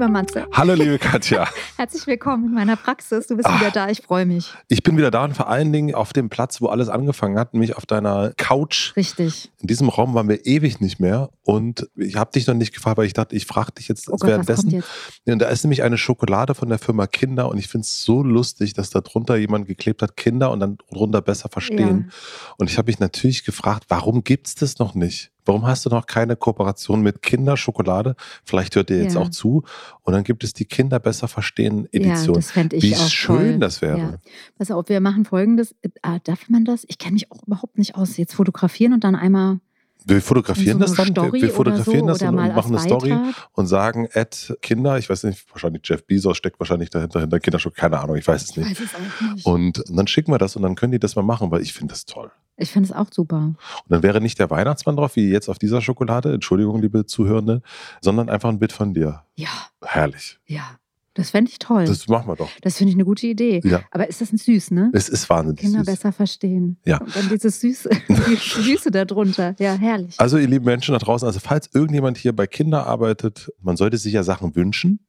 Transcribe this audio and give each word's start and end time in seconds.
Lieber 0.00 0.08
Matze. 0.10 0.46
Hallo, 0.54 0.72
liebe 0.72 0.98
Katja. 0.98 1.46
Herzlich 1.76 2.06
willkommen 2.06 2.46
in 2.46 2.54
meiner 2.54 2.76
Praxis. 2.76 3.26
Du 3.26 3.36
bist 3.36 3.46
Ach, 3.46 3.60
wieder 3.60 3.70
da. 3.70 3.90
Ich 3.90 4.00
freue 4.00 4.24
mich. 4.24 4.50
Ich 4.68 4.82
bin 4.82 4.96
wieder 4.96 5.10
da 5.10 5.24
und 5.24 5.34
vor 5.34 5.48
allen 5.48 5.74
Dingen 5.74 5.94
auf 5.94 6.14
dem 6.14 6.30
Platz, 6.30 6.62
wo 6.62 6.68
alles 6.68 6.88
angefangen 6.88 7.38
hat, 7.38 7.52
nämlich 7.52 7.76
auf 7.76 7.84
deiner 7.84 8.32
Couch. 8.38 8.96
Richtig. 8.96 9.50
In 9.58 9.66
diesem 9.66 9.90
Raum 9.90 10.14
waren 10.14 10.26
wir 10.26 10.46
ewig 10.46 10.80
nicht 10.80 11.00
mehr 11.00 11.28
und 11.42 11.86
ich 11.96 12.16
habe 12.16 12.30
dich 12.32 12.46
noch 12.46 12.54
nicht 12.54 12.72
gefragt, 12.72 12.96
weil 12.96 13.04
ich 13.04 13.12
dachte, 13.12 13.36
ich 13.36 13.44
frage 13.44 13.72
dich 13.72 13.88
jetzt 13.88 14.08
oh 14.08 14.12
Gott, 14.12 14.30
währenddessen. 14.30 14.70
Jetzt? 14.70 14.88
Ja, 15.26 15.36
da 15.36 15.48
ist 15.48 15.64
nämlich 15.64 15.82
eine 15.82 15.98
Schokolade 15.98 16.54
von 16.54 16.70
der 16.70 16.78
Firma 16.78 17.06
Kinder 17.06 17.50
und 17.50 17.58
ich 17.58 17.68
finde 17.68 17.84
es 17.84 18.02
so 18.02 18.22
lustig, 18.22 18.72
dass 18.72 18.88
da 18.88 19.02
drunter 19.02 19.36
jemand 19.36 19.66
geklebt 19.66 20.00
hat, 20.00 20.16
Kinder 20.16 20.50
und 20.50 20.60
dann 20.60 20.78
drunter 20.90 21.20
besser 21.20 21.50
verstehen. 21.50 22.06
Ja. 22.08 22.54
Und 22.56 22.70
ich 22.70 22.78
habe 22.78 22.86
mich 22.86 23.00
natürlich 23.00 23.44
gefragt, 23.44 23.84
warum 23.88 24.24
gibt 24.24 24.46
es 24.46 24.54
das 24.54 24.78
noch 24.78 24.94
nicht? 24.94 25.30
Warum 25.44 25.66
hast 25.66 25.86
du 25.86 25.90
noch 25.90 26.06
keine 26.06 26.36
Kooperation 26.36 27.00
mit 27.00 27.22
Kinderschokolade? 27.22 28.14
Vielleicht 28.44 28.76
hört 28.76 28.90
ihr 28.90 29.02
jetzt 29.02 29.14
ja. 29.14 29.20
auch 29.20 29.30
zu. 29.30 29.64
Und 30.02 30.12
dann 30.12 30.24
gibt 30.24 30.44
es 30.44 30.52
die 30.52 30.64
Kinder 30.64 30.98
besser 30.98 31.28
verstehen 31.28 31.86
Edition. 31.92 32.34
Ja, 32.34 32.40
das 32.40 32.50
fände 32.50 32.76
ich 32.76 32.82
Wie 32.82 32.96
auch 32.96 33.08
schön 33.08 33.36
toll. 33.36 33.58
das 33.58 33.82
wäre. 33.82 33.98
Ja. 33.98 34.14
Pass 34.58 34.70
auf, 34.70 34.88
wir 34.88 35.00
machen 35.00 35.24
folgendes. 35.24 35.74
Äh, 35.82 36.20
darf 36.24 36.48
man 36.48 36.64
das? 36.64 36.84
Ich 36.88 36.98
kenne 36.98 37.14
mich 37.14 37.30
auch 37.30 37.42
überhaupt 37.46 37.78
nicht 37.78 37.94
aus. 37.94 38.16
Jetzt 38.16 38.34
fotografieren 38.34 38.92
und 38.92 39.04
dann 39.04 39.14
einmal 39.14 39.60
wir 40.04 40.22
fotografieren 40.22 40.78
so 40.78 40.84
das 40.84 40.94
dann, 40.94 41.08
Story 41.08 41.42
wir 41.42 41.50
fotografieren 41.50 42.00
so, 42.00 42.06
das 42.06 42.22
und, 42.22 42.34
machen 42.34 42.74
eine 42.74 42.80
Story 42.80 43.16
und 43.52 43.66
sagen, 43.66 44.06
Ed 44.12 44.56
Kinder, 44.62 44.98
ich 44.98 45.08
weiß 45.08 45.24
nicht, 45.24 45.44
wahrscheinlich 45.50 45.82
Jeff 45.84 46.06
Bezos 46.06 46.36
steckt 46.36 46.58
wahrscheinlich 46.58 46.90
dahinter, 46.90 47.20
hinter 47.20 47.40
Kinderschutz, 47.40 47.74
keine 47.74 47.98
Ahnung, 48.00 48.16
ich 48.16 48.26
weiß 48.26 48.42
es 48.42 48.56
nicht. 48.56 48.70
Ich 48.70 48.80
weiß 48.80 48.88
es 48.92 49.34
nicht. 49.34 49.46
Und 49.46 49.84
dann 49.88 50.06
schicken 50.06 50.32
wir 50.32 50.38
das 50.38 50.56
und 50.56 50.62
dann 50.62 50.74
können 50.74 50.92
die 50.92 50.98
das 50.98 51.16
mal 51.16 51.22
machen, 51.22 51.50
weil 51.50 51.62
ich 51.62 51.72
finde 51.72 51.92
das 51.92 52.04
toll. 52.04 52.30
Ich 52.56 52.72
finde 52.72 52.90
es 52.90 52.92
auch 52.94 53.06
super. 53.10 53.36
Und 53.36 53.56
dann 53.88 54.02
wäre 54.02 54.20
nicht 54.20 54.38
der 54.38 54.50
Weihnachtsmann 54.50 54.96
drauf, 54.96 55.16
wie 55.16 55.30
jetzt 55.30 55.48
auf 55.48 55.58
dieser 55.58 55.80
Schokolade, 55.80 56.34
Entschuldigung, 56.34 56.80
liebe 56.82 57.06
Zuhörende, 57.06 57.62
sondern 58.02 58.28
einfach 58.28 58.50
ein 58.50 58.58
Bild 58.58 58.72
von 58.72 58.92
dir. 58.92 59.24
Ja. 59.34 59.48
Herrlich. 59.82 60.38
Ja. 60.46 60.79
Das 61.20 61.30
fände 61.30 61.50
ich 61.50 61.58
toll. 61.58 61.84
Das 61.84 62.08
machen 62.08 62.28
wir 62.28 62.36
doch. 62.36 62.50
Das 62.62 62.78
finde 62.78 62.90
ich 62.90 62.96
eine 62.96 63.04
gute 63.04 63.26
Idee. 63.26 63.60
Ja. 63.62 63.82
Aber 63.90 64.08
ist 64.08 64.22
das 64.22 64.32
ein 64.32 64.38
süß, 64.38 64.70
ne? 64.70 64.90
Es 64.94 65.08
ist 65.08 65.28
wahnsinnig 65.28 65.60
Kinder 65.60 65.80
süß. 65.80 65.86
besser 65.86 66.12
verstehen. 66.12 66.78
Ja. 66.86 66.98
Und 66.98 67.14
dann 67.14 67.28
dieses 67.28 67.60
Süße, 67.60 67.90
die 68.08 68.36
Süße 68.36 68.90
darunter. 68.90 69.54
Ja, 69.58 69.74
herrlich. 69.74 70.18
Also, 70.18 70.38
ihr 70.38 70.48
lieben 70.48 70.64
Menschen 70.64 70.92
da 70.92 70.98
draußen, 70.98 71.26
also 71.26 71.40
falls 71.40 71.68
irgendjemand 71.74 72.16
hier 72.16 72.34
bei 72.34 72.46
Kinder 72.46 72.86
arbeitet, 72.86 73.52
man 73.60 73.76
sollte 73.76 73.98
sich 73.98 74.14
ja 74.14 74.22
Sachen 74.22 74.56
wünschen. 74.56 75.00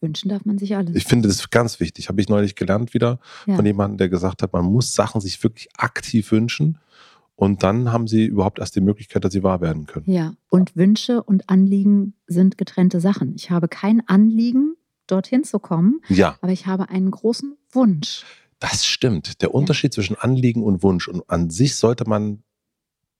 Wünschen 0.00 0.30
darf 0.30 0.44
man 0.44 0.58
sich 0.58 0.74
alles. 0.74 0.96
Ich 0.96 1.04
finde 1.04 1.28
das 1.28 1.50
ganz 1.50 1.78
wichtig. 1.78 2.08
Habe 2.08 2.20
ich 2.20 2.28
neulich 2.28 2.56
gelernt 2.56 2.94
wieder 2.94 3.20
ja. 3.46 3.56
von 3.56 3.64
jemandem, 3.66 3.98
der 3.98 4.08
gesagt 4.08 4.42
hat, 4.42 4.52
man 4.52 4.64
muss 4.64 4.94
Sachen 4.94 5.20
sich 5.20 5.42
wirklich 5.44 5.68
aktiv 5.76 6.32
wünschen. 6.32 6.78
Und 7.36 7.62
dann 7.62 7.92
haben 7.92 8.06
sie 8.06 8.24
überhaupt 8.24 8.58
erst 8.58 8.76
die 8.76 8.80
Möglichkeit, 8.80 9.24
dass 9.24 9.32
sie 9.32 9.42
wahr 9.42 9.60
werden 9.60 9.86
können. 9.86 10.10
Ja, 10.10 10.34
und 10.48 10.76
Wünsche 10.76 11.22
und 11.22 11.48
Anliegen 11.48 12.14
sind 12.26 12.58
getrennte 12.58 13.00
Sachen. 13.00 13.34
Ich 13.34 13.50
habe 13.50 13.68
kein 13.68 14.06
Anliegen, 14.06 14.74
dorthin 15.12 15.44
zu 15.44 15.58
kommen, 15.58 16.00
ja. 16.08 16.36
aber 16.40 16.52
ich 16.52 16.66
habe 16.66 16.88
einen 16.88 17.10
großen 17.10 17.56
Wunsch. 17.70 18.24
Das 18.58 18.86
stimmt. 18.86 19.42
Der 19.42 19.54
Unterschied 19.54 19.92
ja. 19.92 19.96
zwischen 19.96 20.16
Anliegen 20.16 20.62
und 20.62 20.82
Wunsch. 20.82 21.08
Und 21.08 21.28
an 21.28 21.50
sich 21.50 21.76
sollte 21.76 22.08
man 22.08 22.42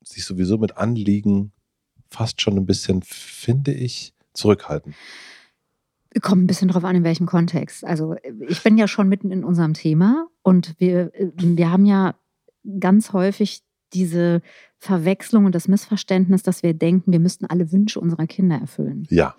sich 0.03 0.25
sowieso 0.25 0.59
mit 0.59 0.77
Anliegen 0.77 1.53
fast 2.11 2.41
schon 2.41 2.57
ein 2.57 2.67
bisschen, 2.67 3.03
finde 3.03 3.73
ich, 3.73 4.15
zurückhalten. 4.35 4.95
Kommt 6.21 6.45
ein 6.45 6.47
bisschen 6.47 6.69
drauf 6.69 6.85
an, 6.85 6.95
in 6.95 7.05
welchem 7.05 7.27
Kontext. 7.27 7.85
Also 7.85 8.17
ich 8.49 8.63
bin 8.63 8.77
ja 8.77 8.87
schon 8.87 9.09
mitten 9.09 9.31
in 9.31 9.45
unserem 9.45 9.75
Thema 9.75 10.29
und 10.43 10.75
wir, 10.79 11.11
wir 11.15 11.71
haben 11.71 11.87
ja 11.87 12.15
ganz 12.79 13.13
häufig 13.13 13.63
diese 13.95 14.43
Verwechslung 14.79 15.45
und 15.45 15.55
das 15.55 15.69
Missverständnis, 15.69 16.43
dass 16.43 16.63
wir 16.63 16.75
denken, 16.75 17.13
wir 17.13 17.21
müssten 17.21 17.47
alle 17.47 17.73
Wünsche 17.73 18.01
unserer 18.01 18.27
Kinder 18.27 18.57
erfüllen. 18.57 19.07
Ja. 19.11 19.35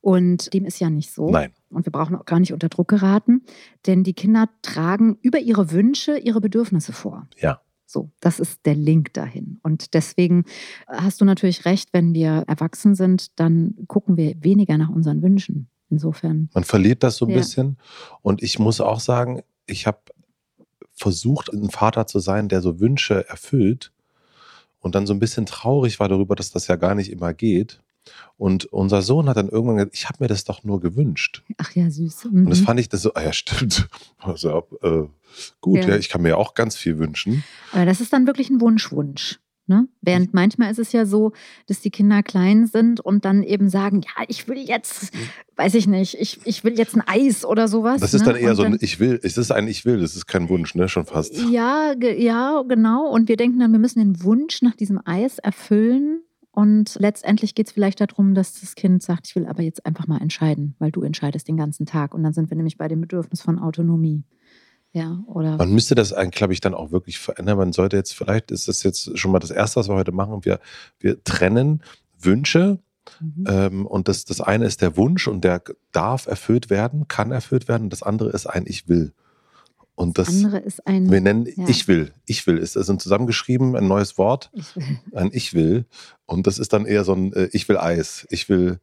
Und 0.00 0.52
dem 0.52 0.64
ist 0.64 0.80
ja 0.80 0.90
nicht 0.90 1.12
so. 1.12 1.30
Nein. 1.30 1.52
Und 1.70 1.86
wir 1.86 1.92
brauchen 1.92 2.16
auch 2.16 2.24
gar 2.24 2.40
nicht 2.40 2.52
unter 2.52 2.68
Druck 2.68 2.88
geraten, 2.88 3.42
denn 3.86 4.02
die 4.02 4.14
Kinder 4.14 4.48
tragen 4.62 5.18
über 5.22 5.38
ihre 5.38 5.70
Wünsche 5.70 6.18
ihre 6.18 6.40
Bedürfnisse 6.40 6.92
vor. 6.92 7.28
Ja. 7.38 7.60
So, 7.86 8.10
das 8.20 8.38
ist 8.38 8.66
der 8.66 8.76
Link 8.76 9.14
dahin. 9.14 9.58
Und 9.62 9.94
deswegen 9.94 10.44
hast 10.86 11.20
du 11.20 11.24
natürlich 11.24 11.64
recht, 11.64 11.92
wenn 11.92 12.14
wir 12.14 12.44
erwachsen 12.46 12.94
sind, 12.94 13.38
dann 13.40 13.74
gucken 13.88 14.16
wir 14.16 14.34
weniger 14.44 14.78
nach 14.78 14.90
unseren 14.90 15.22
Wünschen. 15.22 15.68
Insofern. 15.90 16.48
Man 16.54 16.62
verliert 16.62 17.02
das 17.02 17.16
so 17.16 17.26
ein 17.26 17.30
ja. 17.30 17.38
bisschen. 17.38 17.78
Und 18.22 18.44
ich 18.44 18.60
muss 18.60 18.80
auch 18.80 19.00
sagen, 19.00 19.42
ich 19.66 19.88
habe 19.88 19.98
versucht, 20.92 21.52
ein 21.52 21.70
Vater 21.70 22.06
zu 22.06 22.20
sein, 22.20 22.48
der 22.48 22.60
so 22.60 22.78
Wünsche 22.78 23.28
erfüllt 23.28 23.92
und 24.78 24.94
dann 24.94 25.06
so 25.06 25.12
ein 25.12 25.18
bisschen 25.18 25.46
traurig 25.46 25.98
war 25.98 26.08
darüber, 26.08 26.36
dass 26.36 26.52
das 26.52 26.68
ja 26.68 26.76
gar 26.76 26.94
nicht 26.94 27.10
immer 27.10 27.34
geht. 27.34 27.80
Und 28.36 28.66
unser 28.66 29.02
Sohn 29.02 29.28
hat 29.28 29.36
dann 29.36 29.48
irgendwann 29.48 29.76
gesagt, 29.76 29.94
ich 29.94 30.08
habe 30.08 30.18
mir 30.20 30.28
das 30.28 30.44
doch 30.44 30.64
nur 30.64 30.80
gewünscht. 30.80 31.42
Ach 31.58 31.72
ja, 31.72 31.90
süß. 31.90 32.26
Mhm. 32.30 32.44
Und 32.44 32.50
das 32.50 32.60
fand 32.60 32.80
ich 32.80 32.88
das 32.88 33.02
so, 33.02 33.14
ah 33.14 33.22
ja, 33.22 33.32
stimmt. 33.32 33.88
Also, 34.18 34.66
äh, 34.82 35.04
gut, 35.60 35.78
ja. 35.78 35.88
ja. 35.90 35.96
ich 35.96 36.10
kann 36.10 36.22
mir 36.22 36.36
auch 36.36 36.54
ganz 36.54 36.76
viel 36.76 36.98
wünschen. 36.98 37.42
Aber 37.72 37.86
das 37.86 38.00
ist 38.00 38.12
dann 38.12 38.26
wirklich 38.26 38.50
ein 38.50 38.60
Wunschwunsch. 38.60 39.40
Ne? 39.70 39.86
Während 40.00 40.34
manchmal 40.34 40.72
ist 40.72 40.80
es 40.80 40.90
ja 40.90 41.06
so, 41.06 41.32
dass 41.68 41.80
die 41.80 41.90
Kinder 41.90 42.24
klein 42.24 42.66
sind 42.66 42.98
und 42.98 43.24
dann 43.24 43.44
eben 43.44 43.68
sagen, 43.68 44.00
ja, 44.00 44.24
ich 44.26 44.48
will 44.48 44.58
jetzt, 44.58 45.12
weiß 45.54 45.74
ich 45.74 45.86
nicht, 45.86 46.16
ich, 46.18 46.40
ich 46.44 46.64
will 46.64 46.76
jetzt 46.76 46.96
ein 46.96 47.04
Eis 47.06 47.44
oder 47.44 47.68
sowas. 47.68 48.00
Das 48.00 48.12
ist 48.12 48.22
ne? 48.22 48.32
dann 48.32 48.36
eher 48.36 48.50
und 48.50 48.56
so 48.56 48.62
ein 48.64 48.78
Ich 48.80 48.98
will, 48.98 49.20
es 49.22 49.38
ist 49.38 49.52
ein 49.52 49.68
Ich 49.68 49.84
will, 49.84 50.00
das 50.00 50.16
ist 50.16 50.26
kein 50.26 50.48
Wunsch, 50.48 50.74
ne? 50.74 50.88
Schon 50.88 51.06
fast. 51.06 51.36
Ja, 51.52 51.92
ja, 51.92 52.64
genau. 52.66 53.08
Und 53.10 53.28
wir 53.28 53.36
denken 53.36 53.60
dann, 53.60 53.70
wir 53.70 53.78
müssen 53.78 54.00
den 54.00 54.24
Wunsch 54.24 54.60
nach 54.60 54.74
diesem 54.74 55.00
Eis 55.04 55.38
erfüllen. 55.38 56.24
Und 56.60 56.98
letztendlich 57.00 57.54
geht 57.54 57.68
es 57.68 57.72
vielleicht 57.72 58.02
darum, 58.02 58.34
dass 58.34 58.60
das 58.60 58.74
Kind 58.74 59.02
sagt, 59.02 59.26
ich 59.26 59.34
will 59.34 59.46
aber 59.46 59.62
jetzt 59.62 59.86
einfach 59.86 60.06
mal 60.06 60.20
entscheiden, 60.20 60.74
weil 60.78 60.90
du 60.90 61.00
entscheidest 61.00 61.48
den 61.48 61.56
ganzen 61.56 61.86
Tag. 61.86 62.12
Und 62.12 62.22
dann 62.22 62.34
sind 62.34 62.50
wir 62.50 62.56
nämlich 62.58 62.76
bei 62.76 62.86
dem 62.86 63.00
Bedürfnis 63.00 63.40
von 63.40 63.58
Autonomie. 63.58 64.24
Ja, 64.92 65.20
oder 65.24 65.56
Man 65.56 65.72
müsste 65.72 65.94
das 65.94 66.12
eigentlich, 66.12 66.34
glaube 66.34 66.52
ich, 66.52 66.60
dann 66.60 66.74
auch 66.74 66.92
wirklich 66.92 67.18
verändern. 67.18 67.56
Man 67.56 67.72
sollte 67.72 67.96
jetzt, 67.96 68.12
vielleicht 68.12 68.50
ist 68.50 68.68
das 68.68 68.82
jetzt 68.82 69.18
schon 69.18 69.32
mal 69.32 69.38
das 69.38 69.50
Erste, 69.50 69.80
was 69.80 69.88
wir 69.88 69.94
heute 69.94 70.12
machen. 70.12 70.44
Wir, 70.44 70.60
wir 70.98 71.24
trennen 71.24 71.82
Wünsche. 72.18 72.78
Mhm. 73.20 73.44
Ähm, 73.48 73.86
und 73.86 74.08
das, 74.08 74.26
das 74.26 74.42
eine 74.42 74.66
ist 74.66 74.82
der 74.82 74.98
Wunsch 74.98 75.28
und 75.28 75.42
der 75.42 75.62
darf 75.92 76.26
erfüllt 76.26 76.68
werden, 76.68 77.08
kann 77.08 77.32
erfüllt 77.32 77.68
werden. 77.68 77.84
Und 77.84 77.92
das 77.94 78.02
andere 78.02 78.32
ist 78.32 78.44
ein 78.44 78.64
Ich 78.66 78.86
will. 78.86 79.14
Und 79.94 80.18
das, 80.18 80.28
das 80.28 80.36
andere 80.36 80.58
ist 80.58 80.86
ein. 80.86 81.10
Wir 81.10 81.20
nennen 81.20 81.46
ja. 81.56 81.68
Ich 81.68 81.86
will. 81.86 82.12
Ich 82.24 82.46
will 82.46 82.58
ist 82.58 82.76
also 82.76 82.96
zusammengeschrieben 82.96 83.76
ein 83.76 83.86
neues 83.86 84.16
Wort. 84.16 84.50
Ich 84.54 84.76
will. 84.76 84.98
Ein 85.12 85.30
Ich 85.32 85.54
will. 85.54 85.86
Und 86.26 86.46
das 86.46 86.58
ist 86.58 86.72
dann 86.72 86.86
eher 86.86 87.04
so 87.04 87.12
ein 87.12 87.32
äh, 87.32 87.48
Ich 87.52 87.68
will 87.68 87.76
Eis. 87.76 88.26
Ich 88.30 88.48
will, 88.48 88.80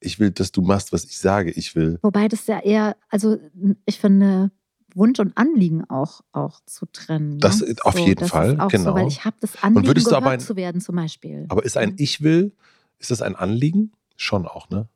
ich 0.00 0.18
will, 0.18 0.30
dass 0.30 0.52
du 0.52 0.62
machst, 0.62 0.92
was 0.92 1.04
ich 1.04 1.18
sage, 1.18 1.50
ich 1.50 1.74
will. 1.74 1.98
Wobei 2.02 2.28
das 2.28 2.46
ja 2.46 2.60
eher, 2.60 2.96
also 3.08 3.38
ich 3.84 3.98
finde, 3.98 4.50
Wunsch 4.94 5.18
und 5.18 5.36
Anliegen 5.36 5.84
auch, 5.88 6.20
auch 6.32 6.60
zu 6.66 6.86
trennen. 6.86 7.38
Das 7.38 7.60
ne? 7.60 7.74
auf 7.82 7.94
so, 7.94 8.06
jeden 8.06 8.20
das 8.20 8.30
Fall, 8.30 8.56
genau. 8.70 8.90
So, 8.90 8.94
weil 8.94 9.08
ich 9.08 9.24
habe 9.24 9.36
das 9.40 9.62
Anliegen, 9.62 9.86
würdest 9.86 10.06
gehört 10.06 10.24
du 10.24 10.28
ein, 10.28 10.40
zu 10.40 10.56
werden 10.56 10.80
zum 10.80 10.96
Beispiel. 10.96 11.46
Aber 11.48 11.64
ist 11.64 11.76
ein 11.76 11.94
Ich 11.96 12.22
will, 12.22 12.52
ist 12.98 13.10
das 13.10 13.22
ein 13.22 13.34
Anliegen? 13.34 13.92
Schon 14.16 14.46
auch, 14.46 14.70
ne? 14.70 14.88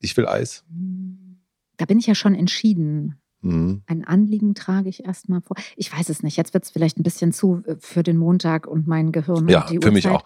Ich 0.00 0.16
will 0.16 0.26
Eis. 0.26 0.64
Hm, 0.68 1.40
da 1.76 1.84
bin 1.84 1.98
ich 1.98 2.06
ja 2.06 2.14
schon 2.14 2.34
entschieden. 2.34 3.20
Mhm. 3.42 3.82
Ein 3.86 4.04
Anliegen 4.04 4.54
trage 4.54 4.88
ich 4.88 5.04
erstmal 5.04 5.40
vor. 5.40 5.56
Ich 5.76 5.96
weiß 5.96 6.08
es 6.08 6.22
nicht. 6.22 6.36
Jetzt 6.36 6.54
wird 6.54 6.64
es 6.64 6.70
vielleicht 6.70 6.98
ein 6.98 7.02
bisschen 7.02 7.32
zu 7.32 7.62
äh, 7.66 7.76
für 7.78 8.02
den 8.02 8.16
Montag 8.16 8.66
und 8.66 8.86
mein 8.86 9.12
Gehirn. 9.12 9.48
Ja, 9.48 9.66
für 9.66 9.74
Uhrzeit. 9.74 9.92
mich 9.92 10.08
auch. 10.08 10.24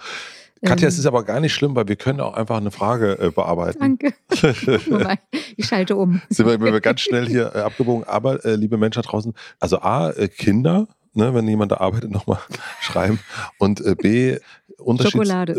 Katja, 0.65 0.87
ähm, 0.87 0.89
es 0.89 0.99
ist 0.99 1.07
aber 1.07 1.23
gar 1.25 1.41
nicht 1.41 1.53
schlimm, 1.53 1.75
weil 1.77 1.87
wir 1.87 1.97
können 1.97 2.21
auch 2.21 2.35
einfach 2.35 2.57
eine 2.57 2.71
Frage 2.71 3.19
äh, 3.19 3.31
bearbeiten. 3.31 3.79
Danke. 3.79 4.15
ich 5.57 5.67
schalte 5.67 5.97
um. 5.97 6.23
Sind 6.31 6.47
wir, 6.47 6.61
wir 6.61 6.81
ganz 6.81 7.03
schnell 7.03 7.27
hier 7.27 7.53
äh, 7.55 7.59
abgebogen. 7.61 8.05
Aber, 8.05 8.45
äh, 8.45 8.57
liebe 8.57 8.79
Menschen 8.79 9.03
da 9.03 9.09
draußen, 9.09 9.35
also 9.61 9.81
A, 9.81 10.11
äh, 10.11 10.29
Kinder, 10.29 10.89
ne, 11.17 11.35
wenn 11.35 11.49
jemand 11.49 11.73
da 11.73 11.79
arbeitet, 11.79 12.11
nochmal 12.11 12.39
schreiben. 12.81 13.19
Und 13.59 13.81
äh, 13.81 13.95
B, 13.95 14.39
Unterschied. 14.79 15.13
Schokolade. 15.13 15.59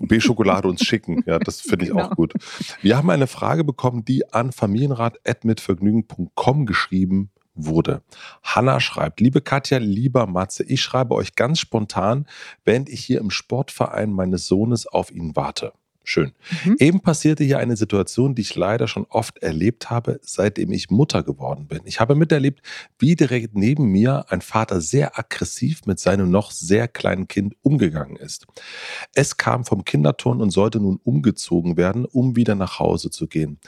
B-Schokolade 0.00 0.68
uns 0.68 0.84
schicken. 0.84 1.22
Ja, 1.26 1.38
das 1.38 1.62
finde 1.62 1.86
ich 1.86 1.90
genau. 1.90 2.06
auch 2.06 2.16
gut. 2.16 2.34
Wir 2.82 2.96
haben 2.96 3.10
eine 3.10 3.26
Frage 3.26 3.64
bekommen, 3.64 4.04
die 4.04 4.32
an 4.32 4.52
familienrat.mitvergnügen.com 4.52 6.66
geschrieben 6.66 7.30
wurde. 7.54 8.02
Hanna 8.42 8.80
schreibt, 8.80 9.20
liebe 9.20 9.40
Katja, 9.40 9.78
lieber 9.78 10.26
Matze, 10.26 10.64
ich 10.64 10.82
schreibe 10.82 11.14
euch 11.14 11.34
ganz 11.34 11.58
spontan, 11.58 12.26
während 12.64 12.88
ich 12.88 13.04
hier 13.04 13.20
im 13.20 13.30
Sportverein 13.30 14.12
meines 14.12 14.46
Sohnes 14.46 14.86
auf 14.86 15.10
ihn 15.10 15.34
warte. 15.36 15.72
Schön. 16.02 16.32
Mhm. 16.64 16.76
Eben 16.78 17.00
passierte 17.00 17.44
hier 17.44 17.58
eine 17.58 17.76
Situation, 17.76 18.34
die 18.34 18.42
ich 18.42 18.56
leider 18.56 18.88
schon 18.88 19.04
oft 19.10 19.38
erlebt 19.42 19.90
habe, 19.90 20.18
seitdem 20.22 20.72
ich 20.72 20.90
Mutter 20.90 21.22
geworden 21.22 21.68
bin. 21.68 21.80
Ich 21.84 22.00
habe 22.00 22.14
miterlebt, 22.14 22.62
wie 22.98 23.14
direkt 23.14 23.54
neben 23.54 23.84
mir 23.84 24.24
ein 24.28 24.40
Vater 24.40 24.80
sehr 24.80 25.18
aggressiv 25.18 25.82
mit 25.86 26.00
seinem 26.00 26.30
noch 26.30 26.50
sehr 26.50 26.88
kleinen 26.88 27.28
Kind 27.28 27.54
umgegangen 27.62 28.16
ist. 28.16 28.46
Es 29.14 29.36
kam 29.36 29.64
vom 29.64 29.84
Kinderturn 29.84 30.40
und 30.40 30.50
sollte 30.50 30.80
nun 30.80 30.98
umgezogen 31.04 31.76
werden, 31.76 32.06
um 32.06 32.34
wieder 32.34 32.54
nach 32.54 32.78
Hause 32.78 33.10
zu 33.10 33.26
gehen. 33.26 33.58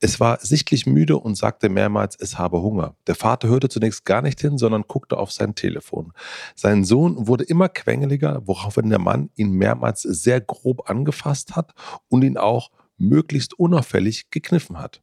Es 0.00 0.18
war 0.18 0.38
sichtlich 0.40 0.86
müde 0.86 1.18
und 1.18 1.36
sagte 1.36 1.68
mehrmals, 1.68 2.16
es 2.18 2.38
habe 2.38 2.62
Hunger. 2.62 2.96
Der 3.06 3.14
Vater 3.14 3.48
hörte 3.48 3.68
zunächst 3.68 4.06
gar 4.06 4.22
nicht 4.22 4.40
hin, 4.40 4.56
sondern 4.56 4.84
guckte 4.88 5.18
auf 5.18 5.30
sein 5.30 5.54
Telefon. 5.54 6.12
Sein 6.56 6.84
Sohn 6.84 7.28
wurde 7.28 7.44
immer 7.44 7.68
quengeliger, 7.68 8.42
woraufhin 8.46 8.88
der 8.88 8.98
Mann 8.98 9.30
ihn 9.36 9.52
mehrmals 9.52 10.02
sehr 10.02 10.40
grob 10.40 10.88
angefasst 10.88 11.54
hat 11.54 11.74
und 12.08 12.22
ihn 12.22 12.36
auch 12.36 12.70
möglichst 12.98 13.58
unauffällig 13.58 14.30
gekniffen 14.30 14.78
hat. 14.78 15.02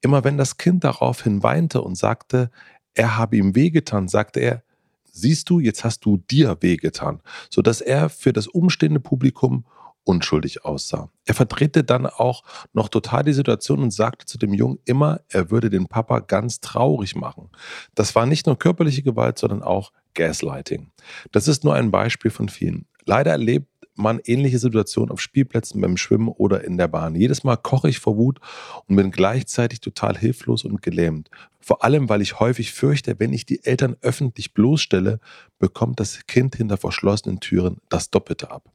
Immer 0.00 0.24
wenn 0.24 0.36
das 0.36 0.56
Kind 0.56 0.84
daraufhin 0.84 1.42
weinte 1.42 1.82
und 1.82 1.96
sagte, 1.96 2.50
er 2.94 3.16
habe 3.16 3.36
ihm 3.36 3.54
wehgetan, 3.54 4.08
sagte 4.08 4.40
er, 4.40 4.62
siehst 5.04 5.48
du, 5.50 5.60
jetzt 5.60 5.84
hast 5.84 6.04
du 6.04 6.18
dir 6.18 6.58
wehgetan, 6.60 7.20
sodass 7.50 7.80
er 7.80 8.08
für 8.08 8.32
das 8.32 8.46
umstehende 8.46 9.00
Publikum 9.00 9.64
unschuldig 10.04 10.64
aussah. 10.64 11.10
Er 11.24 11.34
verdrehte 11.34 11.82
dann 11.82 12.06
auch 12.06 12.44
noch 12.72 12.88
total 12.88 13.24
die 13.24 13.32
Situation 13.32 13.82
und 13.82 13.90
sagte 13.90 14.24
zu 14.24 14.38
dem 14.38 14.54
Jungen 14.54 14.78
immer, 14.84 15.20
er 15.28 15.50
würde 15.50 15.68
den 15.68 15.88
Papa 15.88 16.20
ganz 16.20 16.60
traurig 16.60 17.16
machen. 17.16 17.50
Das 17.94 18.14
war 18.14 18.24
nicht 18.24 18.46
nur 18.46 18.58
körperliche 18.58 19.02
Gewalt, 19.02 19.38
sondern 19.38 19.62
auch 19.62 19.92
Gaslighting. 20.14 20.92
Das 21.32 21.48
ist 21.48 21.64
nur 21.64 21.74
ein 21.74 21.90
Beispiel 21.90 22.30
von 22.30 22.48
vielen. 22.48 22.86
Leider 23.04 23.32
erlebt 23.32 23.68
man 23.98 24.20
ähnliche 24.24 24.58
Situationen 24.58 25.10
auf 25.10 25.20
Spielplätzen, 25.20 25.80
beim 25.80 25.96
Schwimmen 25.96 26.28
oder 26.28 26.64
in 26.64 26.76
der 26.76 26.88
Bahn. 26.88 27.14
Jedes 27.14 27.44
Mal 27.44 27.56
koche 27.56 27.88
ich 27.88 27.98
vor 27.98 28.16
Wut 28.16 28.40
und 28.86 28.96
bin 28.96 29.10
gleichzeitig 29.10 29.80
total 29.80 30.16
hilflos 30.16 30.64
und 30.64 30.82
gelähmt. 30.82 31.30
Vor 31.60 31.82
allem, 31.82 32.08
weil 32.08 32.22
ich 32.22 32.38
häufig 32.38 32.72
fürchte, 32.72 33.16
wenn 33.18 33.32
ich 33.32 33.46
die 33.46 33.64
Eltern 33.64 33.96
öffentlich 34.00 34.54
bloßstelle, 34.54 35.20
bekommt 35.58 35.98
das 36.00 36.26
Kind 36.26 36.56
hinter 36.56 36.76
verschlossenen 36.76 37.40
Türen 37.40 37.78
das 37.88 38.10
Doppelte 38.10 38.50
ab. 38.50 38.70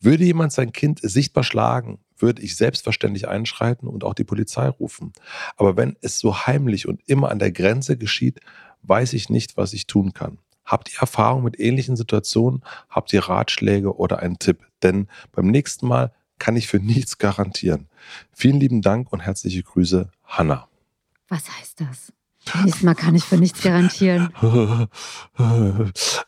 Würde 0.00 0.24
jemand 0.24 0.52
sein 0.52 0.72
Kind 0.72 1.00
sichtbar 1.02 1.44
schlagen, 1.44 1.98
würde 2.18 2.42
ich 2.42 2.56
selbstverständlich 2.56 3.28
einschreiten 3.28 3.88
und 3.88 4.04
auch 4.04 4.14
die 4.14 4.24
Polizei 4.24 4.68
rufen. 4.68 5.12
Aber 5.56 5.76
wenn 5.76 5.96
es 6.02 6.18
so 6.18 6.46
heimlich 6.46 6.86
und 6.86 7.00
immer 7.06 7.30
an 7.30 7.38
der 7.38 7.52
Grenze 7.52 7.96
geschieht, 7.96 8.40
weiß 8.82 9.12
ich 9.14 9.28
nicht, 9.28 9.56
was 9.56 9.72
ich 9.72 9.86
tun 9.86 10.12
kann. 10.12 10.38
Habt 10.64 10.92
ihr 10.92 11.00
Erfahrung 11.00 11.42
mit 11.42 11.58
ähnlichen 11.58 11.96
Situationen? 11.96 12.62
Habt 12.88 13.12
ihr 13.12 13.24
Ratschläge 13.24 13.96
oder 13.96 14.20
einen 14.20 14.38
Tipp? 14.38 14.66
Denn 14.82 15.08
beim 15.32 15.46
nächsten 15.48 15.86
Mal 15.86 16.12
kann 16.38 16.56
ich 16.56 16.68
für 16.68 16.78
nichts 16.80 17.18
garantieren. 17.18 17.88
Vielen 18.32 18.60
lieben 18.60 18.82
Dank 18.82 19.12
und 19.12 19.20
herzliche 19.20 19.62
Grüße, 19.62 20.10
Hanna. 20.24 20.68
Was 21.28 21.48
heißt 21.58 21.80
das? 21.80 22.12
Nächstes 22.64 22.82
Mal 22.82 22.94
kann 22.94 23.14
ich 23.14 23.24
für 23.24 23.36
nichts 23.36 23.62
garantieren. 23.62 24.32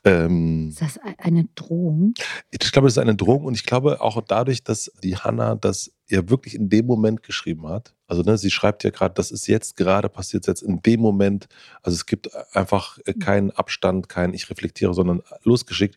ähm, 0.05 0.69
ist 0.69 0.83
das 0.83 1.01
eine 1.19 1.49
Drohung? 1.55 2.15
Ich 2.51 2.71
glaube, 2.71 2.89
es 2.89 2.95
ist 2.95 2.99
eine 2.99 3.17
Drohung 3.17 3.45
und 3.45 3.55
ich 3.55 3.65
glaube 3.65 4.01
auch 4.01 4.21
dadurch, 4.21 4.63
dass 4.63 4.93
die 5.03 5.17
Hanna 5.17 5.55
das 5.55 5.91
ja 6.13 6.29
wirklich 6.29 6.55
in 6.55 6.69
dem 6.69 6.87
Moment 6.87 7.23
geschrieben 7.23 7.67
hat. 7.69 7.95
Also 8.07 8.23
ne, 8.23 8.39
sie 8.39 8.51
schreibt 8.51 8.85
ja 8.85 8.91
gerade, 8.91 9.15
das 9.15 9.31
ist 9.31 9.47
jetzt 9.47 9.77
gerade 9.77 10.09
passiert, 10.09 10.47
jetzt 10.47 10.63
in 10.63 10.81
dem 10.83 11.01
Moment. 11.01 11.49
Also 11.83 11.97
es 11.97 12.07
gibt 12.07 12.31
einfach 12.55 12.99
äh, 13.05 13.15
keinen 13.15 13.51
Abstand, 13.51 14.09
kein 14.09 14.35
ich 14.35 14.49
reflektiere, 14.51 14.95
sondern 14.95 15.23
losgeschickt. 15.43 15.97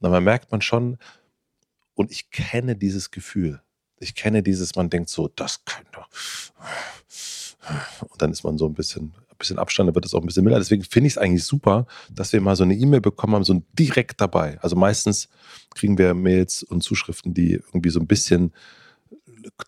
Und 0.00 0.10
dann 0.10 0.24
merkt 0.24 0.52
man 0.52 0.62
schon, 0.62 0.98
und 1.94 2.10
ich 2.10 2.30
kenne 2.30 2.76
dieses 2.76 3.10
Gefühl. 3.10 3.62
Ich 3.98 4.14
kenne 4.14 4.42
dieses, 4.42 4.76
man 4.76 4.90
denkt 4.90 5.08
so, 5.08 5.28
das 5.28 5.64
könnte. 5.64 6.00
Und 8.00 8.22
dann 8.22 8.30
ist 8.30 8.44
man 8.44 8.58
so 8.58 8.66
ein 8.66 8.74
bisschen 8.74 9.14
ein 9.36 9.38
bisschen 9.38 9.58
Abstand, 9.58 9.88
dann 9.88 9.94
wird 9.94 10.06
es 10.06 10.14
auch 10.14 10.20
ein 10.20 10.26
bisschen 10.26 10.44
milder. 10.44 10.58
Deswegen 10.58 10.82
finde 10.82 11.08
ich 11.08 11.14
es 11.14 11.18
eigentlich 11.18 11.44
super, 11.44 11.86
dass 12.10 12.32
wir 12.32 12.40
mal 12.40 12.56
so 12.56 12.64
eine 12.64 12.74
E-Mail 12.74 13.00
bekommen 13.00 13.34
haben, 13.34 13.44
so 13.44 13.62
direkt 13.78 14.20
dabei. 14.20 14.58
Also 14.60 14.76
meistens 14.76 15.28
kriegen 15.74 15.98
wir 15.98 16.14
Mails 16.14 16.62
und 16.62 16.82
Zuschriften, 16.82 17.34
die 17.34 17.52
irgendwie 17.52 17.90
so 17.90 18.00
ein 18.00 18.06
bisschen, 18.06 18.52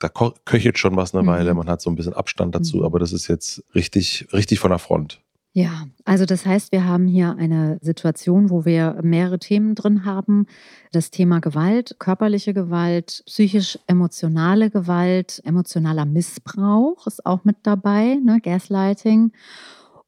da 0.01 0.09
köchelt 0.45 0.79
schon 0.79 0.97
was 0.97 1.15
eine 1.15 1.23
mhm. 1.23 1.29
Weile, 1.29 1.55
man 1.55 1.69
hat 1.69 1.81
so 1.81 1.91
ein 1.91 1.97
bisschen 1.97 2.15
Abstand 2.15 2.55
dazu, 2.55 2.79
mhm. 2.79 2.85
aber 2.85 2.99
das 2.99 3.13
ist 3.13 3.29
jetzt 3.29 3.63
richtig, 3.75 4.29
richtig 4.33 4.61
von 4.61 4.71
der 4.71 4.79
Front. 4.79 5.21
Ja, 5.53 5.89
also 6.05 6.25
das 6.25 6.47
heißt, 6.47 6.73
wir 6.73 6.85
haben 6.85 7.09
hier 7.09 7.35
eine 7.37 7.79
Situation, 7.81 8.51
wo 8.51 8.65
wir 8.65 9.01
mehrere 9.03 9.39
Themen 9.39 9.75
drin 9.75 10.05
haben. 10.05 10.47
Das 10.93 11.11
Thema 11.11 11.41
Gewalt, 11.41 11.97
körperliche 11.99 12.55
Gewalt, 12.55 13.23
psychisch-emotionale 13.27 14.71
Gewalt, 14.71 15.41
emotionaler 15.45 16.05
Missbrauch 16.05 17.07
ist 17.07 17.27
auch 17.27 17.45
mit 17.45 17.57
dabei, 17.65 18.21
ne? 18.23 18.41
Gaslighting. 18.41 19.33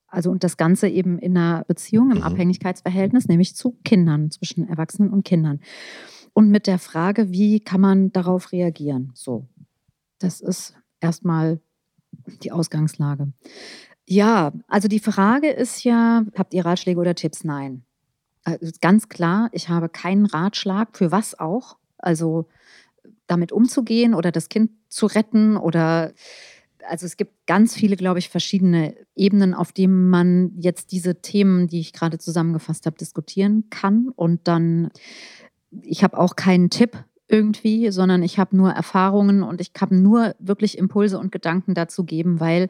Also 0.06 0.30
und 0.30 0.44
das 0.44 0.56
Ganze 0.56 0.88
eben 0.88 1.18
in 1.18 1.36
einer 1.36 1.64
Beziehung, 1.64 2.10
im 2.10 2.18
mhm. 2.18 2.24
Abhängigkeitsverhältnis, 2.24 3.26
nämlich 3.26 3.56
zu 3.56 3.76
Kindern, 3.84 4.30
zwischen 4.30 4.68
Erwachsenen 4.68 5.10
und 5.10 5.24
Kindern. 5.24 5.60
Und 6.32 6.50
mit 6.50 6.66
der 6.66 6.78
Frage, 6.78 7.32
wie 7.32 7.60
kann 7.60 7.80
man 7.80 8.12
darauf 8.12 8.52
reagieren? 8.52 9.10
So, 9.14 9.48
das 10.20 10.40
ist 10.40 10.74
erstmal 11.00 11.60
die 12.42 12.52
Ausgangslage. 12.52 13.32
Ja, 14.06 14.52
also 14.68 14.88
die 14.88 15.00
Frage 15.00 15.50
ist 15.50 15.84
ja, 15.84 16.24
habt 16.36 16.54
ihr 16.54 16.64
Ratschläge 16.64 17.00
oder 17.00 17.14
Tipps? 17.14 17.44
Nein. 17.44 17.84
Also 18.44 18.72
ganz 18.80 19.08
klar, 19.08 19.50
ich 19.52 19.68
habe 19.68 19.88
keinen 19.88 20.26
Ratschlag 20.26 20.96
für 20.96 21.12
was 21.12 21.38
auch. 21.38 21.76
Also 21.98 22.48
damit 23.26 23.52
umzugehen 23.52 24.14
oder 24.14 24.32
das 24.32 24.48
Kind 24.48 24.70
zu 24.88 25.06
retten 25.06 25.56
oder 25.56 26.12
also 26.88 27.06
es 27.06 27.16
gibt 27.16 27.46
ganz 27.46 27.74
viele, 27.74 27.96
glaube 27.96 28.18
ich, 28.18 28.30
verschiedene 28.30 28.96
Ebenen, 29.14 29.54
auf 29.54 29.70
denen 29.70 30.08
man 30.08 30.52
jetzt 30.56 30.92
diese 30.92 31.20
Themen, 31.20 31.68
die 31.68 31.80
ich 31.80 31.92
gerade 31.92 32.18
zusammengefasst 32.18 32.86
habe, 32.86 32.96
diskutieren 32.96 33.64
kann. 33.70 34.08
Und 34.08 34.48
dann, 34.48 34.90
ich 35.82 36.02
habe 36.02 36.18
auch 36.18 36.36
keinen 36.36 36.70
Tipp 36.70 37.04
irgendwie, 37.30 37.90
sondern 37.90 38.22
ich 38.22 38.38
habe 38.38 38.56
nur 38.56 38.70
Erfahrungen 38.70 39.42
und 39.42 39.60
ich 39.60 39.72
kann 39.72 40.02
nur 40.02 40.34
wirklich 40.38 40.76
Impulse 40.76 41.18
und 41.18 41.32
Gedanken 41.32 41.74
dazu 41.74 42.04
geben, 42.04 42.40
weil 42.40 42.68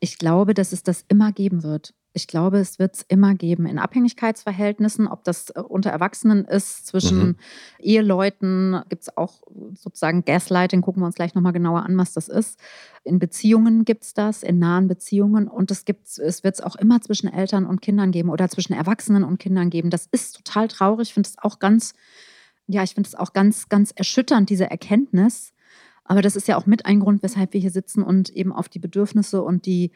ich 0.00 0.18
glaube, 0.18 0.54
dass 0.54 0.72
es 0.72 0.82
das 0.82 1.04
immer 1.08 1.32
geben 1.32 1.62
wird. 1.62 1.94
Ich 2.12 2.26
glaube, 2.26 2.58
es 2.58 2.78
wird 2.78 2.94
es 2.94 3.02
immer 3.08 3.34
geben 3.34 3.66
in 3.66 3.78
Abhängigkeitsverhältnissen, 3.78 5.06
ob 5.06 5.24
das 5.24 5.50
äh, 5.50 5.60
unter 5.60 5.90
Erwachsenen 5.90 6.46
ist, 6.46 6.86
zwischen 6.86 7.18
mhm. 7.18 7.36
Eheleuten, 7.78 8.80
gibt 8.88 9.02
es 9.02 9.16
auch 9.18 9.42
sozusagen 9.74 10.24
Gaslighting, 10.24 10.80
gucken 10.80 11.02
wir 11.02 11.06
uns 11.06 11.14
gleich 11.14 11.34
nochmal 11.34 11.52
genauer 11.52 11.84
an, 11.84 11.98
was 11.98 12.14
das 12.14 12.28
ist. 12.28 12.58
In 13.04 13.18
Beziehungen 13.18 13.84
gibt 13.84 14.04
es 14.04 14.14
das, 14.14 14.42
in 14.42 14.58
nahen 14.58 14.88
Beziehungen 14.88 15.46
und 15.46 15.70
es, 15.70 15.84
es 16.18 16.42
wird 16.42 16.54
es 16.54 16.62
auch 16.62 16.76
immer 16.76 17.02
zwischen 17.02 17.30
Eltern 17.30 17.66
und 17.66 17.82
Kindern 17.82 18.12
geben 18.12 18.30
oder 18.30 18.48
zwischen 18.48 18.72
Erwachsenen 18.72 19.22
und 19.22 19.38
Kindern 19.38 19.68
geben. 19.68 19.90
Das 19.90 20.06
ist 20.10 20.36
total 20.36 20.68
traurig, 20.68 21.08
ich 21.08 21.14
finde 21.14 21.28
es 21.28 21.36
auch 21.38 21.58
ganz, 21.58 21.92
ja, 22.66 22.82
ich 22.82 22.94
finde 22.94 23.08
es 23.08 23.14
auch 23.14 23.32
ganz, 23.32 23.68
ganz 23.68 23.92
erschütternd, 23.92 24.50
diese 24.50 24.70
Erkenntnis 24.70 25.52
aber 26.06 26.22
das 26.22 26.36
ist 26.36 26.48
ja 26.48 26.56
auch 26.56 26.66
mit 26.66 26.86
ein 26.86 27.00
Grund, 27.00 27.22
weshalb 27.22 27.52
wir 27.52 27.60
hier 27.60 27.70
sitzen 27.70 28.02
und 28.02 28.30
eben 28.30 28.52
auf 28.52 28.68
die 28.68 28.78
Bedürfnisse 28.78 29.42
und 29.42 29.66
die 29.66 29.90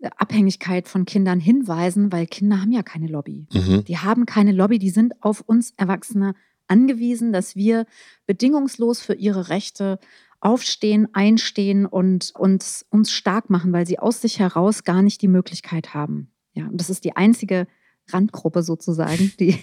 äh, 0.00 0.10
Abhängigkeit 0.16 0.88
von 0.88 1.04
Kindern 1.04 1.40
hinweisen, 1.40 2.12
weil 2.12 2.26
Kinder 2.26 2.60
haben 2.60 2.72
ja 2.72 2.82
keine 2.82 3.08
Lobby. 3.08 3.46
Mhm. 3.52 3.84
Die 3.84 3.98
haben 3.98 4.26
keine 4.26 4.52
Lobby, 4.52 4.78
die 4.78 4.90
sind 4.90 5.22
auf 5.22 5.40
uns 5.40 5.72
Erwachsene 5.76 6.34
angewiesen, 6.68 7.32
dass 7.32 7.56
wir 7.56 7.86
bedingungslos 8.26 9.00
für 9.00 9.14
ihre 9.14 9.48
Rechte 9.48 9.98
aufstehen, 10.40 11.08
einstehen 11.12 11.86
und 11.86 12.32
uns, 12.36 12.84
uns 12.90 13.12
stark 13.12 13.50
machen, 13.50 13.72
weil 13.72 13.86
sie 13.86 13.98
aus 13.98 14.20
sich 14.20 14.38
heraus 14.38 14.84
gar 14.84 15.02
nicht 15.02 15.22
die 15.22 15.28
Möglichkeit 15.28 15.94
haben. 15.94 16.30
Ja, 16.52 16.66
und 16.66 16.80
das 16.80 16.90
ist 16.90 17.04
die 17.04 17.16
einzige 17.16 17.66
Randgruppe 18.08 18.62
sozusagen, 18.62 19.32
die, 19.40 19.58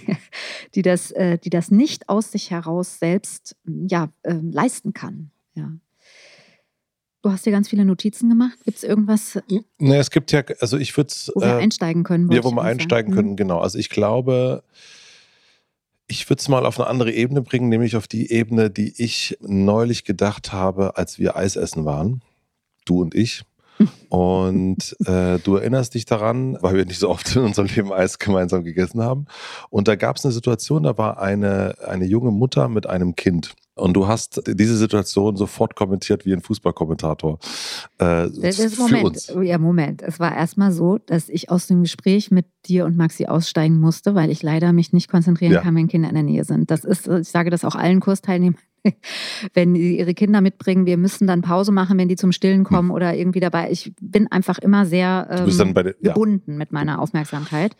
die, 0.75 0.81
das, 0.81 1.11
äh, 1.11 1.37
die 1.37 1.49
das 1.49 1.71
nicht 1.71 2.09
aus 2.09 2.31
sich 2.31 2.51
heraus 2.51 2.99
selbst 2.99 3.55
ja, 3.65 4.09
äh, 4.23 4.33
leisten 4.41 4.93
kann. 4.93 5.31
Ja. 5.55 5.71
Du 7.21 7.31
hast 7.31 7.45
dir 7.45 7.51
ganz 7.51 7.69
viele 7.69 7.85
Notizen 7.85 8.27
gemacht. 8.27 8.57
Gibt 8.65 8.77
es 8.77 8.83
irgendwas? 8.83 9.41
Ne, 9.79 9.95
es 9.95 10.11
gibt 10.11 10.33
ja, 10.33 10.43
also 10.59 10.77
ich 10.77 10.95
würde 10.97 11.07
es. 11.07 11.31
Wo 11.33 11.39
wir 11.39 11.57
äh, 11.57 11.61
einsteigen 11.61 12.03
können. 12.03 12.29
Ja, 12.29 12.43
wo 12.43 12.51
wir 12.51 12.63
einsteigen 12.63 13.11
sagen. 13.11 13.15
können, 13.15 13.31
mhm. 13.31 13.37
genau. 13.37 13.59
Also 13.59 13.79
ich 13.79 13.89
glaube, 13.89 14.63
ich 16.07 16.29
würde 16.29 16.41
es 16.41 16.49
mal 16.49 16.65
auf 16.65 16.77
eine 16.79 16.89
andere 16.89 17.13
Ebene 17.13 17.41
bringen, 17.41 17.69
nämlich 17.69 17.95
auf 17.95 18.07
die 18.09 18.29
Ebene, 18.29 18.69
die 18.69 18.93
ich 19.01 19.37
neulich 19.39 20.03
gedacht 20.03 20.51
habe, 20.51 20.97
als 20.97 21.17
wir 21.17 21.37
Eis 21.37 21.55
essen 21.55 21.85
waren. 21.85 22.21
Du 22.83 23.01
und 23.01 23.15
ich. 23.15 23.43
Und 24.09 24.95
äh, 25.05 25.39
du 25.39 25.55
erinnerst 25.55 25.93
dich 25.93 26.05
daran, 26.05 26.57
weil 26.61 26.75
wir 26.75 26.85
nicht 26.85 26.99
so 26.99 27.09
oft 27.09 27.35
in 27.35 27.43
unserem 27.43 27.67
Leben 27.67 27.91
Eis 27.91 28.19
gemeinsam 28.19 28.63
gegessen 28.63 29.01
haben. 29.01 29.25
Und 29.69 29.87
da 29.87 29.95
gab 29.95 30.17
es 30.17 30.25
eine 30.25 30.33
Situation, 30.33 30.83
da 30.83 30.97
war 30.97 31.19
eine, 31.19 31.75
eine 31.87 32.05
junge 32.05 32.31
Mutter 32.31 32.69
mit 32.69 32.87
einem 32.87 33.15
Kind. 33.15 33.55
Und 33.75 33.95
du 33.95 34.07
hast 34.07 34.43
diese 34.47 34.77
Situation 34.77 35.35
sofort 35.35 35.75
kommentiert 35.75 36.27
wie 36.27 36.33
ein 36.33 36.41
Fußballkommentator. 36.41 37.39
Äh, 37.97 38.29
das 38.29 38.59
ist 38.59 38.77
Moment. 38.77 39.33
Ja, 39.41 39.57
Moment. 39.57 40.03
Es 40.03 40.19
war 40.19 40.35
erstmal 40.35 40.71
so, 40.71 40.99
dass 40.99 41.27
ich 41.27 41.49
aus 41.49 41.65
dem 41.65 41.81
Gespräch 41.81 42.29
mit 42.29 42.45
dir 42.67 42.85
und 42.85 42.95
Maxi 42.95 43.25
aussteigen 43.25 43.79
musste, 43.79 44.13
weil 44.13 44.29
ich 44.29 44.43
leider 44.43 44.73
mich 44.73 44.93
nicht 44.93 45.09
konzentrieren 45.09 45.53
ja. 45.53 45.61
kann, 45.61 45.75
wenn 45.75 45.87
Kinder 45.87 46.09
in 46.09 46.15
der 46.15 46.23
Nähe 46.23 46.43
sind. 46.43 46.69
Das 46.69 46.83
ist, 46.83 47.07
ich 47.07 47.29
sage 47.29 47.49
das 47.49 47.65
auch 47.65 47.73
allen 47.73 47.99
Kursteilnehmern, 47.99 48.59
wenn 49.53 49.75
sie 49.75 49.97
ihre 49.97 50.13
Kinder 50.13 50.41
mitbringen, 50.41 50.85
wir 50.85 50.97
müssen 50.97 51.27
dann 51.27 51.41
Pause 51.41 51.71
machen, 51.71 51.97
wenn 51.97 52.07
die 52.07 52.15
zum 52.15 52.31
Stillen 52.31 52.59
hm. 52.59 52.63
kommen 52.63 52.91
oder 52.91 53.15
irgendwie 53.15 53.39
dabei. 53.39 53.71
Ich 53.71 53.93
bin 54.01 54.31
einfach 54.31 54.59
immer 54.59 54.85
sehr 54.85 55.27
ähm, 55.29 55.73
der, 55.73 55.85
ja. 55.85 56.13
gebunden 56.13 56.57
mit 56.57 56.71
meiner 56.71 56.99
Aufmerksamkeit. 56.99 57.75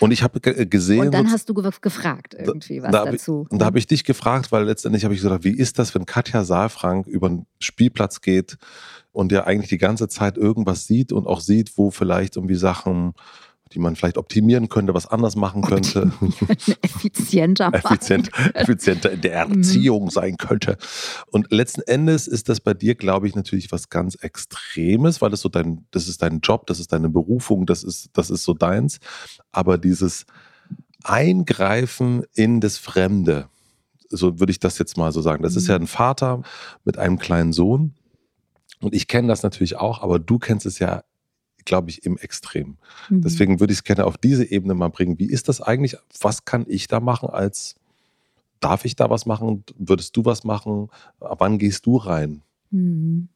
Und 0.00 0.10
ich 0.12 0.22
habe 0.22 0.40
gesehen. 0.40 1.00
Und 1.06 1.14
dann 1.14 1.30
hast 1.30 1.48
du 1.48 1.54
gefragt 1.54 2.34
irgendwie 2.38 2.82
was 2.82 2.92
da 2.92 3.04
dazu. 3.04 3.44
Ich, 3.46 3.52
und 3.52 3.60
da 3.60 3.66
habe 3.66 3.78
ich 3.78 3.86
dich 3.86 4.04
gefragt, 4.04 4.52
weil 4.52 4.64
letztendlich 4.64 5.04
habe 5.04 5.14
ich 5.14 5.20
gesagt, 5.20 5.44
wie 5.44 5.56
ist 5.56 5.78
das, 5.78 5.94
wenn 5.94 6.06
Katja 6.06 6.44
Saalfrank 6.44 7.06
über 7.06 7.28
den 7.28 7.46
Spielplatz 7.58 8.20
geht 8.20 8.58
und 9.12 9.32
ja 9.32 9.44
eigentlich 9.44 9.70
die 9.70 9.78
ganze 9.78 10.08
Zeit 10.08 10.36
irgendwas 10.36 10.86
sieht 10.86 11.12
und 11.12 11.26
auch 11.26 11.40
sieht, 11.40 11.76
wo 11.76 11.90
vielleicht 11.90 12.36
irgendwie 12.36 12.54
Sachen 12.54 13.14
die 13.72 13.78
man 13.78 13.96
vielleicht 13.96 14.16
optimieren 14.16 14.68
könnte, 14.68 14.94
was 14.94 15.06
anders 15.06 15.34
machen 15.34 15.62
könnte. 15.62 16.12
effizienter 16.82 17.74
Effizient, 17.74 18.30
effizienter 18.54 19.10
in 19.10 19.20
der 19.20 19.46
mhm. 19.46 19.54
Erziehung 19.54 20.10
sein 20.10 20.36
könnte. 20.36 20.76
Und 21.30 21.50
letzten 21.50 21.82
Endes 21.82 22.28
ist 22.28 22.48
das 22.48 22.60
bei 22.60 22.74
dir, 22.74 22.94
glaube 22.94 23.26
ich, 23.26 23.34
natürlich 23.34 23.72
was 23.72 23.88
ganz 23.88 24.14
Extremes, 24.16 25.20
weil 25.20 25.30
das 25.30 25.40
so 25.40 25.48
dein, 25.48 25.86
das 25.90 26.06
ist 26.08 26.22
dein 26.22 26.40
Job, 26.40 26.66
das 26.66 26.78
ist 26.78 26.92
deine 26.92 27.08
Berufung, 27.08 27.66
das 27.66 27.82
ist, 27.82 28.10
das 28.12 28.30
ist 28.30 28.44
so 28.44 28.54
deins. 28.54 28.98
Aber 29.50 29.78
dieses 29.78 30.26
Eingreifen 31.02 32.24
in 32.34 32.60
das 32.60 32.78
Fremde, 32.78 33.48
so 34.08 34.38
würde 34.38 34.52
ich 34.52 34.60
das 34.60 34.78
jetzt 34.78 34.96
mal 34.96 35.10
so 35.10 35.20
sagen. 35.22 35.42
Das 35.42 35.56
ist 35.56 35.66
ja 35.66 35.76
mhm. 35.76 35.84
ein 35.84 35.88
Vater 35.88 36.42
mit 36.84 36.98
einem 36.98 37.18
kleinen 37.18 37.52
Sohn. 37.52 37.94
Und 38.80 38.94
ich 38.94 39.08
kenne 39.08 39.26
das 39.26 39.42
natürlich 39.42 39.76
auch, 39.76 40.02
aber 40.02 40.18
du 40.18 40.38
kennst 40.38 40.66
es 40.66 40.78
ja 40.78 41.02
glaube 41.66 41.90
ich, 41.90 42.06
im 42.06 42.16
Extrem. 42.16 42.78
Mhm. 43.10 43.20
Deswegen 43.20 43.60
würde 43.60 43.72
ich 43.72 43.80
es 43.80 43.84
gerne 43.84 44.06
auf 44.06 44.16
diese 44.16 44.50
Ebene 44.50 44.74
mal 44.74 44.88
bringen. 44.88 45.18
Wie 45.18 45.30
ist 45.30 45.48
das 45.48 45.60
eigentlich? 45.60 45.96
Was 46.20 46.46
kann 46.46 46.64
ich 46.66 46.88
da 46.88 47.00
machen 47.00 47.28
als, 47.28 47.74
darf 48.60 48.86
ich 48.86 48.96
da 48.96 49.10
was 49.10 49.26
machen? 49.26 49.64
Würdest 49.76 50.16
du 50.16 50.24
was 50.24 50.44
machen? 50.44 50.88
Wann 51.18 51.58
gehst 51.58 51.84
du 51.84 51.98
rein? 51.98 52.42
Mhm 52.70 53.28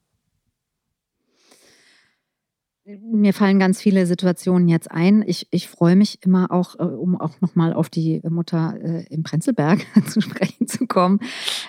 mir 2.84 3.34
fallen 3.34 3.58
ganz 3.58 3.80
viele 3.80 4.06
Situationen 4.06 4.68
jetzt 4.68 4.90
ein. 4.90 5.22
Ich, 5.26 5.46
ich 5.50 5.68
freue 5.68 5.96
mich 5.96 6.18
immer 6.24 6.50
auch, 6.50 6.78
äh, 6.78 6.82
um 6.82 7.20
auch 7.20 7.40
nochmal 7.40 7.74
auf 7.74 7.90
die 7.90 8.20
Mutter 8.28 8.74
äh, 8.82 9.04
im 9.10 9.22
Prenzlberg 9.22 9.80
zu 10.08 10.20
sprechen 10.20 10.66
zu 10.66 10.86
kommen. 10.86 11.20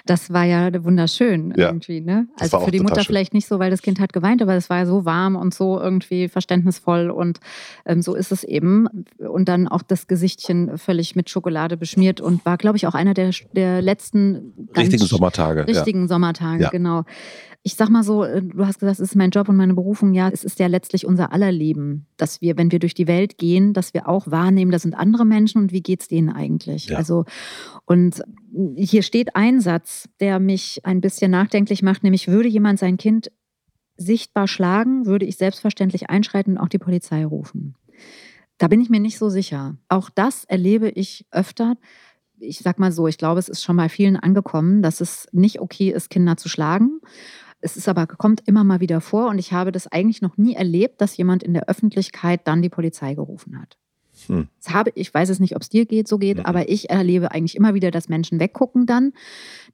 Das 0.06 0.32
war 0.32 0.46
ja 0.46 0.72
wunderschön 0.84 1.53
ja, 1.58 1.68
irgendwie. 1.68 2.00
Ne? 2.00 2.27
Also 2.39 2.60
für 2.62 2.72
die 2.72 2.80
Mutter 2.80 3.01
schön. 3.01 3.06
vielleicht 3.06 3.34
nicht 3.34 3.48
so, 3.48 3.60
weil 3.60 3.70
das 3.70 3.82
Kind 3.82 4.00
hat 4.00 4.13
geweint, 4.13 4.41
aber 4.41 4.56
es 4.56 4.70
war 4.70 4.86
so 4.86 5.03
warm 5.03 5.36
und 5.36 5.53
so 5.53 5.80
irgendwie 5.80 6.30
verständnisvoll 6.30 7.10
und 7.10 7.39
ähm, 7.86 8.01
so 8.01 8.15
ist 8.15 8.32
es 8.32 8.44
eben. 8.46 8.88
Und 9.18 9.50
dann 9.50 9.68
auch 9.68 9.82
das 9.82 10.08
Gesichtchen 10.08 10.77
völlig 10.77 11.15
mit 11.15 11.30
Schokolade 11.30 11.75
beschmiert 11.75 12.22
und 12.22 12.46
war, 12.46 12.58
glaube 12.58 12.77
ich, 12.77 12.88
auch 12.88 12.96
einer 12.96 13.13
der, 13.13 13.32
der 13.53 13.82
letzten 13.82 14.53
richtigen 14.77 15.06
Sommertage. 15.06 15.68
Richtigen 15.68 16.01
ja. 16.03 16.08
Sommertage, 16.08 16.63
ja. 16.63 16.70
genau 16.70 17.03
ich 17.63 17.75
sag 17.75 17.89
mal 17.89 18.03
so, 18.03 18.24
äh, 18.24 18.41
du 18.41 18.65
hast 18.65 18.80
gesagt, 18.80 19.00
es 19.00 19.12
ist 19.12 19.15
mein 19.15 19.30
Job 19.30 19.48
und 19.48 19.56
meine 19.56 19.74
Berufung. 19.74 20.13
Ja, 20.13 20.30
es 20.30 20.44
ist 20.44 20.60
ja 20.60 20.68
letztlich 20.68 21.06
unser 21.12 21.34
aller 21.34 21.51
Leben, 21.51 22.08
dass 22.15 22.39
wir, 22.41 22.58
wenn 22.58 22.72
wir 22.72 22.80
durch 22.80 22.94
die 22.94 23.08
Welt 23.08 23.38
gehen, 23.38 23.74
dass 23.74 23.94
wir 23.94 24.08
auch 24.08 24.32
wahrnehmen, 24.32 24.72
das 24.72 24.84
sind 24.84 24.94
andere 24.94 25.25
Menschen 25.25 25.62
und 25.62 25.74
wie 25.74 25.84
geht's 25.84 26.08
denen 26.08 26.30
eigentlich? 26.30 26.88
Ja. 26.88 26.98
Also, 26.98 27.25
und 27.86 28.24
hier 28.77 29.03
steht 29.03 29.36
ein 29.36 29.60
Satz, 29.60 30.08
der 30.22 30.39
mich 30.39 30.80
ein 30.86 31.01
bisschen 31.01 31.32
nachdenklich 31.32 31.84
macht, 31.84 32.03
nämlich 32.03 32.30
würde 32.30 32.48
jemand 32.48 32.80
sein 32.80 32.96
Kind 32.96 33.30
sichtbar 33.98 34.48
schlagen, 34.48 35.06
würde 35.06 35.25
ich 35.25 35.36
selbstverständlich 35.36 36.10
einschreiten 36.10 36.53
und 36.53 36.63
auch 36.63 36.70
die 36.70 36.80
Polizei 36.80 37.25
rufen. 37.25 37.75
Da 38.58 38.70
bin 38.70 38.80
ich 38.80 38.89
mir 38.89 39.01
nicht 39.01 39.18
so 39.18 39.30
sicher. 39.30 39.77
Auch 39.89 40.10
das 40.10 40.46
erlebe 40.46 40.89
ich 40.89 41.25
öfter 41.32 41.75
ich 42.41 42.60
sag 42.60 42.80
mal 42.80 42.91
so, 42.91 43.08
ich 43.08 43.20
glaube, 43.20 43.39
es 43.39 43.50
ist 43.50 43.63
schon 43.63 43.77
bei 43.77 43.88
vielen 43.88 44.15
angekommen, 44.15 44.82
dass 44.82 45.00
es 45.00 45.27
nicht 45.32 45.62
okay 45.62 45.91
ist, 45.91 46.10
Kinder 46.10 46.38
zu 46.38 46.50
schlagen. 46.50 47.00
Es 47.62 47.77
ist 47.77 47.88
aber, 47.88 48.08
kommt 48.08 48.48
immer 48.48 48.63
mal 48.63 48.80
wieder 48.80 49.01
vor 49.01 49.30
und 49.30 49.38
ich 49.39 49.53
habe 49.53 49.72
das 49.72 49.88
eigentlich 49.88 50.22
noch 50.22 50.38
nie 50.38 50.56
erlebt, 50.56 51.00
dass 51.00 51.15
jemand 51.18 51.44
in 51.44 51.53
der 51.53 51.70
Öffentlichkeit 51.70 52.41
dann 52.46 52.62
die 52.62 52.70
Polizei 52.70 53.13
gerufen 53.13 53.60
hat. 53.60 53.77
Hm. 54.27 54.48
Das 54.63 54.74
habe, 54.74 54.91
ich 54.96 55.13
weiß 55.13 55.30
es 55.30 55.39
nicht, 55.39 55.56
ob 55.56 55.62
es 55.62 55.70
dir 55.70 55.86
geht, 55.86 56.08
so 56.08 56.18
geht, 56.18 56.38
mhm. 56.38 56.46
aber 56.46 56.70
ich 56.70 56.89
erlebe 56.89 57.32
eigentlich 57.32 57.56
immer 57.56 57.74
wieder, 57.74 57.91
dass 57.91 58.10
Menschen 58.10 58.39
weggucken 58.39 58.86
dann, 58.86 59.13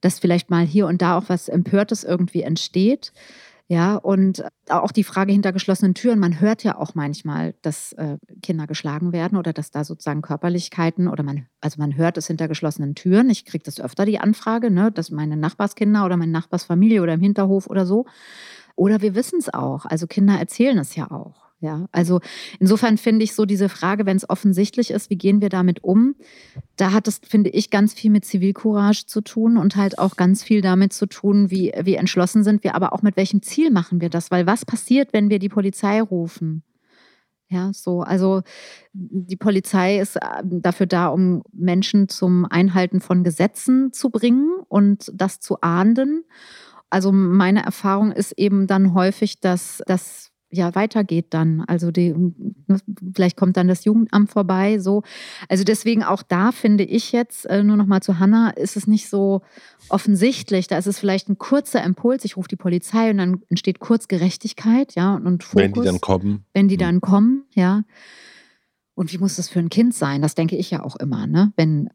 dass 0.00 0.18
vielleicht 0.18 0.50
mal 0.50 0.64
hier 0.64 0.86
und 0.86 1.02
da 1.02 1.18
auch 1.18 1.24
was 1.28 1.48
Empörtes 1.48 2.04
irgendwie 2.04 2.42
entsteht. 2.42 3.12
Ja, 3.70 3.96
und 3.96 4.42
auch 4.70 4.92
die 4.92 5.04
Frage 5.04 5.30
hinter 5.32 5.52
geschlossenen 5.52 5.92
Türen. 5.92 6.18
Man 6.18 6.40
hört 6.40 6.64
ja 6.64 6.78
auch 6.78 6.94
manchmal, 6.94 7.54
dass 7.60 7.92
äh, 7.92 8.16
Kinder 8.42 8.66
geschlagen 8.66 9.12
werden 9.12 9.36
oder 9.36 9.52
dass 9.52 9.70
da 9.70 9.84
sozusagen 9.84 10.22
Körperlichkeiten 10.22 11.06
oder 11.06 11.22
man, 11.22 11.46
also 11.60 11.78
man 11.78 11.94
hört 11.94 12.16
es 12.16 12.26
hinter 12.28 12.48
geschlossenen 12.48 12.94
Türen. 12.94 13.28
Ich 13.28 13.44
kriege 13.44 13.62
das 13.64 13.78
öfter, 13.78 14.06
die 14.06 14.20
Anfrage, 14.20 14.70
ne, 14.70 14.90
dass 14.90 15.10
meine 15.10 15.36
Nachbarskinder 15.36 16.06
oder 16.06 16.16
meine 16.16 16.32
Nachbarsfamilie 16.32 17.02
oder 17.02 17.12
im 17.12 17.20
Hinterhof 17.20 17.66
oder 17.66 17.84
so. 17.84 18.06
Oder 18.74 19.02
wir 19.02 19.14
wissen 19.14 19.38
es 19.38 19.52
auch. 19.52 19.84
Also 19.86 20.06
Kinder 20.06 20.38
erzählen 20.38 20.78
es 20.78 20.96
ja 20.96 21.10
auch. 21.10 21.47
Ja, 21.60 21.86
also 21.90 22.20
insofern 22.60 22.98
finde 22.98 23.24
ich 23.24 23.34
so 23.34 23.44
diese 23.44 23.68
Frage, 23.68 24.06
wenn 24.06 24.16
es 24.16 24.30
offensichtlich 24.30 24.92
ist, 24.92 25.10
wie 25.10 25.18
gehen 25.18 25.40
wir 25.40 25.48
damit 25.48 25.82
um? 25.82 26.14
Da 26.76 26.92
hat 26.92 27.08
es, 27.08 27.20
finde 27.26 27.50
ich, 27.50 27.70
ganz 27.70 27.94
viel 27.94 28.12
mit 28.12 28.24
Zivilcourage 28.24 29.06
zu 29.06 29.22
tun 29.22 29.56
und 29.56 29.74
halt 29.74 29.98
auch 29.98 30.16
ganz 30.16 30.44
viel 30.44 30.60
damit 30.60 30.92
zu 30.92 31.06
tun, 31.06 31.50
wie, 31.50 31.72
wie 31.82 31.96
entschlossen 31.96 32.44
sind 32.44 32.62
wir, 32.62 32.76
aber 32.76 32.92
auch 32.92 33.02
mit 33.02 33.16
welchem 33.16 33.42
Ziel 33.42 33.72
machen 33.72 34.00
wir 34.00 34.08
das? 34.08 34.30
Weil 34.30 34.46
was 34.46 34.64
passiert, 34.64 35.12
wenn 35.12 35.30
wir 35.30 35.40
die 35.40 35.48
Polizei 35.48 36.00
rufen? 36.00 36.62
Ja, 37.50 37.72
so, 37.72 38.02
also 38.02 38.42
die 38.92 39.36
Polizei 39.36 39.98
ist 39.98 40.16
äh, 40.16 40.42
dafür 40.44 40.86
da, 40.86 41.08
um 41.08 41.42
Menschen 41.52 42.08
zum 42.08 42.44
Einhalten 42.44 43.00
von 43.00 43.24
Gesetzen 43.24 43.92
zu 43.92 44.10
bringen 44.10 44.50
und 44.68 45.10
das 45.14 45.40
zu 45.40 45.60
ahnden. 45.62 46.24
Also 46.90 47.10
meine 47.10 47.64
Erfahrung 47.64 48.12
ist 48.12 48.32
eben 48.32 48.66
dann 48.66 48.94
häufig, 48.94 49.40
dass, 49.40 49.82
dass 49.86 50.30
ja 50.50 50.74
weitergeht 50.74 51.26
dann. 51.30 51.62
Also 51.66 51.90
die, 51.90 52.14
ne, 52.14 52.78
vielleicht 53.14 53.36
kommt 53.36 53.56
dann 53.56 53.68
das 53.68 53.84
Jugendamt 53.84 54.30
vorbei. 54.30 54.78
So, 54.78 55.02
also 55.48 55.64
deswegen 55.64 56.02
auch 56.02 56.22
da 56.22 56.52
finde 56.52 56.84
ich 56.84 57.12
jetzt 57.12 57.44
äh, 57.46 57.62
nur 57.62 57.76
noch 57.76 57.86
mal 57.86 58.02
zu 58.02 58.18
Hanna 58.18 58.50
ist 58.50 58.76
es 58.76 58.86
nicht 58.86 59.08
so 59.08 59.42
offensichtlich. 59.88 60.66
Da 60.66 60.78
ist 60.78 60.86
es 60.86 60.98
vielleicht 60.98 61.28
ein 61.28 61.38
kurzer 61.38 61.82
Impuls. 61.82 62.24
Ich 62.24 62.36
rufe 62.36 62.48
die 62.48 62.56
Polizei 62.56 63.10
und 63.10 63.18
dann 63.18 63.42
entsteht 63.48 63.78
kurz 63.78 64.08
Gerechtigkeit, 64.08 64.94
ja 64.94 65.14
und 65.14 65.44
Fokus. 65.44 65.62
Wenn 65.62 65.72
die 65.72 65.82
dann 65.82 66.00
kommen. 66.00 66.44
Wenn 66.54 66.68
die 66.68 66.74
hm. 66.76 66.80
dann 66.80 67.00
kommen, 67.00 67.44
ja. 67.54 67.82
Und 68.94 69.12
wie 69.12 69.18
muss 69.18 69.36
das 69.36 69.48
für 69.48 69.60
ein 69.60 69.68
Kind 69.68 69.94
sein? 69.94 70.22
Das 70.22 70.34
denke 70.34 70.56
ich 70.56 70.72
ja 70.72 70.82
auch 70.82 70.96
immer, 70.96 71.28
ne? 71.28 71.52
Wenn 71.54 71.88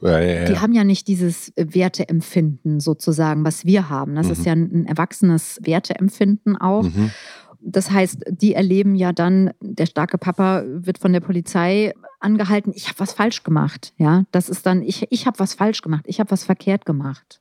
ja, 0.00 0.18
ja, 0.18 0.40
ja. 0.40 0.44
die 0.46 0.58
haben 0.58 0.72
ja 0.72 0.82
nicht 0.82 1.06
dieses 1.06 1.52
Werteempfinden 1.54 2.80
sozusagen, 2.80 3.44
was 3.44 3.64
wir 3.64 3.88
haben. 3.88 4.16
Das 4.16 4.26
mhm. 4.26 4.32
ist 4.32 4.44
ja 4.44 4.52
ein 4.54 4.84
erwachsenes 4.84 5.60
Werteempfinden 5.62 6.56
auch. 6.56 6.82
Mhm. 6.82 7.12
Das 7.60 7.90
heißt, 7.90 8.24
die 8.28 8.54
erleben 8.54 8.94
ja 8.94 9.12
dann, 9.12 9.50
der 9.60 9.86
starke 9.86 10.18
Papa 10.18 10.62
wird 10.66 10.98
von 10.98 11.12
der 11.12 11.20
Polizei 11.20 11.92
angehalten, 12.20 12.72
ich 12.74 12.88
habe 12.88 13.00
was 13.00 13.12
falsch 13.12 13.42
gemacht. 13.42 13.92
Ja, 13.96 14.24
das 14.30 14.48
ist 14.48 14.64
dann, 14.66 14.82
ich, 14.82 15.06
ich 15.10 15.26
habe 15.26 15.38
was 15.38 15.54
falsch 15.54 15.82
gemacht, 15.82 16.04
ich 16.06 16.20
habe 16.20 16.30
was 16.30 16.44
verkehrt 16.44 16.84
gemacht. 16.84 17.40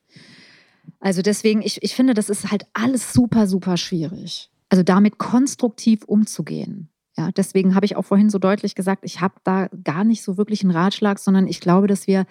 Also 0.99 1.21
deswegen, 1.21 1.61
ich, 1.61 1.83
ich 1.83 1.95
finde, 1.95 2.13
das 2.13 2.29
ist 2.29 2.51
halt 2.51 2.65
alles 2.73 3.13
super, 3.13 3.47
super 3.47 3.77
schwierig. 3.77 4.49
Also 4.69 4.83
damit 4.83 5.17
konstruktiv 5.17 6.03
umzugehen. 6.03 6.89
Ja, 7.17 7.31
deswegen 7.31 7.73
habe 7.73 7.85
ich 7.85 7.95
auch 7.95 8.05
vorhin 8.05 8.29
so 8.29 8.37
deutlich 8.37 8.75
gesagt, 8.75 9.03
ich 9.03 9.21
habe 9.21 9.35
da 9.43 9.69
gar 9.83 10.03
nicht 10.03 10.23
so 10.23 10.37
wirklich 10.37 10.63
einen 10.63 10.71
Ratschlag, 10.71 11.17
sondern 11.17 11.47
ich 11.47 11.59
glaube, 11.59 11.87
dass 11.87 12.05
wir 12.05 12.25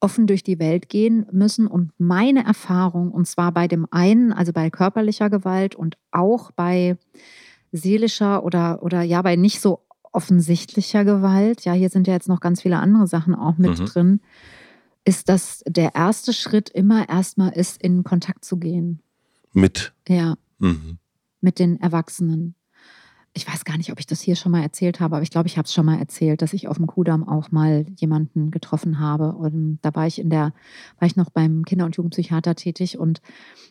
offen 0.00 0.26
durch 0.26 0.42
die 0.42 0.58
Welt 0.58 0.88
gehen 0.88 1.26
müssen. 1.32 1.66
Und 1.66 1.92
meine 1.98 2.44
Erfahrung, 2.44 3.10
und 3.10 3.26
zwar 3.26 3.52
bei 3.52 3.68
dem 3.68 3.86
einen, 3.90 4.32
also 4.32 4.52
bei 4.52 4.70
körperlicher 4.70 5.30
Gewalt 5.30 5.74
und 5.74 5.96
auch 6.10 6.50
bei 6.52 6.96
seelischer 7.72 8.44
oder, 8.44 8.82
oder 8.82 9.02
ja, 9.02 9.22
bei 9.22 9.36
nicht 9.36 9.60
so 9.60 9.80
offensichtlicher 10.12 11.04
Gewalt, 11.04 11.64
ja, 11.64 11.72
hier 11.72 11.90
sind 11.90 12.06
ja 12.06 12.14
jetzt 12.14 12.28
noch 12.28 12.40
ganz 12.40 12.62
viele 12.62 12.78
andere 12.78 13.06
Sachen 13.06 13.34
auch 13.34 13.58
mit 13.58 13.78
mhm. 13.78 13.86
drin, 13.86 14.20
ist, 15.04 15.28
dass 15.28 15.62
der 15.66 15.94
erste 15.94 16.32
Schritt 16.32 16.68
immer 16.70 17.08
erstmal 17.08 17.52
ist, 17.52 17.82
in 17.82 18.02
Kontakt 18.02 18.44
zu 18.44 18.56
gehen. 18.56 19.00
Mit? 19.52 19.92
Ja. 20.08 20.36
Mhm. 20.58 20.98
Mit 21.40 21.58
den 21.58 21.80
Erwachsenen 21.80 22.54
ich 23.36 23.46
weiß 23.46 23.66
gar 23.66 23.76
nicht, 23.76 23.92
ob 23.92 24.00
ich 24.00 24.06
das 24.06 24.22
hier 24.22 24.34
schon 24.34 24.50
mal 24.50 24.62
erzählt 24.62 24.98
habe, 24.98 25.16
aber 25.16 25.22
ich 25.22 25.30
glaube, 25.30 25.46
ich 25.46 25.58
habe 25.58 25.66
es 25.66 25.74
schon 25.74 25.84
mal 25.84 25.98
erzählt, 25.98 26.40
dass 26.40 26.54
ich 26.54 26.68
auf 26.68 26.78
dem 26.78 26.86
Kudamm 26.86 27.28
auch 27.28 27.52
mal 27.52 27.84
jemanden 27.96 28.50
getroffen 28.50 28.98
habe. 28.98 29.32
Und 29.32 29.78
da 29.82 29.94
war 29.94 30.06
ich 30.06 30.18
in 30.18 30.30
der, 30.30 30.54
war 30.98 31.06
ich 31.06 31.16
noch 31.16 31.28
beim 31.28 31.62
Kinder- 31.66 31.84
und 31.84 31.94
Jugendpsychiater 31.96 32.54
tätig 32.54 32.98
und 32.98 33.20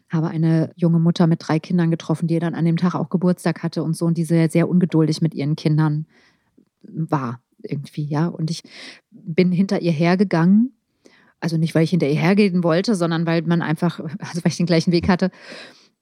habe 0.07 0.27
eine 0.27 0.71
junge 0.75 0.99
Mutter 0.99 1.25
mit 1.25 1.39
drei 1.41 1.57
Kindern 1.59 1.89
getroffen, 1.89 2.27
die 2.27 2.37
dann 2.37 2.53
an 2.53 2.63
dem 2.63 2.77
Tag 2.77 2.93
auch 2.93 3.09
Geburtstag 3.09 3.63
hatte 3.63 3.81
und 3.81 3.97
so 3.97 4.05
und 4.05 4.19
die 4.19 4.23
sehr, 4.23 4.51
sehr 4.51 4.69
ungeduldig 4.69 5.21
mit 5.21 5.33
ihren 5.33 5.55
Kindern 5.55 6.05
war 6.83 7.41
irgendwie, 7.63 8.05
ja. 8.05 8.27
Und 8.27 8.51
ich 8.51 8.61
bin 9.09 9.51
hinter 9.51 9.81
ihr 9.81 9.91
hergegangen. 9.91 10.73
Also 11.39 11.57
nicht, 11.57 11.73
weil 11.73 11.83
ich 11.83 11.89
hinter 11.89 12.07
ihr 12.07 12.19
hergehen 12.19 12.63
wollte, 12.63 12.93
sondern 12.93 13.25
weil 13.25 13.41
man 13.41 13.63
einfach, 13.63 13.99
also 14.19 14.43
weil 14.43 14.51
ich 14.51 14.57
den 14.57 14.67
gleichen 14.67 14.91
Weg 14.91 15.09
hatte 15.09 15.31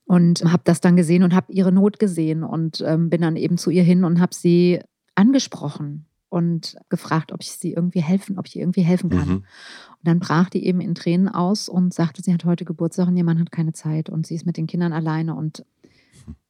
und 0.05 0.43
habe 0.43 0.63
das 0.65 0.81
dann 0.81 0.95
gesehen 0.95 1.23
und 1.23 1.33
habe 1.33 1.51
ihre 1.51 1.71
Not 1.71 1.99
gesehen 1.99 2.43
und 2.43 2.83
ähm, 2.85 3.09
bin 3.09 3.21
dann 3.21 3.35
eben 3.35 3.57
zu 3.57 3.69
ihr 3.69 3.83
hin 3.83 4.03
und 4.03 4.19
habe 4.19 4.35
sie 4.35 4.81
angesprochen 5.15 6.05
und 6.29 6.77
gefragt, 6.89 7.31
ob 7.31 7.41
ich 7.41 7.51
sie 7.51 7.73
irgendwie 7.73 8.01
helfen, 8.01 8.39
ob 8.39 8.47
ich 8.47 8.55
ihr 8.55 8.63
irgendwie 8.63 8.81
helfen 8.81 9.09
kann. 9.09 9.27
Mhm. 9.27 9.35
Und 9.35 10.03
dann 10.03 10.19
brach 10.19 10.49
die 10.49 10.65
eben 10.65 10.81
in 10.81 10.95
Tränen 10.95 11.29
aus 11.29 11.69
und 11.69 11.93
sagte, 11.93 12.23
sie 12.23 12.33
hat 12.33 12.43
heute 12.43 12.65
Geburtstag 12.65 13.07
und 13.07 13.15
ihr 13.15 13.23
Mann 13.23 13.39
hat 13.39 13.51
keine 13.51 13.73
Zeit 13.73 14.09
und 14.09 14.25
sie 14.25 14.35
ist 14.35 14.45
mit 14.45 14.57
den 14.57 14.67
Kindern 14.67 14.93
alleine 14.93 15.35
und 15.35 15.63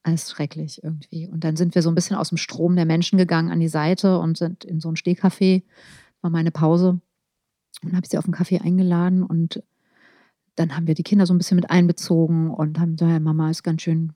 alles 0.03 0.31
schrecklich 0.31 0.83
irgendwie. 0.83 1.27
Und 1.27 1.43
dann 1.43 1.55
sind 1.55 1.75
wir 1.75 1.81
so 1.81 1.89
ein 1.89 1.95
bisschen 1.95 2.15
aus 2.15 2.29
dem 2.29 2.37
Strom 2.37 2.75
der 2.75 2.85
Menschen 2.85 3.17
gegangen 3.17 3.51
an 3.51 3.59
die 3.59 3.67
Seite 3.67 4.19
und 4.19 4.37
sind 4.37 4.63
in 4.63 4.79
so 4.79 4.89
ein 4.89 4.95
Stehcafé, 4.95 5.63
war 6.21 6.31
meine 6.31 6.51
Pause 6.51 7.01
und 7.83 7.95
habe 7.95 8.07
sie 8.07 8.17
auf 8.17 8.25
den 8.25 8.33
Kaffee 8.33 8.59
eingeladen 8.59 9.23
und 9.23 9.63
dann 10.55 10.75
haben 10.75 10.87
wir 10.87 10.95
die 10.95 11.03
Kinder 11.03 11.25
so 11.25 11.33
ein 11.33 11.37
bisschen 11.37 11.55
mit 11.55 11.69
einbezogen 11.69 12.49
und 12.49 12.79
haben 12.79 12.95
gesagt, 12.95 13.11
ja, 13.11 13.19
Mama 13.19 13.49
ist 13.49 13.63
ganz 13.63 13.81
schön, 13.81 14.13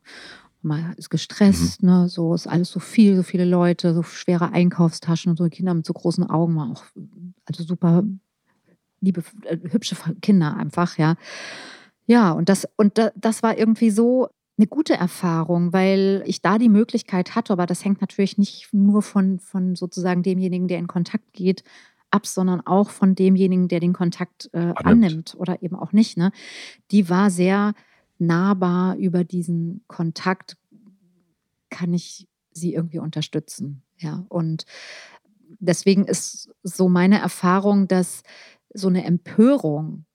Mama 0.62 0.94
ist 0.98 1.10
gestresst, 1.10 1.84
mhm. 1.84 1.90
ne? 1.90 2.10
So 2.10 2.34
ist 2.34 2.48
alles 2.48 2.72
so 2.72 2.80
viel, 2.80 3.16
so 3.16 3.24
viele 3.24 3.46
Leute, 3.46 3.94
so 3.94 4.04
schwere 4.04 4.52
Einkaufstaschen 4.52 5.32
und 5.32 5.38
so 5.38 5.48
Kinder 5.50 5.74
mit 5.74 5.86
so 5.86 5.94
großen 5.94 6.30
Augen, 6.30 6.56
war 6.56 6.72
auch, 6.72 6.84
also 7.46 7.64
super 7.64 8.04
liebe, 9.02 9.24
äh, 9.44 9.58
hübsche 9.70 9.96
Kinder 10.22 10.56
einfach, 10.56 10.98
ja. 10.98 11.16
Ja, 12.06 12.32
und 12.32 12.50
das, 12.50 12.68
und 12.78 13.00
das 13.16 13.44
war 13.44 13.58
irgendwie 13.58 13.90
so 13.90 14.30
eine 14.58 14.68
gute 14.68 14.96
Erfahrung, 14.96 15.74
weil 15.74 16.24
ich 16.26 16.42
da 16.42 16.58
die 16.58 16.70
Möglichkeit 16.70 17.36
hatte, 17.36 17.54
aber 17.54 17.66
das 17.66 17.86
hängt 17.86 18.02
natürlich 18.02 18.38
nicht 18.38 18.70
nur 18.74 19.02
von, 19.02 19.40
von 19.40 19.76
sozusagen 19.76 20.24
demjenigen, 20.24 20.68
der 20.68 20.80
in 20.80 20.88
Kontakt 20.88 21.34
geht, 21.34 21.64
ab, 22.12 22.26
sondern 22.26 22.62
auch 22.62 22.90
von 22.90 23.16
demjenigen, 23.16 23.68
der 23.68 23.80
den 23.80 23.94
Kontakt 23.94 24.50
äh, 24.54 24.74
annimmt 24.76 25.36
oder 25.38 25.62
eben 25.62 25.76
auch 25.76 25.92
nicht. 25.92 26.18
Ne? 26.18 26.32
Die 26.92 27.10
war 27.10 27.30
sehr 27.30 27.74
nahbar 28.18 28.96
über 28.96 29.24
diesen 29.24 29.84
Kontakt, 29.88 30.58
kann 31.70 31.94
ich 31.94 32.28
sie 32.52 32.74
irgendwie 32.74 33.00
unterstützen. 33.00 33.84
Ja, 33.98 34.26
und 34.30 34.66
deswegen 35.60 36.06
ist 36.06 36.50
so 36.64 36.90
meine 36.90 37.20
Erfahrung, 37.20 37.88
dass 37.88 38.24
so 38.74 38.88
eine 38.88 39.04
Empörung 39.04 40.06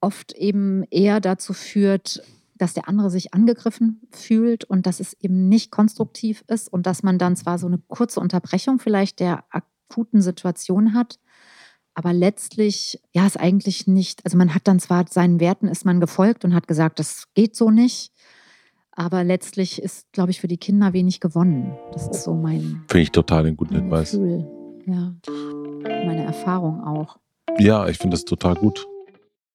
oft 0.00 0.32
eben 0.32 0.84
eher 0.90 1.20
dazu 1.20 1.52
führt, 1.52 2.22
dass 2.56 2.74
der 2.74 2.88
andere 2.88 3.10
sich 3.10 3.34
angegriffen 3.34 4.00
fühlt 4.10 4.64
und 4.64 4.86
dass 4.86 5.00
es 5.00 5.14
eben 5.20 5.48
nicht 5.48 5.70
konstruktiv 5.70 6.44
ist 6.48 6.68
und 6.72 6.86
dass 6.86 7.02
man 7.02 7.18
dann 7.18 7.36
zwar 7.36 7.58
so 7.58 7.66
eine 7.66 7.78
kurze 7.78 8.20
Unterbrechung 8.20 8.78
vielleicht 8.78 9.20
der 9.20 9.44
akuten 9.88 10.20
Situation 10.22 10.94
hat. 10.94 11.18
Aber 11.94 12.12
letztlich, 12.12 13.00
ja, 13.12 13.26
ist 13.26 13.38
eigentlich 13.38 13.86
nicht, 13.88 14.24
also 14.24 14.38
man 14.38 14.54
hat 14.54 14.68
dann 14.68 14.78
zwar 14.78 15.06
seinen 15.08 15.40
Werten 15.40 15.66
ist 15.66 15.84
man 15.84 16.00
gefolgt 16.00 16.44
und 16.44 16.54
hat 16.54 16.68
gesagt, 16.68 17.00
das 17.00 17.24
geht 17.34 17.56
so 17.56 17.70
nicht. 17.70 18.12
Aber 18.92 19.24
letztlich 19.24 19.82
ist, 19.82 20.12
glaube 20.12 20.30
ich, 20.30 20.40
für 20.40 20.48
die 20.48 20.58
Kinder 20.58 20.92
wenig 20.92 21.20
gewonnen. 21.20 21.76
Das 21.92 22.08
ist 22.08 22.24
so 22.24 22.34
mein. 22.34 22.84
Finde 22.88 23.02
ich 23.02 23.10
total 23.10 23.44
den 23.44 23.56
guten 23.56 23.74
Hinweis. 23.74 24.12
Gefühl. 24.12 24.46
Ja. 24.86 25.14
Meine 25.82 26.24
Erfahrung 26.24 26.82
auch. 26.82 27.18
Ja, 27.58 27.88
ich 27.88 27.98
finde 27.98 28.14
das 28.14 28.24
total 28.24 28.54
gut. 28.54 28.86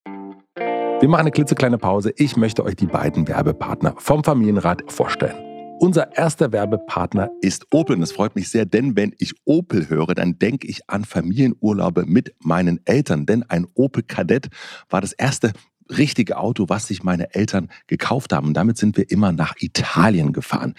Wir 0.04 1.08
machen 1.08 1.22
eine 1.22 1.30
klitzekleine 1.30 1.78
Pause. 1.78 2.12
Ich 2.16 2.36
möchte 2.36 2.64
euch 2.64 2.76
die 2.76 2.86
beiden 2.86 3.28
Werbepartner 3.28 3.94
vom 3.98 4.24
Familienrat 4.24 4.90
vorstellen. 4.90 5.53
Unser 5.80 6.16
erster 6.16 6.52
Werbepartner 6.52 7.30
ist 7.40 7.66
Opel 7.70 7.96
und 7.96 8.02
es 8.02 8.12
freut 8.12 8.36
mich 8.36 8.48
sehr, 8.48 8.64
denn 8.64 8.96
wenn 8.96 9.14
ich 9.18 9.34
Opel 9.44 9.88
höre, 9.88 10.14
dann 10.14 10.38
denke 10.38 10.66
ich 10.66 10.88
an 10.88 11.04
Familienurlaube 11.04 12.06
mit 12.06 12.34
meinen 12.40 12.80
Eltern, 12.86 13.26
denn 13.26 13.42
ein 13.42 13.66
Opel 13.74 14.02
Kadett 14.02 14.48
war 14.88 15.00
das 15.00 15.12
erste 15.12 15.52
richtige 15.90 16.38
Auto, 16.38 16.66
was 16.68 16.86
sich 16.86 17.02
meine 17.02 17.34
Eltern 17.34 17.68
gekauft 17.86 18.32
haben. 18.32 18.48
Und 18.48 18.54
damit 18.54 18.78
sind 18.78 18.96
wir 18.96 19.10
immer 19.10 19.32
nach 19.32 19.54
Italien 19.58 20.32
gefahren. 20.32 20.74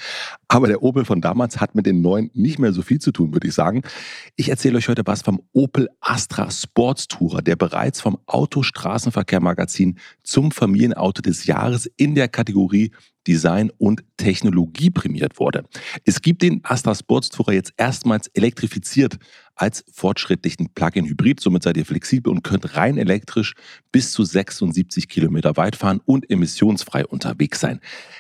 Aber 0.48 0.68
der 0.68 0.82
Opel 0.82 1.06
von 1.06 1.22
damals 1.22 1.60
hat 1.60 1.76
mit 1.76 1.86
den 1.86 2.02
neuen 2.02 2.32
nicht 2.34 2.60
mehr 2.60 2.74
so 2.74 2.82
viel 2.82 3.00
zu 3.00 3.12
tun, 3.12 3.34
würde 3.34 3.48
ich 3.48 3.54
sagen. 3.54 3.82
Ich 4.36 4.50
erzähle 4.50 4.78
euch 4.78 4.88
heute 4.88 5.04
was 5.06 5.22
vom 5.22 5.42
Opel 5.54 5.90
Astra 6.00 6.50
Sports 6.50 7.08
Tourer, 7.08 7.42
der 7.42 7.56
bereits 7.56 8.02
vom 8.02 8.18
Autostraßenverkehr 8.26 9.42
Magazin 9.42 10.00
zum 10.24 10.52
Familienauto 10.52 11.22
des 11.22 11.46
Jahres 11.46 11.90
in 11.98 12.16
der 12.16 12.28
Kategorie 12.28 12.92
Design 13.28 13.72
und 13.78 14.04
Technologie 14.18 14.90
prämiert 14.90 15.40
wurde. 15.40 15.64
Es 16.06 16.22
gibt 16.22 16.42
den 16.42 16.62
Astra 16.64 16.96
Sports 16.96 17.30
Tourer 17.30 17.54
jetzt 17.54 17.74
erstmals 17.78 18.28
elektrifiziert 18.28 19.18
als 19.56 19.86
fortschrittlichen 19.92 20.70
Plug-in-Hybrid. 20.74 21.40
Somit 21.40 21.64
seid 21.64 21.78
ihr 21.78 21.86
flexibel 21.86 22.32
und 22.32 22.44
könnt 22.44 22.76
rein 22.76 22.98
elektrisch 22.98 23.54
bis 23.92 24.12
zu 24.12 24.24
76 24.24 25.08
Kilometer 25.08 25.56
weit 25.56 25.76
fahren 25.76 26.02
und 26.06 26.30
emissionsfrei 26.30 27.06
unterwegs 27.06 27.62
sein. 27.62 27.80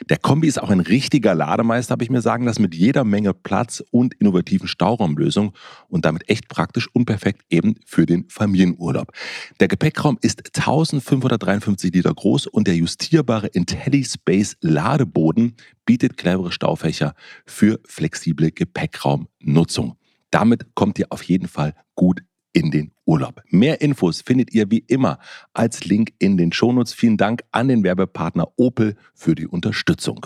Der 0.09 0.17
Kombi 0.17 0.47
ist 0.47 0.61
auch 0.61 0.69
ein 0.69 0.79
richtiger 0.79 1.35
Lademeister, 1.35 1.91
habe 1.91 2.03
ich 2.03 2.09
mir 2.09 2.21
sagen 2.21 2.45
lassen, 2.45 2.61
mit 2.61 2.73
jeder 2.73 3.03
Menge 3.03 3.33
Platz 3.33 3.83
und 3.91 4.13
innovativen 4.15 4.67
Stauraumlösungen 4.67 5.51
und 5.89 6.05
damit 6.05 6.29
echt 6.29 6.47
praktisch 6.47 6.87
und 6.93 7.05
perfekt 7.05 7.41
eben 7.49 7.75
für 7.85 8.05
den 8.05 8.29
Familienurlaub. 8.29 9.11
Der 9.59 9.67
Gepäckraum 9.67 10.17
ist 10.21 10.39
1553 10.57 11.93
Liter 11.93 12.13
groß 12.13 12.47
und 12.47 12.67
der 12.67 12.75
justierbare 12.75 13.47
IntelliSpace 13.47 14.55
Ladeboden 14.61 15.55
bietet 15.85 16.17
clevere 16.17 16.51
Staufächer 16.51 17.15
für 17.45 17.79
flexible 17.85 18.51
Gepäckraumnutzung. 18.51 19.97
Damit 20.31 20.75
kommt 20.75 20.99
ihr 20.99 21.07
auf 21.11 21.23
jeden 21.23 21.47
Fall 21.47 21.73
gut 21.95 22.21
in 22.53 22.71
den 22.71 22.91
Urlaub. 23.05 23.41
Mehr 23.49 23.81
Infos 23.81 24.21
findet 24.21 24.53
ihr 24.53 24.71
wie 24.71 24.79
immer 24.87 25.19
als 25.53 25.85
Link 25.85 26.13
in 26.19 26.37
den 26.37 26.51
Shownotes. 26.51 26.93
Vielen 26.93 27.17
Dank 27.17 27.43
an 27.51 27.67
den 27.67 27.83
Werbepartner 27.83 28.47
Opel 28.57 28.95
für 29.13 29.35
die 29.35 29.47
Unterstützung. 29.47 30.25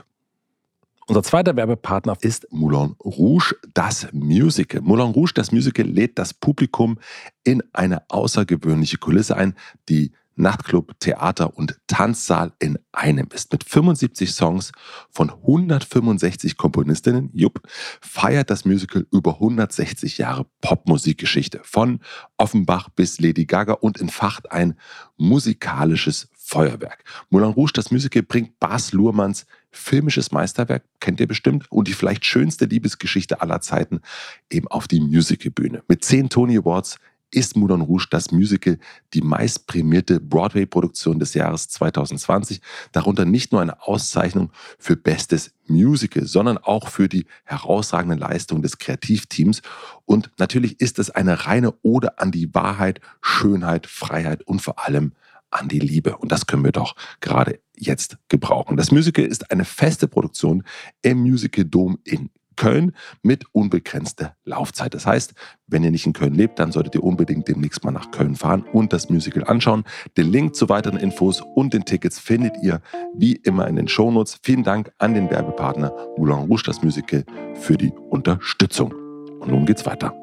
Unser 1.07 1.23
zweiter 1.23 1.55
Werbepartner 1.55 2.15
ist 2.21 2.45
Moulin 2.51 2.95
Rouge, 3.03 3.55
das 3.73 4.07
Musical. 4.13 4.81
Moulin 4.81 5.07
Rouge, 5.07 5.33
das 5.33 5.51
Musical, 5.51 5.87
lädt 5.87 6.19
das 6.19 6.35
Publikum 6.35 6.99
in 7.43 7.63
eine 7.73 8.07
außergewöhnliche 8.11 8.99
Kulisse 8.99 9.35
ein, 9.35 9.55
die 9.89 10.11
Nachtclub, 10.39 10.99
Theater 10.99 11.55
und 11.57 11.79
Tanzsaal 11.87 12.53
in 12.59 12.79
einem 12.91 13.27
ist. 13.33 13.51
Mit 13.51 13.63
75 13.63 14.31
Songs 14.31 14.71
von 15.11 15.29
165 15.29 16.57
Komponistinnen, 16.57 17.29
jupp, 17.33 17.61
feiert 18.01 18.49
das 18.49 18.65
Musical 18.65 19.05
über 19.11 19.35
160 19.35 20.17
Jahre 20.17 20.45
Popmusikgeschichte. 20.61 21.59
Von 21.63 21.99
Offenbach 22.37 22.89
bis 22.89 23.19
Lady 23.19 23.45
Gaga 23.45 23.73
und 23.73 23.99
entfacht 23.99 24.51
ein 24.51 24.75
musikalisches 25.17 26.29
Feuerwerk. 26.33 27.03
Moulin 27.29 27.51
Rouge, 27.51 27.73
das 27.73 27.91
Musical, 27.91 28.23
bringt 28.23 28.59
Bas 28.59 28.93
Luhrmanns 28.93 29.45
filmisches 29.71 30.31
Meisterwerk, 30.31 30.83
kennt 30.99 31.19
ihr 31.19 31.27
bestimmt, 31.27 31.71
und 31.71 31.87
die 31.87 31.93
vielleicht 31.93 32.25
schönste 32.25 32.65
Liebesgeschichte 32.65 33.41
aller 33.41 33.61
Zeiten 33.61 34.01
eben 34.49 34.67
auf 34.67 34.87
die 34.87 34.99
Musicalbühne. 34.99 35.83
Mit 35.87 36.03
zehn 36.03 36.29
Tony 36.29 36.57
Awards 36.57 36.97
ist 37.31 37.55
Moulin 37.55 37.81
Rouge 37.81 38.07
das 38.09 38.31
Musical 38.31 38.77
die 39.13 39.21
meistprämierte 39.21 40.19
Broadway-Produktion 40.19 41.19
des 41.19 41.33
Jahres 41.33 41.67
2020. 41.69 42.61
Darunter 42.91 43.25
nicht 43.25 43.51
nur 43.51 43.61
eine 43.61 43.81
Auszeichnung 43.81 44.51
für 44.77 44.95
bestes 44.95 45.51
Musical, 45.67 46.25
sondern 46.25 46.57
auch 46.57 46.89
für 46.89 47.07
die 47.07 47.25
herausragende 47.43 48.15
Leistung 48.15 48.61
des 48.61 48.77
Kreativteams. 48.77 49.61
Und 50.05 50.31
natürlich 50.37 50.79
ist 50.81 50.99
es 50.99 51.09
eine 51.11 51.45
reine 51.45 51.73
Ode 51.83 52.17
an 52.19 52.31
die 52.31 52.53
Wahrheit, 52.53 53.01
Schönheit, 53.21 53.87
Freiheit 53.87 54.41
und 54.43 54.61
vor 54.61 54.85
allem 54.85 55.13
an 55.51 55.67
die 55.67 55.79
Liebe. 55.79 56.17
Und 56.17 56.31
das 56.31 56.45
können 56.45 56.63
wir 56.63 56.71
doch 56.71 56.95
gerade 57.21 57.59
jetzt 57.75 58.17
gebrauchen. 58.27 58.77
Das 58.77 58.91
Musical 58.91 59.25
ist 59.25 59.51
eine 59.51 59.65
feste 59.65 60.07
Produktion 60.07 60.63
im 61.01 61.19
Musical 61.19 61.65
Dome 61.65 61.97
in 62.03 62.29
Köln 62.59 62.91
mit 63.23 63.45
unbegrenzter 63.53 64.35
Laufzeit. 64.43 64.93
Das 64.93 65.05
heißt, 65.05 65.33
wenn 65.67 65.81
ihr 65.81 65.91
nicht 65.91 66.05
in 66.05 66.11
Köln 66.11 66.35
lebt, 66.35 66.59
dann 66.59 66.73
solltet 66.73 66.93
ihr 66.93 67.03
unbedingt 67.03 67.47
demnächst 67.47 67.85
mal 67.85 67.91
nach 67.91 68.11
Köln 68.11 68.35
fahren 68.35 68.65
und 68.73 68.91
das 68.91 69.09
Musical 69.09 69.45
anschauen. 69.45 69.85
Den 70.17 70.29
Link 70.29 70.55
zu 70.55 70.67
weiteren 70.67 70.97
Infos 70.97 71.41
und 71.55 71.73
den 71.73 71.85
Tickets 71.85 72.19
findet 72.19 72.57
ihr 72.61 72.81
wie 73.15 73.37
immer 73.37 73.65
in 73.67 73.77
den 73.77 73.87
Shownotes. 73.87 74.39
Vielen 74.43 74.63
Dank 74.63 74.91
an 74.97 75.13
den 75.13 75.29
Werbepartner 75.29 75.93
Moulin 76.17 76.49
Rouge, 76.49 76.63
das 76.65 76.83
Musical, 76.83 77.23
für 77.55 77.77
die 77.77 77.93
Unterstützung. 78.09 78.91
Und 79.39 79.47
nun 79.47 79.65
geht's 79.65 79.85
weiter. 79.85 80.13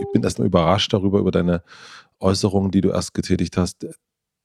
Ich 0.00 0.06
bin 0.14 0.22
erstmal 0.22 0.46
überrascht 0.46 0.94
darüber, 0.94 1.18
über 1.18 1.30
deine 1.30 1.62
Äußerungen, 2.20 2.70
die 2.70 2.80
du 2.80 2.88
erst 2.88 3.12
getätigt 3.12 3.58
hast, 3.58 3.86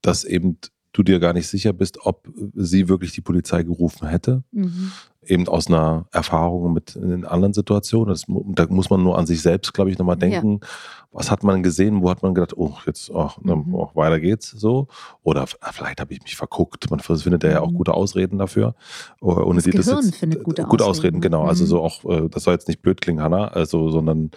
dass 0.01 0.25
eben 0.25 0.57
du 0.91 1.03
dir 1.03 1.19
gar 1.19 1.31
nicht 1.31 1.47
sicher 1.47 1.71
bist, 1.71 1.97
ob 2.01 2.27
sie 2.55 2.89
wirklich 2.89 3.13
die 3.13 3.21
Polizei 3.21 3.63
gerufen 3.63 4.07
hätte. 4.07 4.43
Mhm. 4.51 4.91
Eben 5.23 5.47
aus 5.47 5.67
einer 5.67 6.05
Erfahrung 6.11 6.73
mit 6.73 6.95
in 6.95 7.25
anderen 7.25 7.53
Situationen. 7.53 8.09
Das, 8.09 8.25
da 8.27 8.65
muss 8.69 8.89
man 8.89 9.03
nur 9.03 9.17
an 9.17 9.27
sich 9.27 9.41
selbst, 9.41 9.73
glaube 9.73 9.91
ich, 9.91 9.99
nochmal 9.99 10.17
denken. 10.17 10.59
Ja. 10.61 10.67
Was 11.11 11.29
hat 11.29 11.43
man 11.43 11.61
gesehen? 11.61 12.01
Wo 12.01 12.09
hat 12.09 12.23
man 12.23 12.33
gedacht, 12.33 12.57
oh, 12.57 12.73
jetzt, 12.85 13.11
oh, 13.11 13.29
mhm. 13.41 13.75
oh 13.75 13.91
weiter 13.93 14.19
geht's 14.19 14.49
so? 14.49 14.87
Oder 15.23 15.45
vielleicht 15.47 15.99
habe 15.99 16.13
ich 16.13 16.23
mich 16.23 16.35
verguckt. 16.35 16.89
Man 16.89 16.99
findet 16.99 17.43
ja 17.43 17.61
auch 17.61 17.71
mhm. 17.71 17.75
gute 17.75 17.93
Ausreden 17.93 18.39
dafür. 18.39 18.75
Ohne 19.19 19.55
das 19.55 19.65
die, 19.65 19.71
Gehirn 19.71 19.97
das 19.97 20.05
jetzt, 20.05 20.15
findet 20.15 20.43
gute, 20.43 20.63
gute 20.63 20.85
Ausreden. 20.85 21.17
Ausreden. 21.17 21.21
genau. 21.21 21.43
Also 21.43 21.45
mhm. 21.45 21.51
Also 21.61 21.65
so 21.65 21.83
auch, 21.83 22.05
äh, 22.05 22.29
das 22.29 22.43
soll 22.43 22.53
jetzt 22.53 22.67
nicht 22.67 22.81
blöd 22.81 23.01
klingen, 23.01 23.21
Hanna, 23.21 23.49
also, 23.49 23.89
sondern 23.89 24.31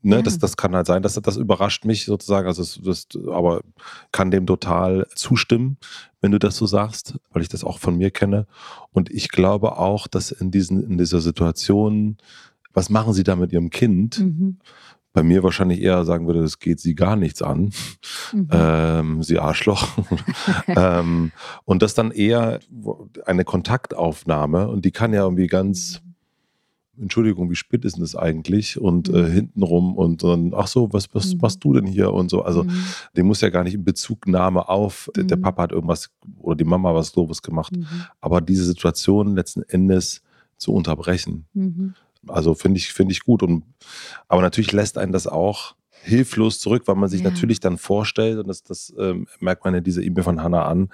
Ne, 0.00 0.16
ja. 0.16 0.22
das, 0.22 0.38
das 0.38 0.56
kann 0.56 0.76
halt 0.76 0.86
sein, 0.86 1.02
dass 1.02 1.14
das 1.14 1.36
überrascht 1.36 1.84
mich 1.84 2.04
sozusagen. 2.04 2.46
Also 2.46 2.62
das, 2.62 2.80
das, 2.82 3.08
aber 3.32 3.62
kann 4.12 4.30
dem 4.30 4.46
total 4.46 5.08
zustimmen, 5.14 5.76
wenn 6.20 6.32
du 6.32 6.38
das 6.38 6.56
so 6.56 6.66
sagst, 6.66 7.18
weil 7.32 7.42
ich 7.42 7.48
das 7.48 7.64
auch 7.64 7.78
von 7.78 7.96
mir 7.96 8.10
kenne. 8.10 8.46
Und 8.92 9.10
ich 9.10 9.30
glaube 9.30 9.78
auch, 9.78 10.06
dass 10.06 10.30
in 10.30 10.50
diesen, 10.50 10.82
in 10.82 10.98
dieser 10.98 11.20
Situation, 11.20 12.18
was 12.72 12.90
machen 12.90 13.12
sie 13.12 13.24
da 13.24 13.36
mit 13.36 13.52
ihrem 13.52 13.70
Kind? 13.70 14.20
Mhm. 14.20 14.58
Bei 15.12 15.22
mir 15.22 15.42
wahrscheinlich 15.42 15.80
eher 15.80 16.04
sagen 16.04 16.26
würde, 16.26 16.42
das 16.42 16.58
geht 16.58 16.80
sie 16.80 16.94
gar 16.94 17.16
nichts 17.16 17.42
an. 17.42 17.72
Mhm. 18.32 18.48
Ähm, 18.50 19.22
sie 19.22 19.38
Arschloch. 19.38 19.88
ähm, 20.68 21.32
und 21.64 21.82
das 21.82 21.94
dann 21.94 22.10
eher 22.10 22.60
eine 23.24 23.44
Kontaktaufnahme 23.44 24.68
und 24.68 24.84
die 24.84 24.92
kann 24.92 25.12
ja 25.12 25.22
irgendwie 25.22 25.46
ganz 25.46 26.00
mhm. 26.02 26.07
Entschuldigung, 27.00 27.50
wie 27.50 27.56
spät 27.56 27.84
ist 27.84 27.96
denn 27.96 28.02
das 28.02 28.16
eigentlich? 28.16 28.80
Und 28.80 29.08
äh, 29.08 29.12
mhm. 29.12 29.18
äh, 29.18 29.30
hintenrum 29.30 29.96
und 29.96 30.22
dann, 30.22 30.52
ach 30.54 30.66
so, 30.66 30.92
was, 30.92 31.14
was 31.14 31.34
mhm. 31.34 31.40
machst 31.40 31.64
du 31.64 31.72
denn 31.72 31.86
hier? 31.86 32.12
Und 32.12 32.30
so. 32.30 32.42
Also, 32.42 32.64
mhm. 32.64 32.84
dem 33.16 33.26
muss 33.26 33.40
ja 33.40 33.50
gar 33.50 33.64
nicht 33.64 33.74
in 33.74 33.84
Bezugnahme 33.84 34.68
auf, 34.68 35.10
mhm. 35.16 35.28
der 35.28 35.36
Papa 35.36 35.62
hat 35.62 35.72
irgendwas 35.72 36.10
oder 36.38 36.56
die 36.56 36.64
Mama 36.64 36.94
was 36.94 37.12
Doofes 37.12 37.42
gemacht. 37.42 37.76
Mhm. 37.76 37.86
Aber 38.20 38.40
diese 38.40 38.64
Situation 38.64 39.34
letzten 39.34 39.62
Endes 39.62 40.22
zu 40.56 40.72
unterbrechen. 40.72 41.46
Mhm. 41.54 41.94
Also 42.26 42.54
finde 42.54 42.78
ich, 42.78 42.92
finde 42.92 43.12
ich 43.12 43.20
gut. 43.20 43.42
Und, 43.42 43.64
aber 44.26 44.42
natürlich 44.42 44.72
lässt 44.72 44.98
einen 44.98 45.12
das 45.12 45.26
auch 45.26 45.74
hilflos 46.02 46.60
zurück, 46.60 46.82
weil 46.86 46.94
man 46.96 47.08
sich 47.08 47.22
ja. 47.22 47.30
natürlich 47.30 47.60
dann 47.60 47.78
vorstellt, 47.78 48.38
und 48.38 48.48
das, 48.48 48.62
das 48.62 48.92
ähm, 48.98 49.26
merkt 49.40 49.64
man 49.64 49.74
ja 49.74 49.80
diese 49.80 50.02
E-Mail 50.02 50.24
von 50.24 50.42
Hannah 50.42 50.66
an, 50.66 50.90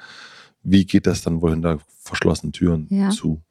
wie 0.65 0.85
geht 0.87 1.07
das 1.07 1.23
dann 1.23 1.41
wohl 1.41 1.51
hinter 1.51 1.79
verschlossenen 2.01 2.53
Türen 2.53 2.87
ja. 2.91 3.11
zu? 3.11 3.43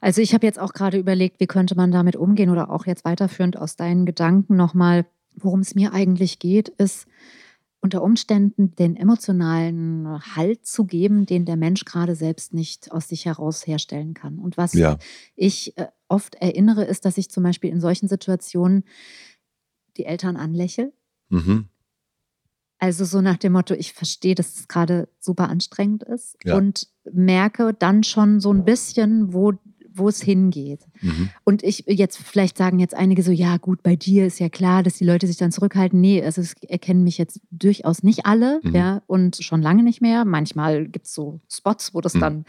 Also 0.00 0.20
ich 0.20 0.34
habe 0.34 0.46
jetzt 0.46 0.58
auch 0.58 0.72
gerade 0.72 0.98
überlegt, 0.98 1.40
wie 1.40 1.46
könnte 1.46 1.74
man 1.74 1.90
damit 1.90 2.16
umgehen 2.16 2.50
oder 2.50 2.70
auch 2.70 2.86
jetzt 2.86 3.04
weiterführend 3.04 3.56
aus 3.56 3.76
deinen 3.76 4.04
Gedanken 4.04 4.56
nochmal, 4.56 5.06
worum 5.34 5.60
es 5.60 5.74
mir 5.74 5.92
eigentlich 5.92 6.38
geht, 6.38 6.68
ist 6.68 7.06
unter 7.80 8.02
Umständen 8.02 8.74
den 8.74 8.96
emotionalen 8.96 10.20
Halt 10.34 10.66
zu 10.66 10.84
geben, 10.84 11.26
den 11.26 11.44
der 11.44 11.56
Mensch 11.56 11.84
gerade 11.84 12.16
selbst 12.16 12.52
nicht 12.52 12.90
aus 12.90 13.08
sich 13.08 13.24
heraus 13.24 13.66
herstellen 13.66 14.14
kann. 14.14 14.38
Und 14.38 14.56
was 14.56 14.72
ja. 14.72 14.98
ich 15.36 15.78
äh, 15.78 15.86
oft 16.08 16.34
erinnere, 16.34 16.84
ist, 16.84 17.04
dass 17.04 17.18
ich 17.18 17.30
zum 17.30 17.44
Beispiel 17.44 17.70
in 17.70 17.80
solchen 17.80 18.08
Situationen 18.08 18.84
die 19.96 20.06
Eltern 20.06 20.36
anlächle. 20.36 20.92
Mhm 21.28 21.68
also 22.78 23.04
so 23.04 23.20
nach 23.20 23.36
dem 23.36 23.52
Motto, 23.52 23.74
ich 23.74 23.92
verstehe, 23.92 24.34
dass 24.34 24.54
es 24.54 24.68
gerade 24.68 25.08
super 25.18 25.48
anstrengend 25.48 26.04
ist 26.04 26.36
ja. 26.44 26.56
und 26.56 26.88
merke 27.10 27.74
dann 27.76 28.04
schon 28.04 28.40
so 28.40 28.52
ein 28.52 28.64
bisschen, 28.64 29.32
wo, 29.32 29.54
wo 29.92 30.08
es 30.08 30.22
hingeht. 30.22 30.86
Mhm. 31.00 31.30
Und 31.42 31.64
ich 31.64 31.84
jetzt, 31.88 32.18
vielleicht 32.18 32.56
sagen 32.56 32.78
jetzt 32.78 32.94
einige 32.94 33.24
so, 33.24 33.32
ja 33.32 33.56
gut, 33.56 33.82
bei 33.82 33.96
dir 33.96 34.26
ist 34.26 34.38
ja 34.38 34.48
klar, 34.48 34.84
dass 34.84 34.94
die 34.94 35.04
Leute 35.04 35.26
sich 35.26 35.36
dann 35.36 35.50
zurückhalten. 35.50 36.00
Nee, 36.00 36.22
also 36.22 36.40
es 36.40 36.54
erkennen 36.68 37.02
mich 37.02 37.18
jetzt 37.18 37.40
durchaus 37.50 38.04
nicht 38.04 38.26
alle, 38.26 38.60
mhm. 38.62 38.74
ja, 38.74 39.02
und 39.08 39.36
schon 39.42 39.60
lange 39.60 39.82
nicht 39.82 40.00
mehr. 40.00 40.24
Manchmal 40.24 40.86
gibt 40.86 41.06
es 41.06 41.14
so 41.14 41.40
Spots, 41.50 41.94
wo 41.94 42.00
das 42.00 42.14
mhm. 42.14 42.20
dann 42.20 42.44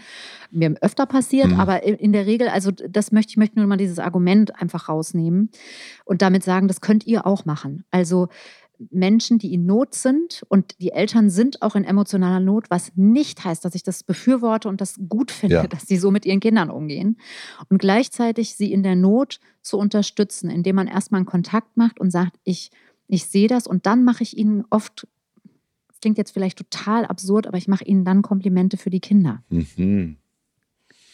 mir 0.51 0.75
öfter 0.81 1.07
passiert, 1.07 1.49
mhm. 1.49 1.59
aber 1.59 1.83
in 1.83 2.13
der 2.13 2.27
Regel, 2.27 2.49
also 2.49 2.69
das 2.71 3.11
möchte 3.11 3.31
ich 3.31 3.37
möchte 3.37 3.57
nur 3.57 3.67
mal 3.67 3.77
dieses 3.77 3.97
Argument 3.97 4.61
einfach 4.61 4.89
rausnehmen 4.89 5.49
und 6.05 6.21
damit 6.21 6.43
sagen, 6.43 6.67
das 6.67 6.81
könnt 6.81 7.07
ihr 7.07 7.25
auch 7.25 7.45
machen. 7.45 7.83
Also 7.89 8.27
Menschen, 8.89 9.37
die 9.37 9.53
in 9.53 9.65
Not 9.65 9.93
sind 9.93 10.43
und 10.47 10.79
die 10.79 10.91
Eltern 10.91 11.29
sind 11.29 11.61
auch 11.61 11.75
in 11.75 11.83
emotionaler 11.83 12.39
Not, 12.39 12.69
was 12.69 12.91
nicht 12.95 13.43
heißt, 13.43 13.63
dass 13.65 13.75
ich 13.75 13.83
das 13.83 14.03
befürworte 14.03 14.69
und 14.69 14.79
das 14.79 14.99
gut 15.09 15.31
finde, 15.31 15.55
ja. 15.55 15.67
dass 15.67 15.83
sie 15.83 15.97
so 15.97 16.11
mit 16.11 16.25
ihren 16.25 16.39
Kindern 16.39 16.69
umgehen. 16.69 17.17
Und 17.69 17.79
gleichzeitig 17.79 18.55
sie 18.55 18.71
in 18.71 18.83
der 18.83 18.95
Not 18.95 19.39
zu 19.61 19.77
unterstützen, 19.77 20.49
indem 20.49 20.77
man 20.77 20.87
erstmal 20.87 21.19
einen 21.19 21.25
Kontakt 21.25 21.75
macht 21.75 21.99
und 21.99 22.11
sagt, 22.11 22.39
ich, 22.43 22.71
ich 23.07 23.25
sehe 23.25 23.47
das 23.47 23.67
und 23.67 23.85
dann 23.85 24.03
mache 24.03 24.23
ich 24.23 24.37
ihnen 24.37 24.63
oft, 24.69 25.07
das 25.89 25.99
klingt 25.99 26.17
jetzt 26.17 26.31
vielleicht 26.31 26.57
total 26.57 27.05
absurd, 27.05 27.47
aber 27.47 27.57
ich 27.57 27.67
mache 27.67 27.83
ihnen 27.83 28.05
dann 28.05 28.21
Komplimente 28.21 28.77
für 28.77 28.89
die 28.89 29.01
Kinder. 29.01 29.43
Mhm. 29.49 30.17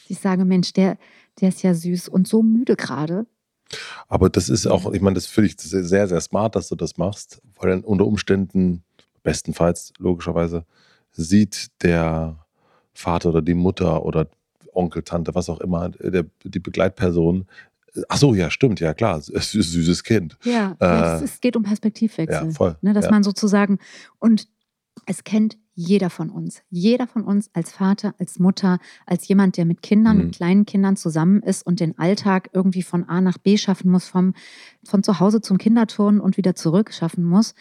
Ich 0.08 0.19
sage, 0.19 0.45
Mensch, 0.45 0.73
der, 0.73 0.99
der 1.41 1.49
ist 1.49 1.63
ja 1.63 1.73
süß 1.73 2.10
und 2.10 2.28
so 2.28 2.43
müde 2.43 2.75
gerade. 2.75 3.25
Aber 4.08 4.30
das 4.30 4.50
ist 4.50 4.68
auch, 4.68 4.92
ich 4.94 5.02
meine, 5.02 5.16
das 5.16 5.26
finde 5.26 5.50
ich 5.50 5.56
sehr, 5.58 6.08
sehr 6.08 6.22
smart, 6.22 6.56
dass 6.56 6.70
du 6.70 6.76
das 6.76 6.98
machst, 6.98 7.42
weil 7.56 7.70
dann 7.70 7.82
unter 7.82 8.06
Umständen, 8.06 8.84
bestenfalls 9.24 9.94
logischerweise, 9.98 10.66
sieht 11.12 11.68
der 11.82 12.46
Vater 12.94 13.30
oder 13.30 13.42
die 13.42 13.54
Mutter 13.54 14.04
oder 14.06 14.28
Onkel, 14.74 15.04
Tante, 15.04 15.34
was 15.36 15.50
auch 15.50 15.62
immer, 15.62 15.90
der, 15.90 16.26
die 16.44 16.60
Begleitperson, 16.60 17.48
Ach 18.10 18.18
so, 18.18 18.34
ja, 18.34 18.50
stimmt, 18.52 18.82
ja 18.82 18.94
klar, 18.94 19.18
es 19.18 19.30
ist 19.30 19.52
süßes 19.52 20.04
Kind. 20.04 20.38
Ja, 20.44 20.76
äh, 20.80 21.24
es, 21.24 21.40
geht 21.40 21.56
um 21.56 21.64
Perspektivwechsel. 21.64 22.48
Ja, 22.48 22.52
voll. 22.52 22.78
Ne, 22.82 22.94
dass 22.94 23.06
ja. 23.06 23.12
man 23.12 23.24
sozusagen, 23.24 23.80
und 24.20 24.50
es 25.06 25.24
kennt 25.24 25.58
jeder 25.74 26.10
von 26.10 26.30
uns. 26.30 26.62
Jeder 26.70 27.06
von 27.06 27.24
uns 27.24 27.50
als 27.54 27.72
Vater, 27.72 28.15
als 28.18 28.39
Mutter, 28.39 28.80
als 29.06 29.28
jemand, 29.28 29.58
der 29.58 29.65
mit 29.65 29.82
Kindern, 29.82 30.18
mhm. 30.18 30.24
mit 30.26 30.36
kleinen 30.36 30.65
Kindern 30.65 30.96
zusammen 30.96 31.41
ist 31.41 31.65
und 31.65 31.80
den 31.80 31.98
Alltag 32.00 32.50
irgendwie 32.54 32.82
von 32.82 33.08
A 33.10 33.20
nach 33.20 33.38
B 33.38 33.58
schaffen 33.58 33.91
muss, 33.91 34.08
vom, 34.08 34.34
von 34.84 35.04
zu 35.04 35.20
Hause 35.20 35.41
zum 35.41 35.58
Kinderturnen 35.58 36.22
und 36.22 36.38
wieder 36.38 36.56
zurück 36.56 36.94
schaffen 36.94 37.26
muss 37.26 37.56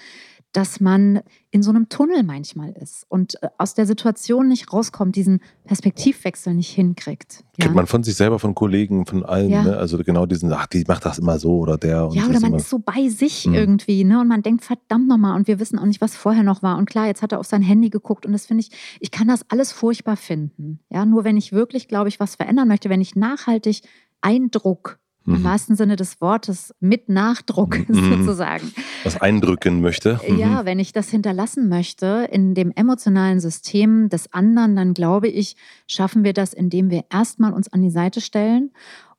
dass 0.55 0.81
man 0.81 1.21
in 1.51 1.63
so 1.65 1.71
einem 1.71 1.89
Tunnel 1.89 2.23
manchmal 2.23 2.71
ist 2.71 3.07
und 3.09 3.43
äh, 3.43 3.49
aus 3.59 3.75
der 3.75 3.87
Situation 3.87 4.49
nicht 4.49 4.73
rauskommt, 4.73 5.17
diesen 5.17 5.41
Perspektivwechsel 5.65 6.55
nicht 6.55 6.71
hinkriegt. 6.71 7.45
Ja? 7.59 7.65
Kennt 7.65 7.75
man 7.75 7.87
von 7.87 8.05
sich 8.05 8.15
selber, 8.15 8.39
von 8.39 8.55
Kollegen, 8.55 9.05
von 9.05 9.25
allen, 9.25 9.51
ja. 9.51 9.65
ne? 9.65 9.77
also 9.77 9.99
genau 9.99 10.27
diesen, 10.27 10.53
ach, 10.53 10.67
die 10.67 10.85
macht 10.87 11.05
das 11.05 11.19
immer 11.19 11.41
so 11.41 11.59
oder 11.59 11.77
der. 11.77 12.09
ja, 12.13 12.27
oder 12.27 12.41
man 12.41 12.55
ist 12.55 12.71
so 12.71 12.79
bei 12.79 13.09
sich 13.09 13.47
mhm. 13.47 13.55
irgendwie 13.55 14.05
ne? 14.05 14.21
und 14.21 14.29
man 14.29 14.43
denkt, 14.43 14.65
verdammt 14.65 15.09
nochmal 15.09 15.37
und 15.37 15.49
wir 15.49 15.59
wissen 15.59 15.79
auch 15.79 15.87
nicht, 15.87 16.01
was 16.01 16.15
vorher 16.15 16.45
noch 16.45 16.63
war. 16.63 16.79
Und 16.79 16.89
klar, 16.89 17.07
jetzt 17.07 17.23
hat 17.23 17.33
er 17.33 17.41
auf 17.41 17.47
sein 17.47 17.63
Handy 17.63 17.91
geguckt 17.91 18.25
und 18.25 18.33
das 18.33 18.47
finde 18.47 18.63
ich, 18.63 18.71
ich 19.01 19.11
kann 19.11 19.27
das 19.27 19.45
alles 19.51 19.73
furchtbar 19.73 20.17
finden. 20.17 20.79
Ja, 20.89 21.05
nur 21.05 21.25
wenn 21.25 21.37
ich 21.37 21.53
wirklich, 21.53 21.89
glaube 21.89 22.09
ich, 22.09 22.21
was 22.21 22.37
verändern 22.37 22.69
möchte, 22.69 22.91
wenn 22.91 23.01
ich 23.01 23.17
nachhaltig 23.17 23.83
Eindruck 24.21 24.99
mhm. 25.25 25.37
im 25.37 25.45
wahrsten 25.45 25.77
Sinne 25.77 25.97
des 25.97 26.21
Wortes 26.21 26.75
mit 26.81 27.09
Nachdruck 27.09 27.89
mhm. 27.89 28.19
sozusagen. 28.19 28.73
Was 29.03 29.21
eindrücken 29.21 29.81
möchte. 29.81 30.21
Mhm. 30.27 30.39
Ja, 30.39 30.65
wenn 30.65 30.79
ich 30.79 30.93
das 30.93 31.11
hinterlassen 31.11 31.69
möchte 31.69 32.29
in 32.31 32.55
dem 32.55 32.73
emotionalen 32.75 33.41
System 33.41 34.09
des 34.09 34.33
anderen, 34.33 34.77
dann 34.77 34.95
glaube 34.95 35.29
ich, 35.29 35.57
schaffen 35.87 36.25
wir 36.25 36.33
das, 36.33 36.53
indem 36.53 36.91
wir 36.91 37.05
erstmal 37.11 37.53
uns 37.53 37.73
an 37.73 37.83
die 37.83 37.91
Seite 37.91 38.21
stellen 38.21 38.71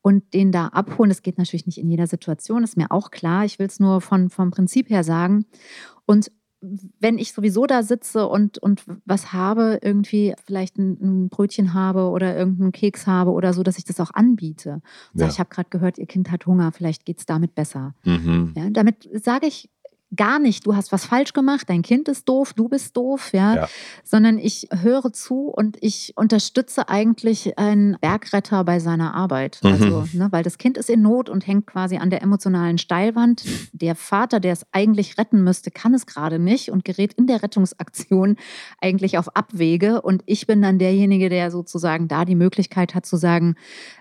und 0.02 0.34
den 0.34 0.52
da 0.52 0.68
abholen. 0.68 1.10
Das 1.10 1.24
geht 1.24 1.38
natürlich 1.38 1.66
nicht 1.66 1.80
in 1.80 1.90
jeder 1.90 2.08
Situation, 2.08 2.64
ist 2.64 2.78
mir 2.78 2.92
auch 2.92 3.10
klar. 3.12 3.46
Ich 3.46 3.58
will 3.58 3.66
es 3.66 3.80
nur 3.80 4.02
von, 4.02 4.30
vom 4.30 4.52
Prinzip 4.52 4.90
her 4.90 5.04
sagen. 5.04 5.46
Und 6.06 6.32
wenn 7.00 7.18
ich 7.18 7.34
sowieso 7.34 7.66
da 7.66 7.84
sitze 7.84 8.28
und, 8.28 8.58
und 8.58 8.84
was 9.06 9.34
habe, 9.34 9.80
irgendwie 9.82 10.34
vielleicht 10.46 10.78
ein, 10.78 10.98
ein 11.02 11.30
Brötchen 11.30 11.74
habe 11.74 12.10
oder 12.10 12.36
irgendeinen 12.36 12.72
Keks 12.72 13.08
habe 13.08 13.32
oder 13.32 13.54
so, 13.54 13.64
dass 13.64 13.78
ich 13.78 13.86
das 13.86 14.00
auch 14.00 14.12
anbiete. 14.12 14.82
Und 15.14 15.20
ja. 15.20 15.20
sage, 15.20 15.32
ich 15.34 15.40
habe 15.40 15.50
gerade 15.50 15.70
gehört, 15.70 15.98
ihr 15.98 16.08
Kind 16.08 16.32
hat 16.32 16.46
Hunger, 16.46 16.72
vielleicht 16.72 17.06
geht 17.06 17.20
es 17.20 17.26
damit 17.26 17.56
besser. 17.56 17.96
Mhm. 18.04 18.54
Ja, 18.56 18.70
damit 18.70 19.10
sage 19.14 19.48
ich 19.48 19.70
gar 20.16 20.40
nicht, 20.40 20.66
du 20.66 20.76
hast 20.76 20.92
was 20.92 21.06
falsch 21.06 21.34
gemacht, 21.34 21.70
dein 21.70 21.82
Kind 21.82 22.08
ist 22.08 22.28
doof, 22.28 22.54
du 22.54 22.68
bist 22.68 22.96
doof, 22.98 23.32
ja, 23.34 23.56
ja. 23.56 23.70
sondern 24.04 24.38
ich 24.38 24.68
höre 24.72 25.12
zu 25.14 25.48
und 25.48 25.78
ich 25.82 26.14
unterstütze 26.16 26.90
eigentlich 26.90 27.58
einen 27.58 27.98
Bergretter 28.00 28.64
bei 28.64 28.80
seiner 28.80 29.14
Arbeit. 29.14 29.60
Mhm. 29.64 29.72
Also, 29.72 30.08
ne, 30.14 30.28
weil 30.32 30.44
das 30.44 30.58
Kind 30.58 30.78
ist 30.78 30.90
in 30.90 31.02
Not 31.02 31.30
und 31.30 31.48
hängt 31.48 31.68
quasi 31.68 31.98
an 31.98 32.10
der 32.10 32.22
emotionalen 32.22 32.78
Steilwand. 32.78 33.44
Der 33.74 33.96
Vater, 33.96 34.40
der 34.40 34.54
es 34.54 34.66
eigentlich 34.72 35.18
retten 35.18 35.44
müsste, 35.44 35.72
kann 35.72 35.94
es 35.94 36.06
gerade 36.06 36.40
nicht 36.40 36.72
und 36.72 36.86
gerät 36.86 37.14
in 37.14 37.28
der 37.28 37.44
Rettungsaktion 37.44 38.38
eigentlich 38.80 39.18
auf 39.18 39.36
Abwege. 39.36 40.02
Und 40.02 40.24
ich 40.26 40.48
bin 40.48 40.62
dann 40.62 40.80
derjenige, 40.80 41.30
der 41.30 41.52
sozusagen 41.52 42.08
da 42.08 42.26
die 42.26 42.36
Möglichkeit 42.36 42.96
hat 42.96 43.06
zu 43.06 43.18
sagen, 43.18 43.56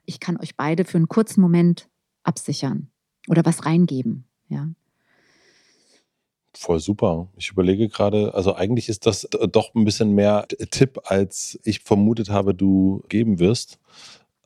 ich 0.05 0.21
kann 0.21 0.39
euch 0.39 0.57
beide 0.57 0.85
für 0.85 0.99
einen 0.99 1.09
kurzen 1.09 1.41
Moment 1.41 1.89
absichern 2.23 2.89
oder 3.29 3.45
was 3.45 3.67
reingeben. 3.67 4.25
Ja. 4.49 4.69
Voll 6.57 6.81
super. 6.81 7.29
Ich 7.37 7.51
überlege 7.51 7.89
gerade, 7.89 8.35
also 8.35 8.55
eigentlich 8.55 8.89
ist 8.89 9.07
das 9.07 9.29
doch 9.51 9.75
ein 9.75 9.85
bisschen 9.85 10.13
mehr 10.13 10.47
Tipp, 10.71 11.01
als 11.05 11.59
ich 11.65 11.81
vermutet 11.81 12.31
habe, 12.31 12.55
du 12.55 13.03
geben 13.09 13.39
wirst. 13.39 13.79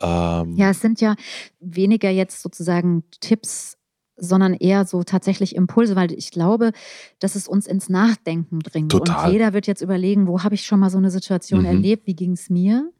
Ähm 0.01 0.57
ja, 0.57 0.71
es 0.71 0.81
sind 0.81 1.01
ja 1.01 1.17
weniger 1.61 2.11
jetzt 2.11 2.43
sozusagen 2.43 3.05
Tipps, 3.21 3.77
sondern 4.17 4.55
eher 4.55 4.85
so 4.85 5.03
tatsächlich 5.05 5.55
Impulse, 5.55 5.97
weil 5.97 6.13
ich 6.13 6.31
glaube, 6.31 6.73
dass 7.21 7.35
es 7.35 7.47
uns 7.47 7.67
ins 7.67 7.89
Nachdenken 7.89 8.59
bringt. 8.59 8.93
Total. 8.93 9.27
Und 9.27 9.33
jeder 9.33 9.53
wird 9.53 9.67
jetzt 9.67 9.83
überlegen, 9.83 10.27
wo 10.27 10.43
habe 10.43 10.55
ich 10.55 10.65
schon 10.65 10.81
mal 10.81 10.91
so 10.91 10.99
eine 10.99 11.11
Situation 11.11 11.61
mhm. 11.61 11.67
erlebt, 11.67 12.07
wie 12.07 12.17
ging 12.17 12.33
es 12.33 12.51
mir? 12.51 12.91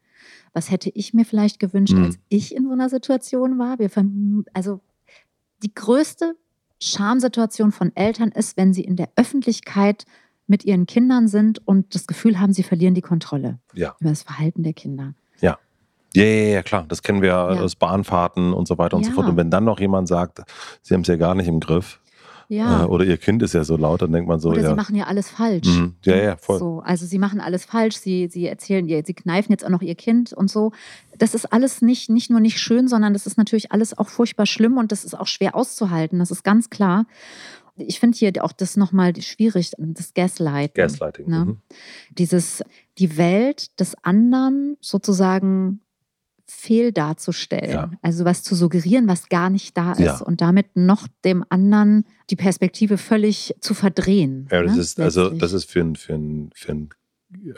was 0.53 0.71
hätte 0.71 0.89
ich 0.93 1.13
mir 1.13 1.25
vielleicht 1.25 1.59
gewünscht, 1.59 1.93
mhm. 1.93 2.05
als 2.05 2.19
ich 2.29 2.55
in 2.55 2.65
so 2.65 2.71
einer 2.71 2.89
Situation 2.89 3.59
war. 3.59 3.79
Wir 3.79 3.89
also 4.53 4.81
die 5.63 5.73
größte 5.73 6.35
Schamsituation 6.81 7.71
von 7.71 7.95
Eltern 7.95 8.29
ist, 8.29 8.57
wenn 8.57 8.73
sie 8.73 8.83
in 8.83 8.95
der 8.95 9.09
Öffentlichkeit 9.15 10.05
mit 10.47 10.65
ihren 10.65 10.87
Kindern 10.87 11.27
sind 11.27 11.65
und 11.67 11.93
das 11.93 12.07
Gefühl 12.07 12.39
haben, 12.39 12.53
sie 12.53 12.63
verlieren 12.63 12.95
die 12.95 13.01
Kontrolle 13.01 13.59
ja. 13.73 13.95
über 13.99 14.09
das 14.09 14.23
Verhalten 14.23 14.63
der 14.63 14.73
Kinder. 14.73 15.13
Ja. 15.41 15.59
Ja, 16.15 16.23
ja, 16.23 16.53
ja, 16.53 16.63
klar. 16.63 16.85
Das 16.87 17.03
kennen 17.03 17.21
wir 17.21 17.29
ja. 17.29 17.47
aus 17.47 17.75
Bahnfahrten 17.75 18.53
und 18.53 18.67
so 18.67 18.77
weiter 18.79 18.97
und 18.97 19.05
so 19.05 19.11
fort. 19.11 19.27
Und 19.27 19.37
wenn 19.37 19.51
dann 19.51 19.63
noch 19.63 19.79
jemand 19.79 20.07
sagt, 20.07 20.41
sie 20.81 20.95
haben 20.95 21.01
es 21.01 21.07
ja 21.07 21.17
gar 21.17 21.35
nicht 21.35 21.47
im 21.47 21.59
Griff, 21.59 21.99
ja. 22.49 22.83
Äh, 22.83 22.87
oder 22.87 23.05
ihr 23.05 23.17
Kind 23.17 23.43
ist 23.43 23.53
ja 23.53 23.63
so 23.63 23.77
laut, 23.77 24.01
dann 24.01 24.11
denkt 24.11 24.27
man 24.27 24.39
so. 24.39 24.49
Oder 24.49 24.61
ja. 24.61 24.69
sie 24.69 24.75
machen 24.75 24.95
ja 24.95 25.05
alles 25.05 25.29
falsch. 25.29 25.67
Mhm. 25.67 25.95
Ja, 26.03 26.17
ja, 26.17 26.35
voll. 26.35 26.57
So, 26.57 26.81
also 26.83 27.05
sie 27.05 27.19
machen 27.19 27.39
alles 27.39 27.63
falsch, 27.63 27.97
sie, 27.97 28.27
sie 28.27 28.47
erzählen, 28.47 28.87
sie 28.87 29.13
kneifen 29.13 29.51
jetzt 29.51 29.63
auch 29.63 29.69
noch 29.69 29.83
ihr 29.83 29.93
Kind 29.93 30.33
und 30.33 30.49
so. 30.49 30.71
Das 31.17 31.35
ist 31.35 31.53
alles 31.53 31.83
nicht, 31.83 32.09
nicht 32.09 32.31
nur 32.31 32.39
nicht 32.39 32.59
schön, 32.59 32.87
sondern 32.87 33.13
das 33.13 33.27
ist 33.27 33.37
natürlich 33.37 33.71
alles 33.71 33.95
auch 33.95 34.09
furchtbar 34.09 34.47
schlimm 34.47 34.77
und 34.77 34.91
das 34.91 35.05
ist 35.05 35.17
auch 35.17 35.27
schwer 35.27 35.55
auszuhalten. 35.55 36.17
Das 36.17 36.31
ist 36.31 36.43
ganz 36.43 36.71
klar. 36.71 37.05
Ich 37.77 37.99
finde 37.99 38.17
hier 38.17 38.33
auch 38.43 38.51
das 38.51 38.77
nochmal 38.77 39.15
schwierig, 39.21 39.71
das 39.77 40.13
Gaslighting. 40.15 40.73
Gaslighting. 40.73 41.29
Ne? 41.29 41.45
Mhm. 41.45 41.57
Dieses, 42.17 42.63
die 42.97 43.15
Welt 43.15 43.79
des 43.79 43.95
anderen 44.03 44.75
sozusagen 44.81 45.81
fehl 46.49 46.91
darzustellen. 46.91 47.71
Ja. 47.71 47.91
Also 48.01 48.25
was 48.25 48.43
zu 48.43 48.55
suggerieren, 48.55 49.07
was 49.07 49.29
gar 49.29 49.49
nicht 49.49 49.77
da 49.77 49.93
ist. 49.93 49.99
Ja. 49.99 50.21
Und 50.21 50.41
damit 50.41 50.75
noch 50.75 51.07
dem 51.23 51.45
anderen 51.49 52.05
die 52.29 52.35
Perspektive 52.35 52.97
völlig 52.97 53.55
zu 53.61 53.73
verdrehen. 53.73 54.47
Ja, 54.51 54.63
das 54.63 54.75
ne? 54.75 54.81
ist, 54.81 54.99
also 54.99 55.29
das 55.29 55.53
ist 55.53 55.69
für, 55.69 55.81
ein, 55.81 55.95
für, 55.95 56.13
ein, 56.13 56.49
für, 56.53 56.71
ein, 56.71 56.89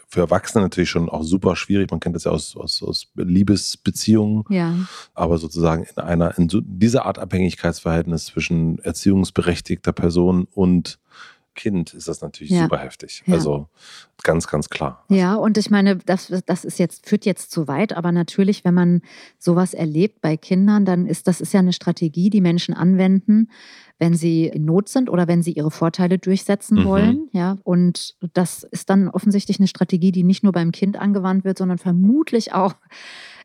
für 0.07 0.19
Erwachsene 0.19 0.63
natürlich 0.63 0.89
schon 0.89 1.09
auch 1.09 1.23
super 1.23 1.55
schwierig. 1.55 1.89
Man 1.91 1.99
kennt 1.99 2.15
das 2.15 2.25
ja 2.25 2.31
aus, 2.31 2.55
aus, 2.57 2.83
aus 2.83 3.07
Liebesbeziehungen. 3.15 4.43
Ja. 4.49 4.75
Aber 5.13 5.37
sozusagen 5.37 5.83
in 5.83 5.97
einer, 5.97 6.37
in 6.37 6.49
so 6.49 6.59
dieser 6.61 7.05
Art 7.05 7.17
Abhängigkeitsverhältnis 7.17 8.25
zwischen 8.25 8.79
erziehungsberechtigter 8.79 9.93
Person 9.93 10.47
und 10.51 10.99
Kind 11.53 11.93
ist 11.93 12.07
das 12.07 12.21
natürlich 12.21 12.51
ja. 12.51 12.63
super 12.63 12.77
heftig. 12.77 13.23
Ja. 13.25 13.33
Also 13.33 13.67
ganz, 14.23 14.47
ganz 14.47 14.69
klar. 14.69 15.03
Ja, 15.09 15.35
und 15.35 15.57
ich 15.57 15.69
meine, 15.69 15.97
das, 15.97 16.31
das 16.45 16.63
ist 16.63 16.79
jetzt, 16.79 17.07
führt 17.07 17.25
jetzt 17.25 17.51
zu 17.51 17.67
weit, 17.67 17.93
aber 17.93 18.13
natürlich, 18.13 18.63
wenn 18.63 18.73
man 18.73 19.01
sowas 19.37 19.73
erlebt 19.73 20.21
bei 20.21 20.37
Kindern, 20.37 20.85
dann 20.85 21.05
ist 21.05 21.27
das 21.27 21.41
ist 21.41 21.53
ja 21.53 21.59
eine 21.59 21.73
Strategie, 21.73 22.29
die 22.29 22.39
Menschen 22.39 22.73
anwenden, 22.73 23.49
wenn 23.99 24.13
sie 24.13 24.47
in 24.47 24.63
Not 24.63 24.87
sind 24.87 25.09
oder 25.09 25.27
wenn 25.27 25.43
sie 25.43 25.51
ihre 25.51 25.71
Vorteile 25.71 26.17
durchsetzen 26.17 26.79
mhm. 26.79 26.85
wollen. 26.85 27.29
Ja, 27.33 27.57
und 27.63 28.15
das 28.33 28.63
ist 28.63 28.89
dann 28.89 29.09
offensichtlich 29.09 29.59
eine 29.59 29.67
Strategie, 29.67 30.13
die 30.13 30.23
nicht 30.23 30.43
nur 30.43 30.53
beim 30.53 30.71
Kind 30.71 30.97
angewandt 30.97 31.43
wird, 31.43 31.57
sondern 31.57 31.79
vermutlich 31.79 32.53
auch 32.53 32.75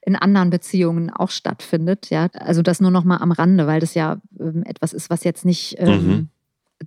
in 0.03 0.15
anderen 0.15 0.51
Beziehungen 0.51 1.11
auch 1.11 1.31
stattfindet. 1.31 2.11
Ja, 2.11 2.29
also 2.35 2.63
das 2.63 2.81
nur 2.81 2.93
noch 2.93 3.03
mal 3.03 3.19
am 3.19 3.33
Rande, 3.33 3.67
weil 3.67 3.81
das 3.81 3.95
ja 3.95 4.21
ähm, 4.39 4.63
etwas 4.65 4.93
ist, 4.93 5.11
was 5.11 5.25
jetzt 5.25 5.45
nicht 5.45 5.75
ähm, 5.81 6.07
mhm 6.07 6.29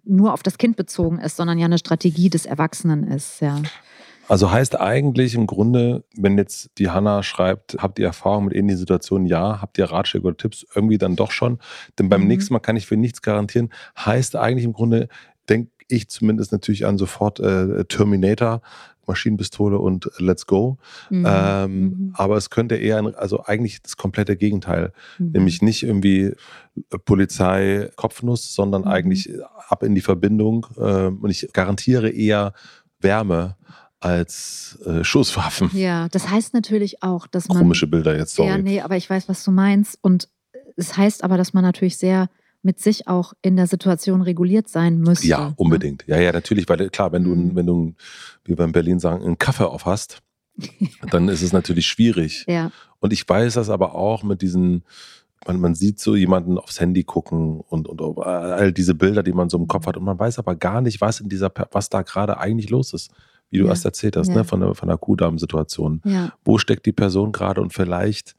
nur 0.04 0.34
auf 0.34 0.44
das 0.44 0.58
Kind 0.58 0.76
bezogen 0.76 1.20
ist, 1.20 1.38
sondern 1.38 1.58
ja 1.58 1.66
eine 1.66 1.78
Strategie 1.78 2.30
des 2.30 2.46
Erwachsenen 2.46 3.04
ist, 3.04 3.42
ja. 3.42 3.62
Also 4.30 4.52
heißt 4.52 4.80
eigentlich 4.80 5.34
im 5.34 5.48
Grunde, 5.48 6.04
wenn 6.16 6.38
jetzt 6.38 6.70
die 6.78 6.92
Hanna 6.92 7.24
schreibt, 7.24 7.78
habt 7.80 7.98
ihr 7.98 8.06
Erfahrung 8.06 8.46
mit 8.46 8.54
ähnlichen 8.54 8.78
Situationen? 8.78 9.26
Ja. 9.26 9.60
Habt 9.60 9.80
ihr 9.80 9.86
Ratschläge 9.86 10.28
oder 10.28 10.38
Tipps? 10.38 10.68
Irgendwie 10.76 11.00
dann 11.00 11.16
doch 11.16 11.32
schon. 11.32 11.58
Denn 11.98 12.10
beim 12.10 12.22
mhm. 12.22 12.28
nächsten 12.28 12.54
Mal 12.54 12.60
kann 12.60 12.76
ich 12.76 12.86
für 12.86 12.96
nichts 12.96 13.24
garantieren. 13.24 13.70
Heißt 13.98 14.36
eigentlich 14.36 14.66
im 14.66 14.74
Grunde, 14.74 15.10
denke 15.50 15.72
ich 15.88 16.10
zumindest 16.10 16.52
natürlich 16.52 16.86
an 16.86 17.00
sofort 17.00 17.40
äh, 17.40 17.86
Terminator, 17.86 18.62
Maschinenpistole 19.10 19.78
und 19.78 20.10
Let's 20.18 20.46
Go. 20.46 20.78
Mhm. 21.10 21.26
Ähm, 21.28 21.82
mhm. 21.82 22.14
Aber 22.14 22.38
es 22.38 22.50
könnte 22.50 22.76
eher, 22.76 22.98
ein, 22.98 23.14
also 23.16 23.44
eigentlich 23.44 23.82
das 23.82 23.98
komplette 23.98 24.38
Gegenteil, 24.38 24.94
mhm. 25.18 25.32
nämlich 25.32 25.62
nicht 25.62 25.84
irgendwie 25.84 26.22
äh, 26.22 26.98
Polizei 27.04 27.90
Kopfnuss, 27.98 28.54
sondern 28.54 28.84
mhm. 28.84 28.88
eigentlich 28.88 29.30
ab 29.68 29.84
in 29.84 29.96
die 29.96 30.02
Verbindung. 30.02 30.68
Ähm, 30.80 31.18
und 31.22 31.30
ich 31.30 31.50
garantiere 31.52 32.10
eher 32.10 32.54
Wärme 33.02 33.58
als 34.00 34.80
äh, 34.86 35.04
Schusswaffen. 35.04 35.70
Ja, 35.74 36.08
das 36.10 36.30
heißt 36.30 36.54
natürlich 36.54 37.04
auch, 37.04 37.28
dass 37.28 37.50
man. 37.50 37.58
Komische 37.58 37.88
Bilder 37.88 38.18
jetzt, 38.18 38.36
sorry. 38.36 38.50
Ja, 38.50 38.58
nee, 38.58 38.82
aber 38.82 38.96
ich 38.96 39.10
weiß, 39.10 39.28
was 39.28 39.44
du 39.44 39.52
meinst. 39.52 39.98
Und 40.02 40.30
es 40.78 40.96
heißt 40.96 41.24
aber, 41.24 41.36
dass 41.38 41.54
man 41.54 41.64
natürlich 41.64 41.98
sehr 41.98 42.30
mit 42.62 42.80
sich 42.80 43.08
auch 43.08 43.34
in 43.42 43.56
der 43.56 43.68
Situation 43.68 44.22
reguliert 44.22 44.68
sein 44.68 45.00
müsste. 45.00 45.28
Ja, 45.28 45.50
ne? 45.50 45.54
unbedingt. 45.58 46.08
Ne? 46.08 46.16
Ja, 46.16 46.22
ja, 46.22 46.32
natürlich, 46.32 46.68
weil 46.68 46.90
klar, 46.90 47.12
wenn 47.12 47.24
du, 47.24 47.36
mhm. 47.36 47.56
wenn 47.56 47.66
du, 47.66 47.94
wie 48.44 48.58
wir 48.58 48.66
in 48.66 48.72
Berlin 48.72 49.00
sagen, 49.00 49.24
einen 49.24 49.38
Kaffee 49.38 49.68
auf 49.68 49.86
hast, 49.86 50.22
dann 51.12 51.30
ist 51.30 51.42
es 51.42 51.54
natürlich 51.54 51.88
schwierig. 51.88 52.46
Ja. 52.48 52.72
Und 53.00 53.14
ich 53.14 53.28
weiß 53.28 53.54
das 53.54 53.70
aber 53.70 53.96
auch 53.96 54.24
mit 54.24 54.42
diesen, 54.42 54.84
man, 55.48 55.60
man 55.60 55.76
sieht 55.76 56.00
so 56.00 56.16
jemanden 56.16 56.58
aufs 56.58 56.80
Handy 56.82 57.04
gucken 57.04 57.62
und, 57.62 57.88
und 57.88 58.02
all 58.20 58.74
diese 58.74 58.94
Bilder, 58.94 59.24
die 59.24 59.32
man 59.32 59.50
so 59.50 59.58
im 59.58 59.68
Kopf 59.68 59.88
hat 59.88 59.96
und 59.96 60.04
man 60.04 60.20
weiß 60.20 60.38
aber 60.40 60.56
gar 60.56 60.82
nicht, 60.82 61.00
was 61.00 61.22
in 61.22 61.30
dieser, 61.30 61.52
was 61.72 61.90
da 61.90 62.02
gerade 62.02 62.38
eigentlich 62.40 62.70
los 62.70 62.94
ist. 62.94 63.12
Wie 63.52 63.58
du 63.58 63.64
ja. 63.64 63.72
erst 63.72 63.84
erzählt 63.84 64.16
hast, 64.16 64.28
ne, 64.28 64.36
ja. 64.36 64.42
ne, 64.42 64.46
von 64.46 64.60
der, 64.60 64.76
von 64.76 64.90
der 64.90 65.00
Kuhdarm-Situation. 65.00 66.02
Ja. 66.06 66.34
Wo 66.46 66.60
steckt 66.60 66.86
die 66.86 66.92
Person 66.92 67.32
gerade 67.32 67.62
und 67.62 67.74
vielleicht 67.74 68.36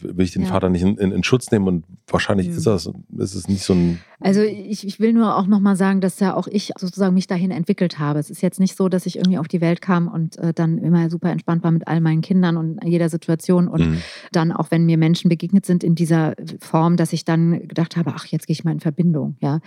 will 0.00 0.24
ich 0.24 0.32
den 0.32 0.42
ja. 0.42 0.48
Vater 0.48 0.68
nicht 0.68 0.82
in, 0.82 0.96
in, 0.96 1.12
in, 1.12 1.24
Schutz 1.24 1.50
nehmen 1.50 1.66
und 1.66 1.84
wahrscheinlich 2.06 2.48
mhm. 2.48 2.56
ist 2.56 2.66
das 2.66 2.90
ist 3.18 3.34
es 3.34 3.48
nicht 3.48 3.62
so 3.62 3.74
ein. 3.74 4.00
Also 4.20 4.42
ich, 4.42 4.84
ich 4.84 4.98
will 4.98 5.12
nur 5.12 5.36
auch 5.36 5.46
nochmal 5.46 5.76
sagen, 5.76 6.00
dass 6.00 6.18
ja 6.18 6.34
auch 6.34 6.48
ich 6.48 6.72
sozusagen 6.76 7.14
mich 7.14 7.28
dahin 7.28 7.52
entwickelt 7.52 8.00
habe. 8.00 8.18
Es 8.18 8.30
ist 8.30 8.42
jetzt 8.42 8.58
nicht 8.58 8.76
so, 8.76 8.88
dass 8.88 9.06
ich 9.06 9.16
irgendwie 9.16 9.38
auf 9.38 9.46
die 9.46 9.60
Welt 9.60 9.80
kam 9.80 10.08
und 10.08 10.36
äh, 10.38 10.52
dann 10.52 10.78
immer 10.78 11.08
super 11.08 11.30
entspannt 11.30 11.62
war 11.62 11.70
mit 11.70 11.86
all 11.86 12.00
meinen 12.00 12.20
Kindern 12.20 12.56
und 12.56 12.82
jeder 12.84 13.10
Situation 13.10 13.68
und 13.68 13.90
mhm. 13.90 14.02
dann 14.32 14.50
auch 14.50 14.72
wenn 14.72 14.86
mir 14.86 14.98
Menschen 14.98 15.28
begegnet 15.28 15.66
sind 15.66 15.84
in 15.84 15.94
dieser 15.94 16.34
Form, 16.58 16.96
dass 16.96 17.12
ich 17.12 17.24
dann 17.24 17.68
gedacht 17.68 17.96
habe, 17.96 18.12
ach 18.16 18.26
jetzt 18.26 18.48
gehe 18.48 18.54
ich 18.54 18.64
mal 18.64 18.72
in 18.72 18.80
Verbindung, 18.80 19.36
ja, 19.40 19.60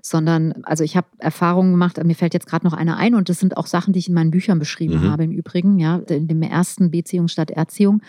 sondern 0.00 0.52
also 0.62 0.84
ich 0.84 0.96
habe 0.96 1.08
Erfahrungen 1.18 1.72
gemacht. 1.72 2.02
Mir 2.02 2.14
fällt 2.14 2.32
jetzt 2.32 2.46
gerade 2.46 2.64
noch 2.64 2.72
eine 2.72 2.96
ein 2.96 3.14
und 3.14 3.28
das 3.28 3.38
sind 3.38 3.58
auch 3.58 3.66
Sachen, 3.66 3.92
die 3.92 3.98
ich 3.98 4.08
in 4.08 4.14
meinen 4.14 4.30
Büchern 4.30 4.58
beschrieben 4.58 5.02
mhm. 5.02 5.10
habe 5.10 5.24
im 5.24 5.32
Übrigen, 5.32 5.78
ja, 5.78 5.96
in 5.96 6.28
dem 6.28 6.40
ersten 6.40 6.90
Beziehung 6.90 7.28
statt 7.28 7.50
Erziehung, 7.50 8.00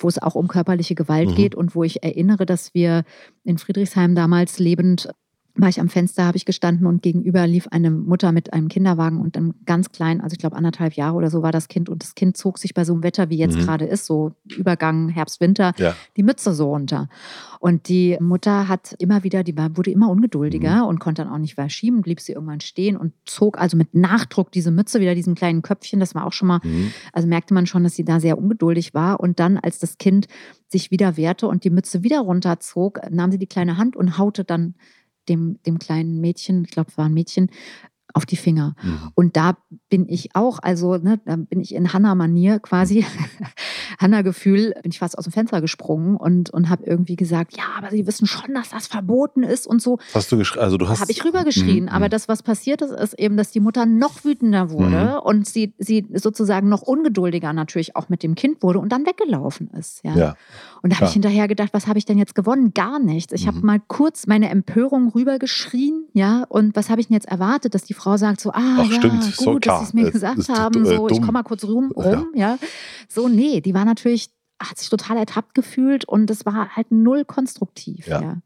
wo 0.00 0.08
es 0.08 0.20
auch 0.20 0.34
um 0.34 0.48
körperliche 0.48 0.96
Gewalt 0.96 1.30
mhm. 1.30 1.34
geht 1.36 1.54
und 1.54 1.76
wo 1.76 1.84
ich 1.84 2.02
erinnere, 2.02 2.46
dass 2.46 2.74
wir 2.74 3.04
in 3.44 3.58
Friedrichshain 3.58 4.16
damals 4.16 4.58
lebend 4.58 5.08
war 5.56 5.68
ich 5.68 5.80
am 5.80 5.88
Fenster, 5.88 6.24
habe 6.24 6.36
ich 6.36 6.44
gestanden 6.44 6.86
und 6.86 7.02
gegenüber 7.02 7.46
lief 7.46 7.68
eine 7.70 7.90
Mutter 7.90 8.32
mit 8.32 8.52
einem 8.52 8.68
Kinderwagen 8.68 9.20
und 9.20 9.36
einem 9.36 9.54
ganz 9.64 9.90
kleinen, 9.90 10.20
also 10.20 10.34
ich 10.34 10.38
glaube 10.38 10.56
anderthalb 10.56 10.94
Jahre 10.94 11.16
oder 11.16 11.30
so 11.30 11.42
war 11.42 11.52
das 11.52 11.68
Kind 11.68 11.88
und 11.88 12.02
das 12.02 12.14
Kind 12.14 12.36
zog 12.36 12.58
sich 12.58 12.74
bei 12.74 12.84
so 12.84 12.92
einem 12.92 13.02
Wetter, 13.02 13.30
wie 13.30 13.38
jetzt 13.38 13.56
mhm. 13.56 13.62
gerade 13.62 13.86
ist, 13.86 14.06
so 14.06 14.32
Übergang 14.56 15.08
Herbst, 15.08 15.40
Winter, 15.40 15.72
ja. 15.78 15.94
die 16.16 16.22
Mütze 16.22 16.54
so 16.54 16.70
runter. 16.70 17.08
Und 17.58 17.88
die 17.88 18.16
Mutter 18.20 18.68
hat 18.68 18.94
immer 18.98 19.24
wieder, 19.24 19.42
die 19.42 19.56
wurde 19.56 19.90
immer 19.90 20.10
ungeduldiger 20.10 20.82
mhm. 20.82 20.88
und 20.88 20.98
konnte 21.00 21.22
dann 21.22 21.32
auch 21.32 21.38
nicht 21.38 21.56
mehr 21.56 21.70
schieben, 21.70 22.02
blieb 22.02 22.20
sie 22.20 22.32
irgendwann 22.32 22.60
stehen 22.60 22.96
und 22.96 23.12
zog 23.24 23.58
also 23.58 23.76
mit 23.76 23.94
Nachdruck 23.94 24.52
diese 24.52 24.70
Mütze 24.70 25.00
wieder, 25.00 25.14
diesen 25.14 25.34
kleinen 25.34 25.62
Köpfchen, 25.62 26.00
das 26.00 26.14
war 26.14 26.26
auch 26.26 26.32
schon 26.32 26.48
mal, 26.48 26.60
mhm. 26.62 26.92
also 27.12 27.26
merkte 27.26 27.54
man 27.54 27.66
schon, 27.66 27.84
dass 27.84 27.94
sie 27.94 28.04
da 28.04 28.20
sehr 28.20 28.38
ungeduldig 28.38 28.94
war 28.94 29.20
und 29.20 29.40
dann, 29.40 29.56
als 29.56 29.78
das 29.78 29.98
Kind 29.98 30.28
sich 30.68 30.90
wieder 30.90 31.16
wehrte 31.16 31.48
und 31.48 31.64
die 31.64 31.70
Mütze 31.70 32.02
wieder 32.02 32.20
runterzog, 32.20 33.00
nahm 33.10 33.32
sie 33.32 33.38
die 33.38 33.46
kleine 33.46 33.76
Hand 33.76 33.96
und 33.96 34.18
haute 34.18 34.44
dann 34.44 34.74
dem, 35.28 35.60
dem 35.64 35.78
kleinen 35.78 36.20
Mädchen, 36.20 36.64
ich 36.64 36.70
glaube, 36.70 36.90
es 36.90 36.98
war 36.98 37.06
ein 37.06 37.14
Mädchen, 37.14 37.50
auf 38.14 38.24
die 38.24 38.36
Finger. 38.36 38.74
Mhm. 38.82 38.98
Und 39.14 39.36
da 39.36 39.56
bin 39.90 40.08
ich 40.08 40.34
auch, 40.34 40.58
also 40.60 40.96
ne, 40.96 41.20
da 41.24 41.36
bin 41.36 41.60
ich 41.60 41.74
in 41.74 41.92
Hanna-Manier 41.92 42.60
quasi, 42.60 43.04
Hanna-Gefühl, 43.98 44.74
bin 44.82 44.90
ich 44.90 44.98
fast 44.98 45.18
aus 45.18 45.24
dem 45.24 45.32
Fenster 45.32 45.60
gesprungen 45.60 46.16
und, 46.16 46.50
und 46.50 46.68
habe 46.70 46.84
irgendwie 46.84 47.16
gesagt, 47.16 47.56
ja, 47.56 47.64
aber 47.76 47.90
Sie 47.90 48.06
wissen 48.06 48.26
schon, 48.26 48.54
dass 48.54 48.70
das 48.70 48.86
verboten 48.86 49.42
ist 49.42 49.66
und 49.66 49.82
so. 49.82 49.98
Hast 50.14 50.32
du 50.32 50.38
geschrien? 50.38 50.62
Also 50.62 50.78
du 50.78 50.88
hast. 50.88 51.00
Habe 51.00 51.12
ich 51.12 51.24
rübergeschrien. 51.24 51.84
Mhm. 51.84 51.90
Aber 51.90 52.08
das, 52.08 52.28
was 52.28 52.42
passiert 52.42 52.82
ist, 52.82 52.92
ist 52.92 53.18
eben, 53.18 53.36
dass 53.36 53.50
die 53.50 53.60
Mutter 53.60 53.86
noch 53.86 54.24
wütender 54.24 54.70
wurde 54.70 55.16
mhm. 55.16 55.20
und 55.22 55.46
sie, 55.46 55.74
sie 55.78 56.06
sozusagen 56.14 56.68
noch 56.68 56.82
ungeduldiger 56.82 57.52
natürlich 57.52 57.96
auch 57.96 58.08
mit 58.08 58.22
dem 58.22 58.34
Kind 58.34 58.62
wurde 58.62 58.78
und 58.78 58.90
dann 58.90 59.04
weggelaufen 59.06 59.70
ist. 59.78 60.02
Ja. 60.04 60.16
ja. 60.16 60.36
Und 60.82 60.92
da 60.92 60.96
habe 60.96 61.06
ich 61.06 61.12
hinterher 61.12 61.48
gedacht, 61.48 61.70
was 61.72 61.86
habe 61.86 61.98
ich 61.98 62.04
denn 62.04 62.18
jetzt 62.18 62.34
gewonnen? 62.34 62.72
Gar 62.72 62.98
nichts. 62.98 63.32
Ich 63.32 63.46
habe 63.46 63.58
mhm. 63.58 63.66
mal 63.66 63.80
kurz 63.86 64.26
meine 64.26 64.48
Empörung 64.48 65.08
rübergeschrien, 65.08 66.06
ja, 66.12 66.44
und 66.48 66.76
was 66.76 66.90
habe 66.90 67.00
ich 67.00 67.08
denn 67.08 67.14
jetzt 67.14 67.28
erwartet, 67.28 67.74
dass 67.74 67.82
die 67.82 67.94
Frau 67.96 68.16
sagt 68.16 68.40
so, 68.40 68.50
ah, 68.50 68.78
Ach, 68.80 68.90
ja, 68.90 68.98
stimmt. 68.98 69.22
gut, 69.22 69.34
so, 69.34 69.58
dass 69.58 69.78
sie 69.80 69.84
es 69.86 69.94
mir 69.94 70.10
gesagt 70.10 70.38
ist, 70.38 70.48
haben, 70.48 70.84
äh, 70.84 70.96
so, 70.96 71.08
ich 71.08 71.18
komme 71.20 71.32
mal 71.32 71.42
kurz 71.42 71.64
rum, 71.64 71.90
rum 71.92 72.28
ja. 72.34 72.52
ja. 72.52 72.58
So, 73.08 73.28
nee, 73.28 73.60
die 73.60 73.74
war 73.74 73.84
natürlich, 73.84 74.30
hat 74.62 74.78
sich 74.78 74.88
total 74.88 75.16
ertappt 75.16 75.54
gefühlt 75.54 76.04
und 76.04 76.30
es 76.30 76.46
war 76.46 76.76
halt 76.76 76.90
null 76.90 77.24
konstruktiv, 77.24 78.06
ja. 78.06 78.20
ja. 78.20 78.36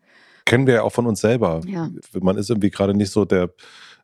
Kennen 0.46 0.66
wir 0.66 0.74
ja 0.74 0.82
auch 0.82 0.92
von 0.92 1.06
uns 1.06 1.20
selber. 1.20 1.60
Ja. 1.66 1.90
Man 2.20 2.36
ist 2.36 2.50
irgendwie 2.50 2.70
gerade 2.70 2.94
nicht 2.94 3.10
so 3.10 3.24
der, 3.24 3.50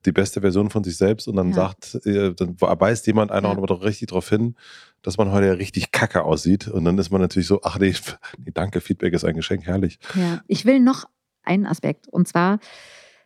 die 0.05 0.13
beste 0.13 0.41
Version 0.41 0.71
von 0.71 0.85
sich 0.85 0.97
selbst 0.97 1.27
und 1.27 1.37
dann 1.37 1.53
sagt, 1.53 1.95
äh, 2.07 2.35
dann 2.35 2.61
weist 2.61 3.07
jemand 3.07 3.33
einer 3.33 3.49
ja. 3.49 3.67
doch 3.67 3.83
richtig 3.83 4.09
darauf 4.09 4.29
hin, 4.29 4.55
dass 5.03 5.17
man 5.17 5.33
heute 5.33 5.59
richtig 5.59 5.91
kacke 5.91 6.23
aussieht. 6.23 6.69
Und 6.69 6.85
dann 6.85 6.99
ist 6.99 7.11
man 7.11 7.21
natürlich 7.21 7.49
so, 7.49 7.61
ach 7.63 7.79
nee, 7.79 7.95
nee, 8.39 8.53
danke, 8.53 8.81
Feedback 8.81 9.15
ist 9.15 9.25
ein 9.25 9.35
Geschenk, 9.35 9.67
herrlich. 9.67 9.99
Ja, 10.15 10.43
ich 10.47 10.65
will 10.65 10.79
noch 10.79 11.07
einen 11.43 11.67
Aspekt 11.67 12.07
und 12.09 12.29
zwar, 12.29 12.61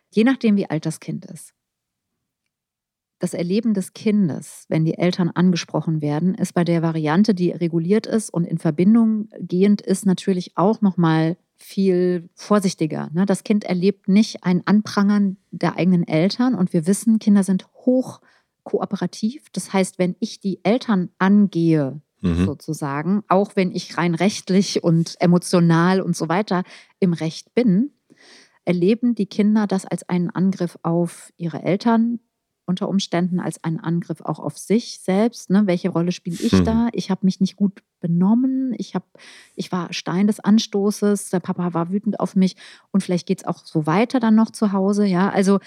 je 0.09 0.23
nachdem, 0.23 0.55
wie 0.55 0.69
alt 0.69 0.85
das 0.85 0.99
Kind 0.99 1.25
ist 1.25 1.53
das 3.21 3.35
Erleben 3.35 3.75
des 3.75 3.93
Kindes, 3.93 4.65
wenn 4.67 4.83
die 4.83 4.97
Eltern 4.97 5.29
angesprochen 5.29 6.01
werden, 6.01 6.33
ist 6.33 6.53
bei 6.53 6.63
der 6.63 6.81
Variante, 6.81 7.35
die 7.35 7.51
reguliert 7.51 8.07
ist 8.07 8.33
und 8.33 8.45
in 8.45 8.57
Verbindung 8.57 9.29
gehend 9.39 9.81
ist, 9.81 10.07
natürlich 10.07 10.57
auch 10.57 10.81
noch 10.81 10.97
mal 10.97 11.37
viel 11.55 12.29
vorsichtiger. 12.33 13.11
Ne? 13.13 13.27
Das 13.27 13.43
Kind 13.43 13.63
erlebt 13.63 14.07
nicht 14.07 14.43
ein 14.43 14.65
Anprangern 14.65 15.37
der 15.51 15.77
eigenen 15.77 16.07
Eltern 16.07 16.55
und 16.55 16.73
wir 16.73 16.87
wissen, 16.87 17.19
Kinder 17.19 17.43
sind 17.43 17.67
hoch 17.85 18.21
kooperativ. 18.63 19.45
Das 19.51 19.71
heißt, 19.71 19.99
wenn 19.99 20.15
ich 20.19 20.39
die 20.39 20.59
Eltern 20.63 21.09
angehe, 21.19 22.01
mhm. 22.21 22.45
sozusagen, 22.45 23.23
auch 23.27 23.55
wenn 23.55 23.71
ich 23.71 23.99
rein 23.99 24.15
rechtlich 24.15 24.83
und 24.83 25.15
emotional 25.19 26.01
und 26.01 26.15
so 26.15 26.27
weiter 26.27 26.63
im 26.99 27.13
Recht 27.13 27.53
bin, 27.53 27.91
erleben 28.65 29.13
die 29.13 29.27
Kinder 29.27 29.67
das 29.67 29.85
als 29.85 30.09
einen 30.09 30.31
Angriff 30.31 30.79
auf 30.81 31.31
ihre 31.37 31.61
Eltern, 31.61 32.19
unter 32.71 32.89
Umständen 32.89 33.39
als 33.39 33.63
einen 33.63 33.79
Angriff 33.79 34.21
auch 34.21 34.39
auf 34.39 34.57
sich 34.57 34.99
selbst. 34.99 35.51
Ne? 35.51 35.67
Welche 35.67 35.89
Rolle 35.89 36.11
spiele 36.11 36.37
ich 36.41 36.53
hm. 36.53 36.65
da? 36.65 36.89
Ich 36.93 37.11
habe 37.11 37.25
mich 37.25 37.39
nicht 37.39 37.55
gut 37.55 37.83
benommen. 37.99 38.73
Ich, 38.77 38.95
hab, 38.95 39.03
ich 39.55 39.71
war 39.71 39.93
Stein 39.93 40.25
des 40.25 40.39
Anstoßes. 40.39 41.29
Der 41.29 41.39
Papa 41.39 41.75
war 41.75 41.91
wütend 41.91 42.19
auf 42.19 42.35
mich. 42.35 42.55
Und 42.91 43.03
vielleicht 43.03 43.27
geht 43.27 43.41
es 43.41 43.47
auch 43.47 43.63
so 43.63 43.85
weiter 43.85 44.19
dann 44.19 44.33
noch 44.33 44.49
zu 44.49 44.71
Hause. 44.71 45.05
Ja, 45.05 45.29
also 45.29 45.59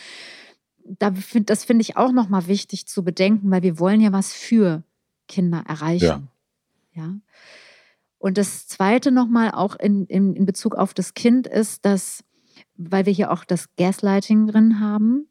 da, 0.85 1.13
das 1.47 1.65
finde 1.65 1.83
ich 1.83 1.97
auch 1.97 2.11
nochmal 2.11 2.49
wichtig 2.49 2.87
zu 2.87 3.05
bedenken, 3.05 3.51
weil 3.51 3.63
wir 3.63 3.79
wollen 3.79 4.01
ja 4.01 4.13
was 4.13 4.33
für 4.33 4.83
Kinder 5.29 5.65
erreichen. 5.69 6.29
Ja. 6.95 7.03
ja? 7.05 7.15
Und 8.19 8.39
das 8.39 8.67
Zweite 8.67 9.11
nochmal 9.11 9.51
auch 9.51 9.77
in, 9.77 10.07
in, 10.07 10.35
in 10.35 10.47
Bezug 10.47 10.75
auf 10.75 10.95
das 10.95 11.15
Kind 11.15 11.47
ist, 11.47 11.85
dass, 11.85 12.25
weil 12.77 13.07
wir 13.07 13.13
hier 13.13 13.31
auch 13.31 13.45
das 13.45 13.75
Gaslighting 13.77 14.47
drin 14.47 14.81
haben, 14.81 15.29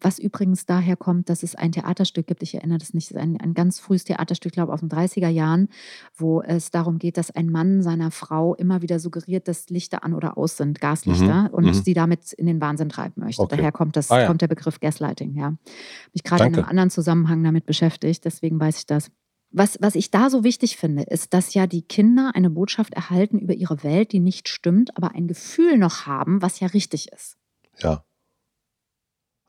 was 0.00 0.18
übrigens 0.18 0.66
daher 0.66 0.96
kommt, 0.96 1.30
dass 1.30 1.42
es 1.42 1.54
ein 1.54 1.72
Theaterstück 1.72 2.26
gibt, 2.26 2.42
ich 2.42 2.54
erinnere 2.54 2.78
das 2.78 2.92
nicht, 2.92 3.06
es 3.06 3.10
ist 3.12 3.16
ein, 3.16 3.40
ein 3.40 3.54
ganz 3.54 3.80
frühes 3.80 4.04
Theaterstück, 4.04 4.52
glaube 4.52 4.70
ich, 4.70 4.74
aus 4.74 4.80
den 4.80 4.90
30er 4.90 5.28
Jahren, 5.28 5.68
wo 6.14 6.42
es 6.42 6.70
darum 6.70 6.98
geht, 6.98 7.16
dass 7.16 7.30
ein 7.30 7.50
Mann 7.50 7.82
seiner 7.82 8.10
Frau 8.10 8.54
immer 8.54 8.82
wieder 8.82 8.98
suggeriert, 8.98 9.48
dass 9.48 9.70
Lichter 9.70 10.04
an 10.04 10.12
oder 10.12 10.36
aus 10.36 10.56
sind, 10.56 10.80
Gaslichter, 10.80 11.44
mhm. 11.44 11.54
und 11.54 11.64
mhm. 11.66 11.74
sie 11.74 11.94
damit 11.94 12.32
in 12.34 12.46
den 12.46 12.60
Wahnsinn 12.60 12.90
treiben 12.90 13.22
möchte. 13.22 13.42
Okay. 13.42 13.56
Daher 13.56 13.72
kommt, 13.72 13.96
das, 13.96 14.10
ah, 14.10 14.20
ja. 14.20 14.26
kommt 14.26 14.42
der 14.42 14.48
Begriff 14.48 14.80
Gaslighting. 14.80 15.34
Ja. 15.34 15.54
Mich 16.12 16.24
gerade 16.24 16.44
in 16.44 16.54
einem 16.54 16.64
anderen 16.64 16.90
Zusammenhang 16.90 17.42
damit 17.42 17.64
beschäftigt, 17.64 18.24
deswegen 18.24 18.60
weiß 18.60 18.78
ich 18.78 18.86
das. 18.86 19.10
Was, 19.50 19.78
was 19.80 19.94
ich 19.94 20.10
da 20.10 20.28
so 20.28 20.44
wichtig 20.44 20.76
finde, 20.76 21.04
ist, 21.04 21.32
dass 21.32 21.54
ja 21.54 21.66
die 21.66 21.82
Kinder 21.82 22.32
eine 22.34 22.50
Botschaft 22.50 22.92
erhalten 22.92 23.38
über 23.38 23.54
ihre 23.54 23.82
Welt, 23.84 24.12
die 24.12 24.20
nicht 24.20 24.48
stimmt, 24.48 24.96
aber 24.96 25.14
ein 25.14 25.28
Gefühl 25.28 25.78
noch 25.78 26.06
haben, 26.06 26.42
was 26.42 26.60
ja 26.60 26.66
richtig 26.68 27.10
ist. 27.12 27.38
Ja. 27.78 28.04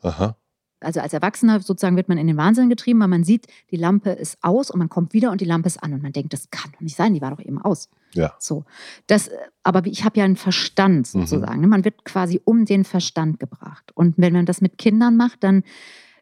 Aha. 0.01 0.35
Also 0.79 0.99
als 0.99 1.13
Erwachsener 1.13 1.59
sozusagen 1.59 1.95
wird 1.95 2.07
man 2.07 2.19
in 2.19 2.27
den 2.27 2.37
Wahnsinn 2.37 2.69
getrieben, 2.69 2.99
weil 2.99 3.07
man 3.07 3.23
sieht, 3.23 3.47
die 3.71 3.77
Lampe 3.77 4.11
ist 4.11 4.37
aus 4.41 4.69
und 4.69 4.77
man 4.77 4.89
kommt 4.89 5.13
wieder 5.13 5.31
und 5.31 5.41
die 5.41 5.45
Lampe 5.45 5.67
ist 5.67 5.81
an 5.81 5.93
und 5.93 6.03
man 6.03 6.11
denkt, 6.11 6.33
das 6.33 6.51
kann 6.51 6.71
doch 6.71 6.81
nicht 6.81 6.95
sein, 6.95 7.15
die 7.15 7.21
war 7.21 7.31
doch 7.31 7.43
eben 7.43 7.59
aus. 7.59 7.89
Ja. 8.13 8.35
So. 8.39 8.63
Das, 9.07 9.31
aber 9.63 9.85
ich 9.87 10.03
habe 10.05 10.19
ja 10.19 10.25
einen 10.25 10.35
Verstand 10.35 11.13
mhm. 11.13 11.21
sozusagen. 11.21 11.61
Mhm. 11.61 11.69
Man 11.69 11.85
wird 11.85 12.05
quasi 12.05 12.41
um 12.45 12.65
den 12.65 12.83
Verstand 12.83 13.39
gebracht. 13.39 13.91
Und 13.95 14.15
wenn 14.17 14.33
man 14.33 14.45
das 14.45 14.61
mit 14.61 14.77
Kindern 14.77 15.17
macht, 15.17 15.43
dann 15.43 15.63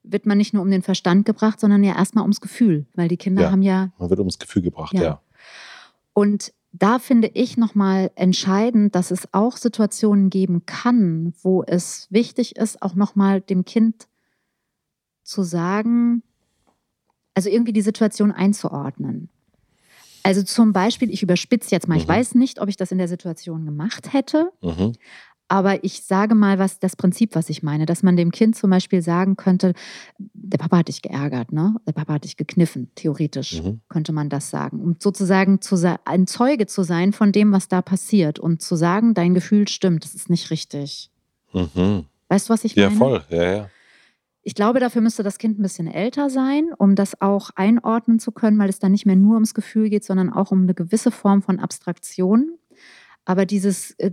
wird 0.03 0.25
man 0.25 0.37
nicht 0.37 0.53
nur 0.53 0.63
um 0.63 0.71
den 0.71 0.83
Verstand 0.83 1.25
gebracht, 1.25 1.59
sondern 1.59 1.83
ja 1.83 1.95
erstmal 1.95 2.21
ums 2.21 2.39
Gefühl, 2.39 2.85
weil 2.93 3.09
die 3.09 3.17
Kinder 3.17 3.43
ja, 3.43 3.51
haben 3.51 3.61
ja. 3.61 3.91
Man 3.97 4.09
wird 4.09 4.19
ums 4.19 4.39
Gefühl 4.39 4.61
gebracht, 4.61 4.93
ja. 4.93 5.01
ja. 5.01 5.21
Und 6.13 6.53
da 6.79 6.99
finde 6.99 7.29
ich 7.33 7.57
nochmal 7.57 8.11
entscheidend, 8.15 8.95
dass 8.95 9.11
es 9.11 9.33
auch 9.33 9.57
Situationen 9.57 10.29
geben 10.29 10.65
kann, 10.65 11.33
wo 11.41 11.63
es 11.63 12.07
wichtig 12.09 12.57
ist, 12.57 12.81
auch 12.81 12.95
nochmal 12.95 13.41
dem 13.41 13.65
Kind 13.65 14.07
zu 15.23 15.43
sagen, 15.43 16.21
also 17.33 17.49
irgendwie 17.49 17.73
die 17.73 17.81
Situation 17.81 18.31
einzuordnen. 18.31 19.29
Also 20.23 20.41
zum 20.43 20.73
Beispiel, 20.73 21.11
ich 21.11 21.21
überspitze 21.21 21.71
jetzt 21.71 21.87
mal, 21.87 21.95
mhm. 21.95 22.01
ich 22.01 22.07
weiß 22.07 22.35
nicht, 22.35 22.59
ob 22.59 22.67
ich 22.67 22.77
das 22.77 22.91
in 22.91 22.97
der 22.97 23.07
Situation 23.07 23.65
gemacht 23.65 24.11
hätte, 24.11 24.51
mhm. 24.61 24.93
Aber 25.47 25.83
ich 25.83 26.01
sage 26.03 26.33
mal, 26.33 26.57
was 26.57 26.79
das 26.79 26.95
Prinzip, 26.95 27.35
was 27.35 27.49
ich 27.49 27.61
meine, 27.61 27.85
dass 27.85 28.01
man 28.01 28.17
dem 28.17 28.31
Kind 28.31 28.55
zum 28.55 28.71
Beispiel 28.71 29.01
sagen 29.03 29.35
könnte, 29.35 29.73
der 30.17 30.57
Papa 30.57 30.77
hat 30.77 30.87
dich 30.87 31.03
geärgert, 31.03 31.51
ne? 31.51 31.75
Der 31.87 31.93
Papa 31.93 32.13
hat 32.13 32.23
dich 32.23 32.35
gekniffen, 32.35 32.89
theoretisch 32.95 33.61
mhm. 33.61 33.81
könnte 33.87 34.11
man 34.11 34.29
das 34.29 34.49
sagen. 34.49 34.79
Um 34.81 34.95
sozusagen 34.99 35.61
zu, 35.61 35.75
ein 36.05 36.25
Zeuge 36.25 36.65
zu 36.65 36.83
sein 36.83 37.13
von 37.13 37.31
dem, 37.31 37.51
was 37.51 37.67
da 37.67 37.83
passiert 37.83 38.39
und 38.39 38.61
zu 38.61 38.75
sagen, 38.75 39.13
dein 39.13 39.35
Gefühl 39.35 39.67
stimmt, 39.67 40.03
das 40.03 40.15
ist 40.15 40.31
nicht 40.31 40.49
richtig. 40.49 41.11
Mhm. 41.53 42.05
Weißt 42.27 42.49
du, 42.49 42.53
was 42.53 42.63
ich 42.63 42.75
meine? 42.75 42.89
Ja, 42.89 42.97
voll, 42.97 43.23
ja, 43.29 43.43
ja. 43.43 43.69
Ich 44.47 44.53
glaube, 44.53 44.79
dafür 44.79 45.01
müsste 45.01 45.23
das 45.23 45.39
Kind 45.39 45.57
ein 45.57 45.63
bisschen 45.63 45.87
älter 45.87 46.29
sein, 46.29 46.69
um 46.77 46.93
das 46.93 47.19
auch 47.19 47.49
einordnen 47.55 48.19
zu 48.19 48.31
können, 48.31 48.59
weil 48.59 48.69
es 48.69 48.77
dann 48.77 48.91
nicht 48.91 49.07
mehr 49.07 49.15
nur 49.15 49.33
ums 49.33 49.55
Gefühl 49.55 49.89
geht, 49.89 50.03
sondern 50.03 50.31
auch 50.31 50.51
um 50.51 50.63
eine 50.63 50.75
gewisse 50.75 51.09
Form 51.09 51.41
von 51.41 51.59
Abstraktion. 51.59 52.51
Aber 53.25 53.45
dieses, 53.45 53.91
äh, 53.97 54.11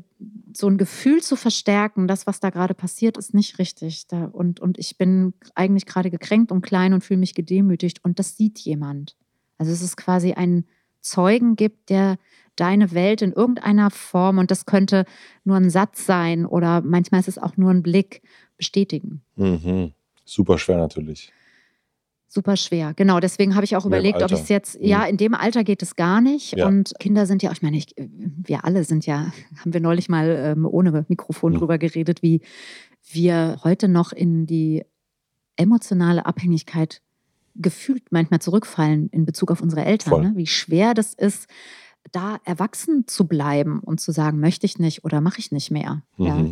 so 0.54 0.68
ein 0.68 0.78
Gefühl 0.78 1.22
zu 1.22 1.36
verstärken, 1.36 2.08
das, 2.08 2.26
was 2.26 2.40
da 2.40 2.50
gerade 2.50 2.74
passiert, 2.74 3.16
ist 3.16 3.34
nicht 3.34 3.58
richtig. 3.58 4.06
Und, 4.32 4.60
und 4.60 4.78
ich 4.78 4.96
bin 4.98 5.34
eigentlich 5.54 5.86
gerade 5.86 6.10
gekränkt 6.10 6.50
und 6.50 6.62
klein 6.62 6.94
und 6.94 7.04
fühle 7.04 7.20
mich 7.20 7.34
gedemütigt. 7.34 8.02
Und 8.04 8.18
das 8.18 8.36
sieht 8.36 8.58
jemand. 8.58 9.16
Also 9.58 9.72
es 9.72 9.82
ist 9.82 9.96
quasi 9.96 10.32
ein 10.32 10.64
Zeugen 11.00 11.56
gibt, 11.56 11.90
der 11.90 12.16
deine 12.56 12.92
Welt 12.92 13.22
in 13.22 13.32
irgendeiner 13.32 13.90
Form, 13.90 14.38
und 14.38 14.50
das 14.50 14.66
könnte 14.66 15.04
nur 15.44 15.56
ein 15.56 15.70
Satz 15.70 16.06
sein 16.06 16.46
oder 16.46 16.80
manchmal 16.82 17.20
ist 17.20 17.28
es 17.28 17.38
auch 17.38 17.56
nur 17.56 17.70
ein 17.70 17.82
Blick, 17.82 18.22
bestätigen. 18.56 19.22
Mhm. 19.36 19.92
Super 20.24 20.58
schwer 20.58 20.76
natürlich 20.76 21.32
super 22.32 22.56
schwer. 22.56 22.94
Genau, 22.94 23.20
deswegen 23.20 23.54
habe 23.54 23.64
ich 23.64 23.76
auch 23.76 23.84
überlegt, 23.84 24.22
ob 24.22 24.32
ich 24.32 24.40
es 24.40 24.48
jetzt, 24.48 24.80
mhm. 24.80 24.86
ja, 24.86 25.04
in 25.04 25.18
dem 25.18 25.34
Alter 25.34 25.64
geht 25.64 25.82
es 25.82 25.96
gar 25.96 26.20
nicht. 26.20 26.56
Ja. 26.56 26.66
Und 26.66 26.94
Kinder 26.98 27.26
sind 27.26 27.42
ja, 27.42 27.52
ich 27.52 27.60
meine, 27.60 27.76
ich, 27.76 27.94
wir 27.96 28.64
alle 28.64 28.84
sind 28.84 29.04
ja, 29.04 29.32
haben 29.60 29.72
wir 29.72 29.80
neulich 29.80 30.08
mal 30.08 30.28
ähm, 30.28 30.66
ohne 30.66 31.04
Mikrofon 31.08 31.52
mhm. 31.52 31.58
drüber 31.58 31.78
geredet, 31.78 32.22
wie 32.22 32.40
wir 33.10 33.58
heute 33.64 33.88
noch 33.88 34.12
in 34.12 34.46
die 34.46 34.84
emotionale 35.56 36.24
Abhängigkeit 36.24 37.02
gefühlt 37.54 38.04
manchmal 38.10 38.40
zurückfallen 38.40 39.10
in 39.10 39.26
Bezug 39.26 39.50
auf 39.50 39.60
unsere 39.60 39.84
Eltern. 39.84 40.22
Ne? 40.22 40.32
Wie 40.34 40.46
schwer 40.46 40.94
das 40.94 41.12
ist, 41.12 41.48
da 42.10 42.38
erwachsen 42.44 43.06
zu 43.06 43.28
bleiben 43.28 43.80
und 43.80 44.00
zu 44.00 44.10
sagen, 44.10 44.40
möchte 44.40 44.64
ich 44.64 44.78
nicht 44.78 45.04
oder 45.04 45.20
mache 45.20 45.38
ich 45.38 45.52
nicht 45.52 45.70
mehr. 45.70 46.02
Mhm. 46.16 46.26
Ja. 46.26 46.46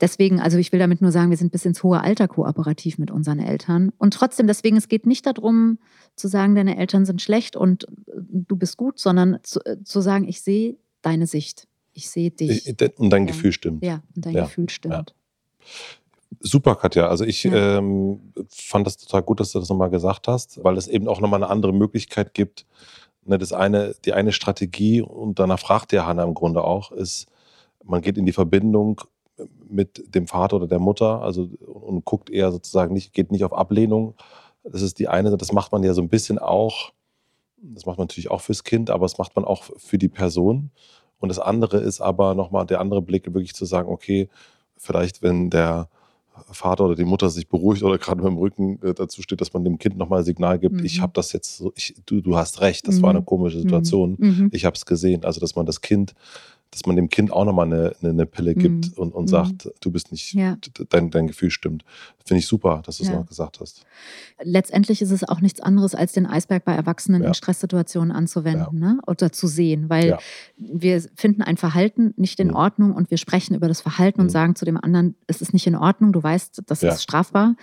Deswegen, 0.00 0.40
also 0.40 0.58
ich 0.58 0.72
will 0.72 0.78
damit 0.78 1.00
nur 1.00 1.12
sagen, 1.12 1.30
wir 1.30 1.36
sind 1.36 1.52
bis 1.52 1.64
ins 1.64 1.82
hohe 1.82 2.00
Alter 2.00 2.28
kooperativ 2.28 2.98
mit 2.98 3.10
unseren 3.10 3.38
Eltern. 3.38 3.92
Und 3.98 4.14
trotzdem, 4.14 4.46
deswegen, 4.46 4.76
es 4.76 4.88
geht 4.88 5.06
nicht 5.06 5.26
darum 5.26 5.78
zu 6.16 6.28
sagen, 6.28 6.54
deine 6.54 6.76
Eltern 6.76 7.04
sind 7.04 7.22
schlecht 7.22 7.56
und 7.56 7.84
äh, 7.84 7.88
du 8.16 8.56
bist 8.56 8.76
gut, 8.76 8.98
sondern 8.98 9.38
zu, 9.42 9.60
äh, 9.64 9.82
zu 9.84 10.00
sagen, 10.00 10.26
ich 10.28 10.42
sehe 10.42 10.76
deine 11.02 11.26
Sicht. 11.26 11.68
Ich 11.92 12.10
sehe 12.10 12.30
dich. 12.30 12.68
Und 12.96 13.10
dein 13.10 13.26
ja. 13.26 13.32
Gefühl 13.32 13.52
stimmt. 13.52 13.84
Ja, 13.84 14.02
und 14.16 14.26
dein 14.26 14.34
ja. 14.34 14.44
Gefühl 14.44 14.70
stimmt. 14.70 14.94
Ja. 14.94 15.66
Super, 16.40 16.76
Katja. 16.76 17.08
Also 17.08 17.24
ich 17.24 17.44
ja. 17.44 17.78
ähm, 17.78 18.32
fand 18.48 18.86
das 18.86 18.96
total 18.96 19.22
gut, 19.22 19.40
dass 19.40 19.52
du 19.52 19.58
das 19.58 19.68
nochmal 19.68 19.90
gesagt 19.90 20.28
hast, 20.28 20.62
weil 20.64 20.78
es 20.78 20.88
eben 20.88 21.06
auch 21.06 21.20
nochmal 21.20 21.42
eine 21.42 21.50
andere 21.50 21.72
Möglichkeit 21.72 22.32
gibt. 22.32 22.66
Ne, 23.24 23.38
das 23.38 23.52
eine, 23.52 23.94
die 24.04 24.14
eine 24.14 24.32
Strategie, 24.32 25.00
und 25.02 25.38
danach 25.38 25.60
fragt 25.60 25.92
der 25.92 26.06
Hanna 26.06 26.24
im 26.24 26.34
Grunde 26.34 26.64
auch, 26.64 26.90
ist, 26.90 27.26
man 27.84 28.00
geht 28.00 28.18
in 28.18 28.26
die 28.26 28.32
Verbindung 28.32 29.00
mit 29.68 30.14
dem 30.14 30.26
Vater 30.26 30.56
oder 30.56 30.66
der 30.66 30.78
Mutter, 30.78 31.22
also 31.22 31.48
und 31.66 32.04
guckt 32.04 32.30
eher 32.30 32.52
sozusagen 32.52 32.92
nicht, 32.92 33.12
geht 33.12 33.32
nicht 33.32 33.44
auf 33.44 33.52
Ablehnung. 33.52 34.14
Das 34.64 34.82
ist 34.82 34.98
die 34.98 35.08
eine, 35.08 35.36
das 35.36 35.52
macht 35.52 35.72
man 35.72 35.82
ja 35.82 35.94
so 35.94 36.02
ein 36.02 36.08
bisschen 36.08 36.38
auch, 36.38 36.92
das 37.56 37.86
macht 37.86 37.98
man 37.98 38.06
natürlich 38.06 38.30
auch 38.30 38.40
fürs 38.40 38.64
Kind, 38.64 38.90
aber 38.90 39.04
das 39.04 39.18
macht 39.18 39.34
man 39.36 39.44
auch 39.44 39.64
für 39.76 39.98
die 39.98 40.08
Person. 40.08 40.70
Und 41.18 41.28
das 41.28 41.38
andere 41.38 41.78
ist 41.78 42.00
aber 42.00 42.34
nochmal 42.34 42.66
der 42.66 42.80
andere 42.80 43.02
Blick, 43.02 43.26
wirklich 43.26 43.54
zu 43.54 43.64
sagen, 43.64 43.88
okay, 43.88 44.28
vielleicht 44.76 45.22
wenn 45.22 45.50
der 45.50 45.88
Vater 46.50 46.86
oder 46.86 46.94
die 46.94 47.04
Mutter 47.04 47.30
sich 47.30 47.48
beruhigt 47.48 47.82
oder 47.82 47.98
gerade 47.98 48.22
mit 48.22 48.30
dem 48.30 48.38
Rücken 48.38 48.82
äh, 48.82 48.94
dazu 48.94 49.22
steht, 49.22 49.40
dass 49.40 49.52
man 49.52 49.64
dem 49.64 49.78
Kind 49.78 49.96
nochmal 49.96 50.20
ein 50.20 50.24
Signal 50.24 50.58
gibt, 50.58 50.76
mhm. 50.76 50.84
ich 50.84 51.00
habe 51.00 51.12
das 51.14 51.32
jetzt 51.32 51.58
so, 51.58 51.72
ich, 51.76 51.94
du, 52.06 52.20
du 52.20 52.36
hast 52.36 52.60
recht, 52.60 52.88
das 52.88 52.96
mhm. 52.96 53.02
war 53.02 53.10
eine 53.10 53.22
komische 53.22 53.60
Situation, 53.60 54.16
mhm. 54.18 54.50
ich 54.52 54.64
habe 54.64 54.74
es 54.74 54.86
gesehen. 54.86 55.24
Also 55.24 55.40
dass 55.40 55.56
man 55.56 55.66
das 55.66 55.80
Kind 55.80 56.14
dass 56.72 56.86
man 56.86 56.96
dem 56.96 57.10
Kind 57.10 57.30
auch 57.30 57.44
nochmal 57.44 57.66
eine, 57.66 57.94
eine, 58.00 58.10
eine 58.10 58.26
Pille 58.26 58.54
gibt 58.54 58.86
mhm. 58.86 59.02
und, 59.02 59.14
und 59.14 59.24
mhm. 59.24 59.28
sagt, 59.28 59.70
du 59.80 59.90
bist 59.90 60.10
nicht, 60.10 60.32
ja. 60.32 60.56
dein, 60.88 61.10
dein 61.10 61.26
Gefühl 61.26 61.50
stimmt. 61.50 61.84
Finde 62.24 62.38
ich 62.38 62.46
super, 62.46 62.82
dass 62.84 62.96
du 62.96 63.02
es 63.02 63.10
ja. 63.10 63.16
noch 63.16 63.26
gesagt 63.26 63.60
hast. 63.60 63.84
Letztendlich 64.42 65.02
ist 65.02 65.10
es 65.10 65.22
auch 65.28 65.40
nichts 65.40 65.60
anderes, 65.60 65.94
als 65.94 66.12
den 66.12 66.26
Eisberg 66.26 66.64
bei 66.64 66.74
Erwachsenen 66.74 67.22
ja. 67.22 67.28
in 67.28 67.34
Stresssituationen 67.34 68.10
anzuwenden 68.10 68.78
ne? 68.78 68.98
oder 69.06 69.30
zu 69.32 69.46
sehen, 69.46 69.90
weil 69.90 70.18
wir 70.56 71.02
finden 71.14 71.42
ein 71.42 71.58
Verhalten 71.58 72.14
nicht 72.16 72.40
in 72.40 72.48
mhm. 72.48 72.56
Ordnung 72.56 72.92
und 72.94 73.10
wir 73.10 73.18
sprechen 73.18 73.54
über 73.54 73.68
das 73.68 73.82
Verhalten 73.82 74.20
und 74.20 74.28
mhm. 74.28 74.30
sagen 74.30 74.56
zu 74.56 74.64
dem 74.64 74.78
anderen, 74.78 75.14
es 75.26 75.42
ist 75.42 75.52
nicht 75.52 75.66
in 75.66 75.76
Ordnung, 75.76 76.12
du 76.12 76.22
weißt, 76.22 76.62
das 76.66 76.82
ist 76.82 77.02
strafbar 77.02 77.54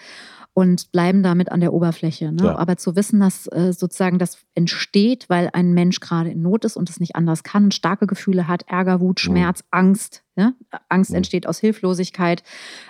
und 0.54 0.92
bleiben 0.92 1.24
damit 1.24 1.52
an 1.52 1.62
der 1.62 1.74
Oberfläche. 1.74 2.32
Ne? 2.32 2.44
Ja. 2.44 2.58
Aber 2.58 2.78
zu 2.78 2.96
wissen, 2.96 3.20
dass 3.20 3.48
äh, 3.48 3.72
sozusagen 3.72 4.20
das 4.20 4.40
entsteht, 4.56 5.30
weil 5.30 5.50
ein 5.54 5.74
Mensch 5.74 6.00
gerade 6.00 6.32
in 6.32 6.42
Not 6.42 6.66
ist 6.66 6.76
und 6.76 6.90
es 6.90 7.00
nicht 7.00 7.16
anders 7.16 7.44
kann, 7.44 7.72
starke 7.72 8.08
Gefühle 8.08 8.48
hat, 8.48 8.64
Ärger, 8.68 9.00
Wut, 9.00 9.20
mhm. 9.24 9.32
Schmerz, 9.32 9.62
mhm. 9.62 9.68
Angst, 9.72 10.24
Ne? 10.40 10.56
Angst 10.88 11.10
mhm. 11.10 11.18
entsteht 11.18 11.46
aus 11.48 11.60
Hilflosigkeit. 11.60 12.44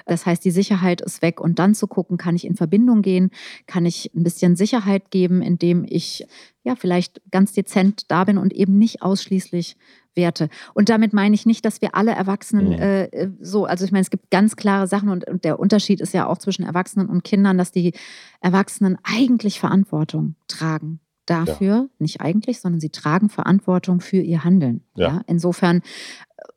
Das 0.06 0.28
heißt, 0.28 0.46
die 0.46 0.52
Sicherheit 0.52 1.02
ist 1.02 1.24
weg. 1.24 1.42
Und 1.42 1.58
dann 1.58 1.74
zu 1.74 1.88
gucken, 1.88 2.18
kann 2.18 2.36
ich 2.36 2.46
in 2.46 2.56
Verbindung 2.56 3.02
gehen? 3.02 3.32
Kann 3.66 3.88
ich 3.88 4.12
ein 4.16 4.22
bisschen 4.22 4.56
Sicherheit 4.56 5.10
geben, 5.10 5.42
indem 5.42 5.84
ich 5.84 6.28
ja 6.64 6.76
vielleicht 6.76 7.24
ganz 7.32 7.52
dezent 7.54 8.12
da 8.12 8.26
bin 8.26 8.38
und 8.38 8.54
eben 8.54 8.78
nicht 8.78 9.02
ausschließlich 9.02 9.78
Werte. 10.16 10.50
Und 10.74 10.90
damit 10.90 11.14
meine 11.14 11.36
ich 11.36 11.46
nicht, 11.46 11.66
dass 11.66 11.82
wir 11.82 11.96
alle 11.96 12.12
Erwachsenen 12.12 12.70
mhm. 12.70 12.74
äh, 12.74 13.30
so, 13.40 13.66
also 13.66 13.86
ich 13.86 13.92
meine, 13.92 14.02
es 14.02 14.10
gibt 14.10 14.32
ganz 14.32 14.56
klare 14.56 14.88
Sachen 14.88 15.10
und, 15.10 15.28
und, 15.28 15.44
der 15.44 15.60
Unterschied 15.60 16.02
ist 16.02 16.14
ja 16.14 16.28
auch 16.28 16.38
zwischen 16.38 16.64
Erwachsenen 16.64 17.08
und 17.08 17.24
Kindern, 17.24 17.58
dass 17.58 17.72
die 17.72 17.94
Erwachsenen 18.42 18.98
eigentlich 19.04 19.60
Verantwortung 19.60 20.36
tragen 20.48 21.00
dafür, 21.26 21.76
ja. 21.76 21.86
nicht 22.00 22.22
eigentlich, 22.22 22.60
sondern 22.60 22.80
sie 22.80 22.90
tragen 22.90 23.30
Verantwortung 23.30 24.02
für 24.02 24.18
ihr 24.18 24.44
Handeln. 24.44 24.84
Ja. 24.96 25.08
ja? 25.08 25.22
Insofern, 25.28 25.82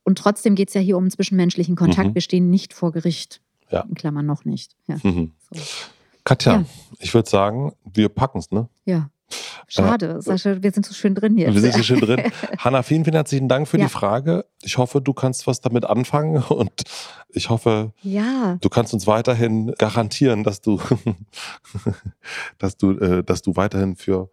und 0.05 0.19
trotzdem 0.19 0.55
geht 0.55 0.69
es 0.69 0.75
ja 0.75 0.81
hier 0.81 0.97
um 0.97 1.11
zwischenmenschlichen 1.11 1.77
Kontakt. 1.77 2.11
Mhm. 2.11 2.15
Wir 2.15 2.23
stehen 2.23 2.51
nicht 2.51 2.73
vor 2.73 2.93
Gericht. 2.93 3.43
Ja. 3.71 3.83
In 3.83 3.95
Klammern 3.95 4.27
noch 4.27 4.45
nicht. 4.45 4.77
Ja. 4.87 4.97
Mhm. 5.03 5.33
So. 5.51 5.61
Katja, 6.25 6.65
ich 6.99 7.15
würde 7.15 7.29
sagen, 7.29 7.73
wir 7.85 8.09
packen 8.09 8.39
es, 8.39 8.51
ne? 8.51 8.69
Ja. 8.85 9.11
Schade, 9.73 10.20
Sascha, 10.20 10.62
wir 10.62 10.70
sind 10.70 10.85
so 10.85 10.93
schön 10.93 11.14
drin 11.14 11.39
jetzt. 11.39 11.55
Wir 11.55 11.61
sind 11.62 11.73
so 11.73 11.83
schön 11.83 12.01
drin. 12.01 12.20
Hanna, 12.59 12.83
vielen, 12.83 13.05
vielen 13.05 13.14
herzlichen 13.14 13.49
Dank 13.49 13.66
für 13.66 13.79
ja. 13.79 13.87
die 13.87 13.91
Frage. 13.91 14.45
Ich 14.61 14.77
hoffe, 14.77 15.01
du 15.01 15.14
kannst 15.14 15.47
was 15.47 15.62
damit 15.62 15.87
anfangen 15.87 16.43
und 16.43 16.83
ich 17.31 17.49
hoffe, 17.49 17.93
ja. 18.03 18.59
du 18.61 18.68
kannst 18.68 18.93
uns 18.93 19.07
weiterhin 19.07 19.73
garantieren, 19.79 20.45
dass 20.45 20.61
du, 20.61 20.79
dass 22.59 22.77
du, 22.77 22.99
äh, 22.99 23.25
dass 23.25 23.41
du 23.41 23.57
weiterhin 23.57 23.97
für 23.97 24.29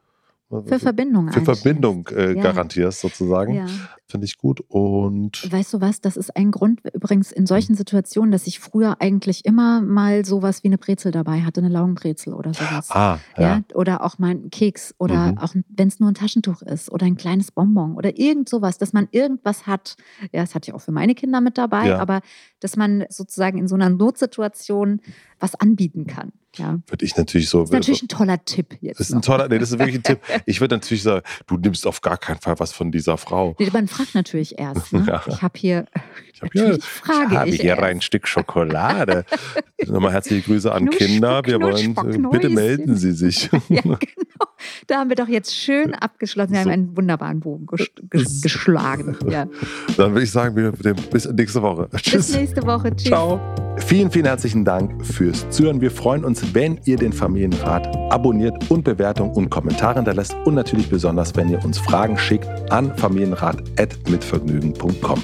für 0.65 0.79
Verbindung 0.79 1.31
Für 1.31 1.45
Verbindung 1.45 2.07
äh, 2.07 2.33
ja. 2.33 2.41
garantierst 2.41 3.01
sozusagen. 3.01 3.53
Ja. 3.53 3.67
Finde 4.09 4.25
ich 4.25 4.37
gut. 4.37 4.59
Und 4.69 5.51
weißt 5.51 5.75
du 5.75 5.81
was, 5.81 6.01
das 6.01 6.17
ist 6.17 6.35
ein 6.35 6.49
Grund 6.49 6.81
übrigens 6.93 7.31
in 7.31 7.45
solchen 7.45 7.75
Situationen, 7.75 8.31
dass 8.31 8.47
ich 8.47 8.59
früher 8.59 8.97
eigentlich 8.99 9.45
immer 9.45 9.81
mal 9.81 10.25
sowas 10.25 10.63
wie 10.63 10.67
eine 10.69 10.79
Brezel 10.79 11.11
dabei 11.11 11.41
hatte, 11.41 11.61
eine 11.61 11.69
Laugenbrezel 11.69 12.33
oder 12.33 12.55
sowas. 12.55 12.89
Ah, 12.89 13.19
ja. 13.37 13.43
ja. 13.43 13.61
Oder 13.75 14.03
auch 14.03 14.17
mal 14.17 14.31
einen 14.31 14.49
Keks 14.49 14.95
oder 14.97 15.33
mhm. 15.33 15.37
auch 15.37 15.53
wenn 15.69 15.87
es 15.87 15.99
nur 15.99 16.09
ein 16.09 16.15
Taschentuch 16.15 16.63
ist 16.63 16.91
oder 16.91 17.05
ein 17.05 17.17
kleines 17.17 17.51
Bonbon 17.51 17.95
oder 17.95 18.17
irgend 18.17 18.49
sowas, 18.49 18.79
dass 18.79 18.93
man 18.93 19.07
irgendwas 19.11 19.67
hat. 19.67 19.95
Ja, 20.31 20.41
das 20.41 20.55
hatte 20.55 20.71
ich 20.71 20.73
auch 20.73 20.81
für 20.81 20.91
meine 20.91 21.13
Kinder 21.13 21.39
mit 21.39 21.59
dabei, 21.59 21.95
aber 21.95 22.21
dass 22.61 22.77
man 22.77 23.05
sozusagen 23.09 23.59
in 23.59 23.67
so 23.67 23.75
einer 23.75 23.89
Notsituation 23.89 25.01
was 25.39 25.53
anbieten 25.53 26.07
kann. 26.07 26.31
Ja. 26.55 26.79
Würde 26.87 27.05
ich 27.05 27.15
natürlich 27.15 27.49
so. 27.49 27.59
Das 27.59 27.69
ist 27.69 27.73
natürlich 27.73 28.03
ein 28.03 28.07
toller 28.07 28.43
Tipp 28.43 28.77
jetzt. 28.81 28.99
Das 28.99 29.09
ist 29.09 29.15
ein 29.15 29.21
toller, 29.21 29.47
nee, 29.47 29.59
das 29.59 29.71
ist 29.71 29.79
wirklich 29.79 29.97
ein 29.97 30.03
Tipp. 30.03 30.19
Ich 30.45 30.59
würde 30.59 30.75
natürlich 30.75 31.03
sagen, 31.03 31.23
du 31.47 31.57
nimmst 31.57 31.85
auf 31.85 32.01
gar 32.01 32.17
keinen 32.17 32.39
Fall 32.39 32.59
was 32.59 32.71
von 32.71 32.91
dieser 32.91 33.17
Frau. 33.17 33.55
Nee, 33.59 33.69
man 33.71 33.87
fragt 33.99 34.15
natürlich 34.15 34.57
erst. 34.57 34.93
Ne? 34.93 34.99
Ja. 35.09 35.23
Ich 35.27 35.41
habe 35.41 35.57
hier, 35.57 35.85
ich 36.33 36.41
habe 36.41 36.51
hier, 36.53 36.79
frage 36.81 37.31
ich 37.31 37.37
habe 37.37 37.49
hier 37.49 37.63
erst. 37.65 37.83
ein 37.83 38.01
Stück 38.01 38.27
Schokolade. 38.27 39.25
Nochmal 39.87 40.11
herzliche 40.11 40.43
Grüße 40.43 40.71
an 40.71 40.89
Kinder. 40.89 41.41
Wir 41.45 41.59
wollen, 41.59 41.95
äh, 41.97 42.29
bitte 42.29 42.49
melden 42.49 42.95
Sie 42.95 43.11
sich. 43.11 43.49
ja, 43.69 43.81
genau. 43.81 43.97
Da 44.87 44.99
haben 44.99 45.09
wir 45.09 45.15
doch 45.15 45.27
jetzt 45.27 45.55
schön 45.55 45.93
abgeschlossen. 45.93 46.53
Wir 46.53 46.59
so. 46.59 46.65
haben 46.65 46.71
einen 46.71 46.97
wunderbaren 46.97 47.39
Bogen 47.39 47.67
ges 47.67 47.89
ges 48.09 48.41
geschlagen. 48.41 49.15
Ja. 49.29 49.47
Dann 49.97 50.13
würde 50.13 50.23
ich 50.23 50.31
sagen, 50.31 50.73
bis 51.11 51.31
nächste 51.31 51.61
Woche. 51.61 51.87
Tschüss. 51.95 52.27
Bis 52.27 52.35
nächste 52.35 52.65
Woche. 52.65 52.95
Tschüss. 52.95 53.07
Ciao. 53.07 53.39
Vielen, 53.77 54.09
vielen 54.11 54.25
herzlichen 54.25 54.65
Dank 54.65 55.05
fürs 55.05 55.49
Zuhören. 55.49 55.79
Wir 55.81 55.91
freuen 55.91 56.25
uns, 56.25 56.53
wenn 56.53 56.79
ihr 56.85 56.97
den 56.97 57.13
Familienrat 57.13 57.87
abonniert 58.11 58.69
und 58.69 58.83
Bewertungen 58.83 59.31
und 59.33 59.49
Kommentare 59.49 59.95
hinterlässt 59.95 60.35
und 60.45 60.53
natürlich 60.55 60.89
besonders, 60.89 61.33
wenn 61.35 61.49
ihr 61.49 61.63
uns 61.63 61.79
Fragen 61.79 62.17
schickt 62.17 62.47
an 62.71 62.95
familienrat.mitvergnügen.com. 62.97 65.23